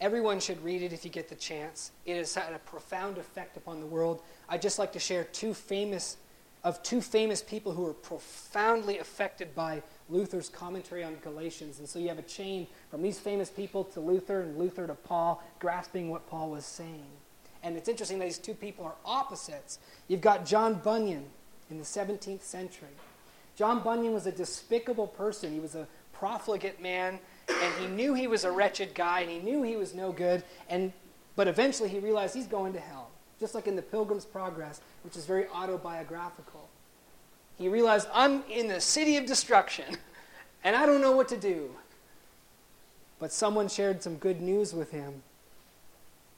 Everyone 0.00 0.38
should 0.38 0.62
read 0.62 0.82
it 0.82 0.92
if 0.92 1.04
you 1.04 1.10
get 1.10 1.28
the 1.28 1.34
chance. 1.34 1.92
It 2.04 2.16
has 2.16 2.34
had 2.34 2.52
a 2.52 2.58
profound 2.58 3.16
effect 3.16 3.56
upon 3.56 3.80
the 3.80 3.86
world. 3.86 4.20
I'd 4.50 4.60
just 4.60 4.78
like 4.78 4.92
to 4.92 4.98
share 4.98 5.24
two 5.24 5.54
famous 5.54 6.18
of 6.66 6.82
two 6.82 7.00
famous 7.00 7.44
people 7.44 7.70
who 7.70 7.82
were 7.82 7.94
profoundly 7.94 8.98
affected 8.98 9.54
by 9.54 9.80
Luther's 10.08 10.48
commentary 10.48 11.04
on 11.04 11.14
Galatians. 11.22 11.78
And 11.78 11.88
so 11.88 12.00
you 12.00 12.08
have 12.08 12.18
a 12.18 12.22
chain 12.22 12.66
from 12.90 13.02
these 13.02 13.20
famous 13.20 13.48
people 13.48 13.84
to 13.84 14.00
Luther 14.00 14.40
and 14.40 14.58
Luther 14.58 14.84
to 14.88 14.94
Paul, 14.94 15.40
grasping 15.60 16.10
what 16.10 16.28
Paul 16.28 16.50
was 16.50 16.66
saying. 16.66 17.06
And 17.62 17.76
it's 17.76 17.88
interesting 17.88 18.18
that 18.18 18.24
these 18.24 18.38
two 18.38 18.52
people 18.52 18.84
are 18.84 18.96
opposites. 19.04 19.78
You've 20.08 20.20
got 20.20 20.44
John 20.44 20.74
Bunyan 20.74 21.26
in 21.70 21.78
the 21.78 21.84
17th 21.84 22.42
century. 22.42 22.88
John 23.54 23.84
Bunyan 23.84 24.12
was 24.12 24.26
a 24.26 24.32
despicable 24.32 25.06
person. 25.06 25.52
He 25.52 25.60
was 25.60 25.76
a 25.76 25.86
profligate 26.12 26.82
man, 26.82 27.20
and 27.48 27.74
he 27.74 27.86
knew 27.86 28.12
he 28.12 28.26
was 28.26 28.42
a 28.42 28.50
wretched 28.50 28.92
guy, 28.92 29.20
and 29.20 29.30
he 29.30 29.38
knew 29.38 29.62
he 29.62 29.76
was 29.76 29.94
no 29.94 30.10
good. 30.10 30.42
And, 30.68 30.92
but 31.36 31.46
eventually 31.46 31.90
he 31.90 32.00
realized 32.00 32.34
he's 32.34 32.48
going 32.48 32.72
to 32.72 32.80
hell, 32.80 33.10
just 33.40 33.54
like 33.54 33.66
in 33.66 33.76
The 33.76 33.82
Pilgrim's 33.82 34.24
Progress, 34.24 34.80
which 35.02 35.16
is 35.16 35.26
very 35.26 35.46
autobiographical. 35.48 36.68
He 37.58 37.68
realized, 37.68 38.08
I'm 38.12 38.42
in 38.50 38.68
the 38.68 38.80
city 38.80 39.16
of 39.16 39.26
destruction, 39.26 39.96
and 40.64 40.76
I 40.76 40.86
don't 40.86 41.00
know 41.00 41.12
what 41.12 41.28
to 41.28 41.36
do. 41.36 41.70
But 43.18 43.32
someone 43.32 43.68
shared 43.68 44.02
some 44.02 44.16
good 44.16 44.40
news 44.42 44.74
with 44.74 44.90
him. 44.90 45.22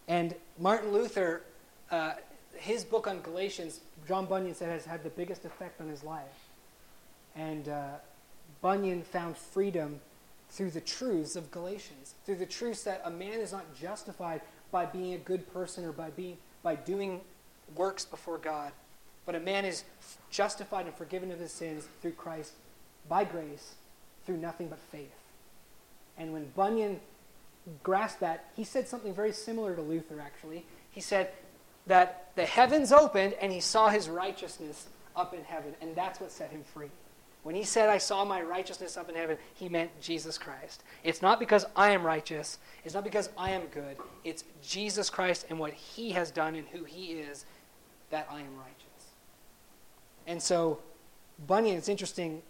And 0.07 0.35
Martin 0.59 0.93
Luther, 0.93 1.43
uh, 1.91 2.15
his 2.55 2.85
book 2.85 3.07
on 3.07 3.21
Galatians, 3.21 3.81
John 4.07 4.27
Bunyan 4.27 4.55
said, 4.55 4.71
has 4.71 4.85
had 4.85 5.03
the 5.03 5.11
biggest 5.11 5.45
effect 5.45 5.81
on 5.81 5.89
his 5.89 6.05
life. 6.05 6.25
And 7.35 7.69
uh, 7.69 7.97
Bunyan 8.63 9.03
found 9.03 9.37
freedom 9.37 10.01
through 10.51 10.71
the 10.71 10.81
truths 10.81 11.37
of 11.37 11.51
Galatians, 11.51 12.15
through 12.25 12.37
the 12.37 12.47
truths 12.47 12.85
that 12.85 13.03
a 13.05 13.11
man 13.11 13.41
is 13.41 13.53
not 13.53 13.65
justified 13.79 14.41
by 14.71 14.87
being 14.87 15.15
a 15.15 15.19
good 15.19 15.53
person 15.53 15.85
or 15.85 15.93
by, 15.93 16.11
being, 16.11 16.37
by 16.69 16.75
doing 16.75 17.23
works 17.77 18.05
before 18.05 18.37
God, 18.37 18.73
but 19.25 19.35
a 19.35 19.41
man 19.41 19.65
is 19.65 19.85
justified 20.31 20.85
and 20.85 20.95
forgiven 20.95 21.33
of 21.33 21.39
his 21.39 21.51
sins 21.51 21.89
through 22.03 22.13
Christ 22.13 22.53
by 23.09 23.25
grace, 23.25 23.77
through 24.27 24.37
nothing 24.37 24.69
but 24.69 24.79
faith. 24.93 25.15
And 26.19 26.35
when 26.35 26.51
Bunyan 26.55 27.01
grasped 27.83 28.21
that, 28.21 28.51
he 28.55 28.65
said 28.65 28.87
something 28.87 29.15
very 29.15 29.33
similar 29.33 29.75
to 29.77 29.81
Luther, 29.81 30.21
actually. 30.21 30.67
He 30.91 31.01
said 31.01 31.31
that 31.87 32.33
the 32.37 32.45
heavens 32.45 32.93
opened 32.93 33.33
and 33.41 33.51
he 33.51 33.61
saw 33.61 33.89
his 33.89 34.07
righteousness 34.07 34.89
up 35.17 35.33
in 35.33 35.45
heaven, 35.45 35.75
and 35.81 35.97
that's 35.97 36.21
what 36.21 36.31
set 36.31 36.51
him 36.51 36.65
free. 36.75 36.91
When 37.49 37.57
he 37.57 37.65
said, 37.65 37.89
I 37.89 37.97
saw 37.97 38.27
my 38.27 38.43
righteousness 38.43 38.99
up 38.99 39.09
in 39.09 39.15
heaven, 39.15 39.39
he 39.55 39.71
meant 39.71 39.99
Jesus 40.03 40.37
Christ. 40.37 40.85
It's 41.03 41.23
not 41.23 41.41
because 41.41 41.65
I 41.75 41.93
am 41.93 42.05
righteous, 42.05 42.59
it's 42.85 42.95
not 42.95 43.05
because 43.05 43.31
I 43.39 43.53
am 43.53 43.63
good. 43.69 43.97
It's 44.23 44.45
Jesus 44.63 45.09
Christ 45.09 45.47
and 45.49 45.59
what 45.59 45.73
he 45.73 46.11
has 46.11 46.31
done 46.31 46.57
and 46.57 46.69
who 46.69 46.85
he 46.85 47.13
is 47.13 47.47
that 48.11 48.29
I 48.31 48.41
am 48.41 48.55
righteous. 48.59 49.15
And 50.27 50.43
so, 50.43 50.81
Bunyan, 51.47 51.79
it's 51.79 51.89
interesting, 51.89 52.43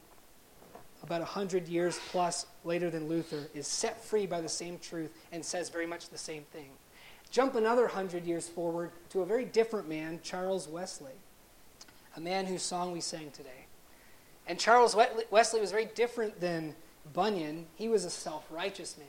about 1.04 1.20
100 1.20 1.68
years 1.68 2.00
plus 2.10 2.46
later 2.64 2.90
than 2.90 3.08
Luther, 3.08 3.46
is 3.54 3.68
set 3.68 4.02
free 4.02 4.26
by 4.26 4.40
the 4.40 4.48
same 4.48 4.80
truth 4.80 5.12
and 5.30 5.44
says 5.44 5.68
very 5.68 5.86
much 5.86 6.08
the 6.08 6.18
same 6.18 6.42
thing. 6.52 6.70
Jump 7.30 7.54
another 7.54 7.82
100 7.82 8.24
years 8.26 8.48
forward 8.48 8.90
to 9.10 9.22
a 9.22 9.24
very 9.24 9.44
different 9.44 9.88
man, 9.88 10.18
Charles 10.24 10.66
Wesley, 10.66 11.20
a 12.16 12.20
man 12.20 12.46
whose 12.46 12.62
song 12.62 12.90
we 12.90 13.00
sang 13.00 13.30
today. 13.30 13.67
And 14.48 14.58
Charles 14.58 14.96
Wesley 15.30 15.60
was 15.60 15.70
very 15.70 15.84
different 15.94 16.40
than 16.40 16.74
Bunyan. 17.12 17.66
He 17.76 17.88
was 17.88 18.04
a 18.04 18.10
self 18.10 18.46
righteous 18.50 18.96
man. 18.98 19.06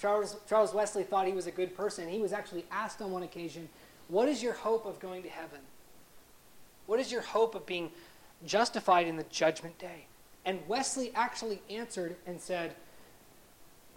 Charles, 0.00 0.36
Charles 0.48 0.72
Wesley 0.72 1.02
thought 1.02 1.26
he 1.26 1.32
was 1.32 1.46
a 1.46 1.50
good 1.50 1.76
person. 1.76 2.08
He 2.08 2.20
was 2.20 2.32
actually 2.32 2.64
asked 2.70 3.02
on 3.02 3.10
one 3.10 3.22
occasion, 3.22 3.68
What 4.08 4.28
is 4.28 4.42
your 4.42 4.54
hope 4.54 4.86
of 4.86 4.98
going 5.00 5.22
to 5.24 5.28
heaven? 5.28 5.58
What 6.86 7.00
is 7.00 7.12
your 7.12 7.20
hope 7.20 7.54
of 7.54 7.66
being 7.66 7.90
justified 8.46 9.06
in 9.06 9.16
the 9.16 9.24
judgment 9.24 9.78
day. 9.78 10.06
And 10.44 10.60
Wesley 10.66 11.12
actually 11.14 11.60
answered 11.68 12.16
and 12.26 12.40
said, 12.40 12.74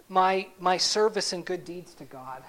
My, 0.08 0.48
my 0.58 0.76
service 0.76 1.32
and 1.32 1.44
good 1.44 1.64
deeds 1.64 1.94
to 1.94 2.04
God. 2.04 2.42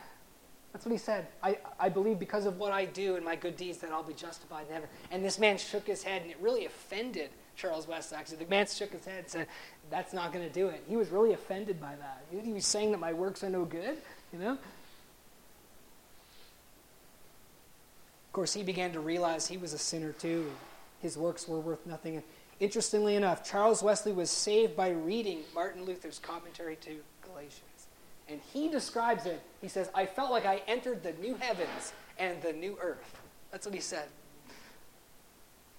That's 0.74 0.86
what 0.86 0.92
he 0.92 0.98
said. 0.98 1.28
I, 1.42 1.58
I 1.80 1.88
believe 1.88 2.20
because 2.20 2.46
of 2.46 2.58
what 2.58 2.74
I 2.74 2.84
do 2.84 3.16
and 3.16 3.24
my 3.24 3.38
good 3.38 3.56
deeds 3.56 3.78
that 3.78 3.92
I'll 3.92 4.04
be 4.04 4.14
justified 4.14 4.68
in 4.68 4.74
heaven. 4.74 4.90
And 5.10 5.24
this 5.24 5.40
man 5.40 5.58
shook 5.58 5.88
his 5.88 6.04
head, 6.04 6.22
and 6.24 6.32
it 6.32 6.38
really 6.42 6.66
offended 6.66 7.30
Charles 7.56 7.88
Wesley. 7.88 8.18
Actually, 8.18 8.38
the 8.38 8.50
man 8.50 8.68
shook 8.68 8.92
his 8.92 9.06
head 9.06 9.20
and 9.20 9.30
said, 9.30 9.48
That's 9.90 10.14
not 10.14 10.34
going 10.34 10.46
to 10.46 10.54
do 10.54 10.68
it. 10.68 10.84
He 10.88 10.96
was 10.96 11.10
really 11.10 11.34
offended 11.34 11.80
by 11.80 11.94
that. 11.96 12.24
He 12.44 12.52
was 12.52 12.66
saying 12.66 12.92
that 12.92 13.00
my 13.00 13.14
works 13.14 13.44
are 13.44 13.50
no 13.50 13.66
good, 13.66 13.98
you 14.34 14.40
know? 14.40 14.52
Of 14.52 14.60
course, 18.34 18.54
he 18.54 18.64
began 18.64 18.92
to 18.94 19.00
realize 19.00 19.48
he 19.48 19.58
was 19.58 19.74
a 19.74 19.78
sinner 19.78 20.12
too. 20.12 20.52
His 21.02 21.18
works 21.18 21.48
were 21.48 21.60
worth 21.60 21.86
nothing. 21.86 22.22
Interestingly 22.60 23.16
enough, 23.16 23.50
Charles 23.50 23.84
Wesley 23.84 24.12
was 24.12 24.30
saved 24.30 24.76
by 24.76 24.90
reading 24.90 25.42
Martin 25.54 25.86
Luther's 25.86 26.20
commentary 26.20 26.78
to 26.78 27.00
Galatians. 27.22 27.62
And 28.28 28.40
he 28.54 28.70
describes 28.70 29.26
it. 29.26 29.42
He 29.62 29.68
says, 29.68 29.90
I 29.94 30.06
felt 30.06 30.32
like 30.32 30.46
I 30.46 30.62
entered 30.68 31.04
the 31.04 31.14
new 31.14 31.36
heavens 31.36 31.94
and 32.18 32.42
the 32.42 32.54
new 32.54 32.78
earth. 32.82 33.22
That's 33.52 33.66
what 33.66 33.76
he 33.76 33.82
said. 33.82 34.08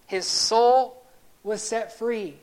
His 0.07 0.27
soul 0.27 1.03
was 1.47 1.63
set 1.63 1.97
free. 1.97 2.35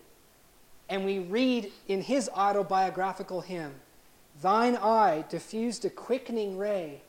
And 0.89 1.05
we 1.05 1.19
read 1.19 1.71
in 1.87 2.01
his 2.01 2.29
autobiographical 2.33 3.41
hymn, 3.41 3.75
Thine 4.41 4.77
eye 4.77 5.25
diffused 5.29 5.85
a 5.85 5.89
quickening 5.89 6.57
ray, 6.57 7.01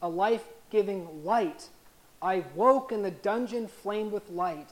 a 0.00 0.08
life 0.08 0.44
giving 0.70 1.24
light. 1.24 1.68
I 2.22 2.44
woke 2.54 2.92
and 2.92 3.04
the 3.04 3.10
dungeon 3.10 3.66
flamed 3.68 4.12
with 4.12 4.30
light. 4.30 4.68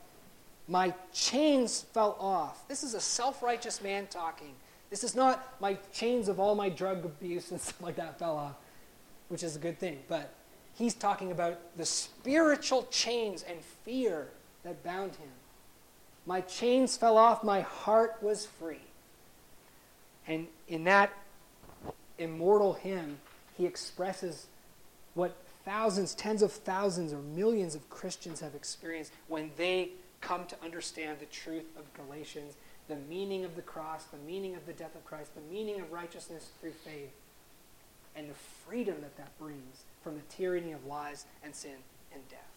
My 0.69 0.95
chains 1.13 1.83
fell 1.93 2.17
off. 2.21 2.67
This 2.69 2.83
is 2.83 2.95
a 2.95 3.01
self 3.01 3.43
righteous 3.43 3.83
man 3.83 4.07
talking. 4.07 4.55
This 4.89 5.05
is 5.05 5.15
not 5.15 5.61
my 5.61 5.75
chains 5.93 6.29
of 6.29 6.39
all 6.41 6.55
my 6.55 6.69
drug 6.69 7.05
abuse 7.05 7.51
and 7.51 7.61
stuff 7.61 7.83
like 7.83 7.97
that 7.97 8.19
fell 8.19 8.37
off, 8.37 8.55
which 9.29 9.43
is 9.43 9.57
a 9.57 9.59
good 9.59 9.79
thing. 9.79 9.99
But 10.09 10.33
he's 10.75 10.95
talking 10.95 11.33
about 11.33 11.59
the 11.77 11.85
spiritual 11.85 12.85
chains 12.91 13.43
and 13.43 13.61
fear 13.85 14.29
that 14.63 14.85
bound 14.85 15.17
him. 15.17 15.29
My 16.29 16.43
chains 16.43 16.95
fell 16.95 17.17
off, 17.17 17.43
my 17.43 17.63
heart 17.63 18.19
was 18.21 18.45
free. 18.45 18.83
And 20.27 20.47
in 20.69 20.85
that 20.85 21.11
immortal 22.19 22.75
hymn, 22.75 23.19
he 23.57 23.65
expresses 23.65 24.47
what 25.15 25.35
thousands, 25.65 26.15
tens 26.15 26.43
of 26.43 26.53
thousands, 26.53 27.15
or 27.15 27.21
millions 27.21 27.75
of 27.75 27.89
Christians 27.89 28.41
have 28.41 28.55
experienced 28.55 29.11
when 29.29 29.51
they 29.57 29.93
come 30.21 30.45
to 30.49 30.57
understand 30.63 31.19
the 31.19 31.25
truth 31.27 31.65
of 31.79 31.85
Galatians 31.95 32.57
the 32.89 32.97
meaning 33.09 33.47
of 33.47 33.57
the 33.57 33.63
cross, 33.63 34.05
the 34.05 34.19
meaning 34.19 34.55
of 34.55 34.67
the 34.67 34.73
death 34.75 34.95
of 34.95 35.05
Christ, 35.07 35.35
the 35.35 35.55
meaning 35.55 35.81
of 35.81 35.93
righteousness 35.93 36.51
through 36.61 36.73
faith, 36.73 37.13
and 38.15 38.29
the 38.29 38.35
freedom 38.67 38.97
that 39.01 39.17
that 39.17 39.39
brings 39.39 39.85
from 40.03 40.15
the 40.15 40.23
tyranny 40.29 40.73
of 40.73 40.85
lies 40.85 41.25
and 41.43 41.55
sin 41.55 41.77
and 42.13 42.27
death. 42.29 42.48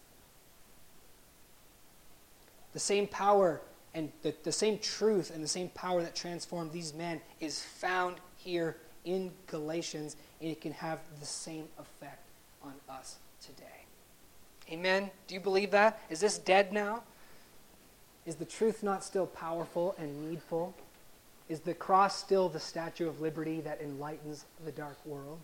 The 2.72 2.80
same 2.80 3.06
power 3.06 3.60
and 3.94 4.10
the, 4.22 4.34
the 4.42 4.52
same 4.52 4.78
truth 4.78 5.30
and 5.34 5.42
the 5.42 5.48
same 5.48 5.68
power 5.70 6.02
that 6.02 6.14
transformed 6.14 6.72
these 6.72 6.94
men 6.94 7.20
is 7.40 7.62
found 7.62 8.16
here 8.36 8.76
in 9.04 9.30
Galatians, 9.46 10.16
and 10.40 10.50
it 10.50 10.60
can 10.60 10.72
have 10.72 11.00
the 11.20 11.26
same 11.26 11.66
effect 11.78 12.24
on 12.62 12.72
us 12.88 13.16
today. 13.44 13.64
Amen? 14.70 15.10
Do 15.26 15.34
you 15.34 15.40
believe 15.40 15.70
that? 15.72 16.00
Is 16.08 16.20
this 16.20 16.38
dead 16.38 16.72
now? 16.72 17.02
Is 18.24 18.36
the 18.36 18.44
truth 18.44 18.82
not 18.82 19.02
still 19.02 19.26
powerful 19.26 19.94
and 19.98 20.30
needful? 20.30 20.74
Is 21.48 21.60
the 21.60 21.74
cross 21.74 22.16
still 22.16 22.48
the 22.48 22.60
statue 22.60 23.08
of 23.08 23.20
liberty 23.20 23.60
that 23.60 23.80
enlightens 23.82 24.44
the 24.64 24.70
dark 24.70 24.96
world? 25.04 25.38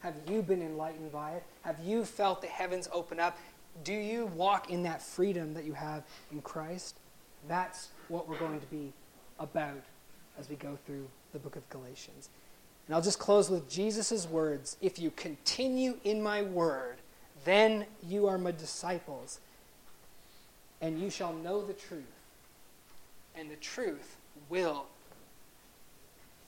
Have 0.00 0.14
you 0.28 0.42
been 0.42 0.60
enlightened 0.60 1.12
by 1.12 1.32
it? 1.32 1.44
Have 1.62 1.78
you 1.84 2.04
felt 2.04 2.42
the 2.42 2.48
heavens 2.48 2.88
open 2.92 3.20
up? 3.20 3.38
Do 3.84 3.92
you 3.92 4.26
walk 4.26 4.70
in 4.70 4.82
that 4.84 5.02
freedom 5.02 5.54
that 5.54 5.64
you 5.64 5.72
have 5.72 6.02
in 6.32 6.40
Christ? 6.42 6.96
That's 7.48 7.88
what 8.08 8.28
we're 8.28 8.38
going 8.38 8.60
to 8.60 8.66
be 8.66 8.92
about 9.38 9.82
as 10.38 10.48
we 10.48 10.56
go 10.56 10.78
through 10.86 11.06
the 11.32 11.38
book 11.38 11.56
of 11.56 11.68
Galatians. 11.70 12.28
And 12.86 12.94
I'll 12.94 13.02
just 13.02 13.18
close 13.18 13.50
with 13.50 13.68
Jesus' 13.68 14.26
words 14.26 14.76
If 14.80 14.98
you 14.98 15.10
continue 15.12 15.98
in 16.04 16.22
my 16.22 16.42
word, 16.42 16.96
then 17.44 17.86
you 18.06 18.26
are 18.26 18.38
my 18.38 18.50
disciples, 18.52 19.38
and 20.80 21.00
you 21.00 21.10
shall 21.10 21.32
know 21.32 21.64
the 21.64 21.74
truth 21.74 22.04
and 23.36 23.50
the 23.50 23.56
truth 23.56 24.16
will 24.48 24.86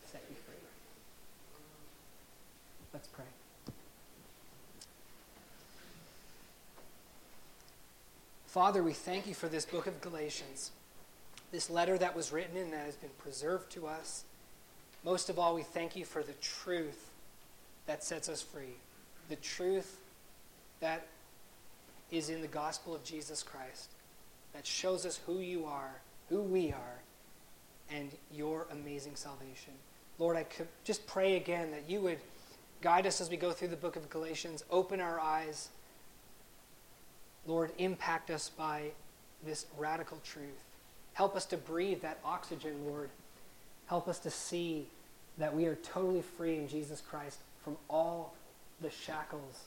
set 0.06 0.22
you 0.28 0.36
free. 0.36 0.54
Let's 2.92 3.08
pray. 3.08 3.24
Father, 8.48 8.82
we 8.82 8.92
thank 8.92 9.26
you 9.26 9.34
for 9.34 9.48
this 9.48 9.64
book 9.64 9.86
of 9.86 10.00
Galatians, 10.00 10.72
this 11.52 11.70
letter 11.70 11.96
that 11.98 12.16
was 12.16 12.32
written 12.32 12.56
and 12.56 12.72
that 12.72 12.84
has 12.86 12.96
been 12.96 13.10
preserved 13.18 13.70
to 13.72 13.86
us. 13.86 14.24
Most 15.04 15.30
of 15.30 15.38
all, 15.38 15.54
we 15.54 15.62
thank 15.62 15.94
you 15.94 16.04
for 16.04 16.22
the 16.22 16.32
truth 16.34 17.10
that 17.86 18.02
sets 18.02 18.28
us 18.28 18.42
free, 18.42 18.74
the 19.28 19.36
truth 19.36 19.98
that 20.80 21.06
is 22.10 22.30
in 22.30 22.40
the 22.40 22.48
gospel 22.48 22.94
of 22.94 23.04
Jesus 23.04 23.42
Christ, 23.42 23.90
that 24.52 24.66
shows 24.66 25.06
us 25.06 25.20
who 25.24 25.38
you 25.38 25.64
are 25.64 26.00
who 26.28 26.42
we 26.42 26.72
are 26.72 27.00
and 27.90 28.10
your 28.32 28.66
amazing 28.70 29.16
salvation. 29.16 29.72
Lord, 30.18 30.36
I 30.36 30.42
could 30.42 30.68
just 30.84 31.06
pray 31.06 31.36
again 31.36 31.70
that 31.70 31.88
you 31.88 32.00
would 32.00 32.18
guide 32.80 33.06
us 33.06 33.20
as 33.20 33.30
we 33.30 33.36
go 33.36 33.52
through 33.52 33.68
the 33.68 33.76
book 33.76 33.96
of 33.96 34.10
Galatians, 34.10 34.64
open 34.70 35.00
our 35.00 35.18
eyes. 35.20 35.70
Lord, 37.48 37.72
impact 37.78 38.30
us 38.30 38.50
by 38.50 38.90
this 39.44 39.64
radical 39.78 40.18
truth. 40.22 40.64
Help 41.14 41.34
us 41.34 41.46
to 41.46 41.56
breathe 41.56 42.02
that 42.02 42.18
oxygen, 42.22 42.86
Lord. 42.86 43.08
Help 43.86 44.06
us 44.06 44.18
to 44.20 44.30
see 44.30 44.86
that 45.38 45.56
we 45.56 45.64
are 45.64 45.76
totally 45.76 46.22
free 46.22 46.56
in 46.56 46.68
Jesus 46.68 47.00
Christ 47.00 47.38
from 47.64 47.76
all 47.88 48.34
the 48.82 48.90
shackles 48.90 49.64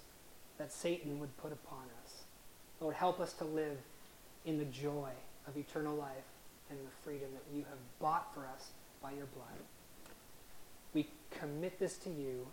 that 0.59 0.71
Satan 0.71 1.19
would 1.19 1.35
put 1.37 1.51
upon 1.51 1.83
us. 2.03 2.21
Lord, 2.79 2.95
help 2.95 3.19
us 3.19 3.33
to 3.33 3.45
live 3.45 3.77
in 4.45 4.59
the 4.59 4.65
joy 4.65 5.09
of 5.47 5.57
eternal 5.57 5.95
life 5.95 6.29
and 6.69 6.77
the 6.79 6.91
freedom 7.03 7.29
that 7.33 7.55
you 7.55 7.63
have 7.63 7.79
bought 7.99 8.31
for 8.33 8.41
us 8.41 8.69
by 9.01 9.11
your 9.11 9.25
blood. 9.35 9.47
We 10.93 11.07
commit 11.31 11.79
this 11.79 11.97
to 11.99 12.09
you 12.09 12.45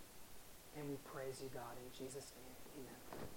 and 0.77 0.89
we 0.89 0.97
praise 1.13 1.41
you, 1.43 1.51
God. 1.53 1.75
In 1.85 2.07
Jesus' 2.07 2.33
name, 2.37 2.85
amen. 2.87 3.29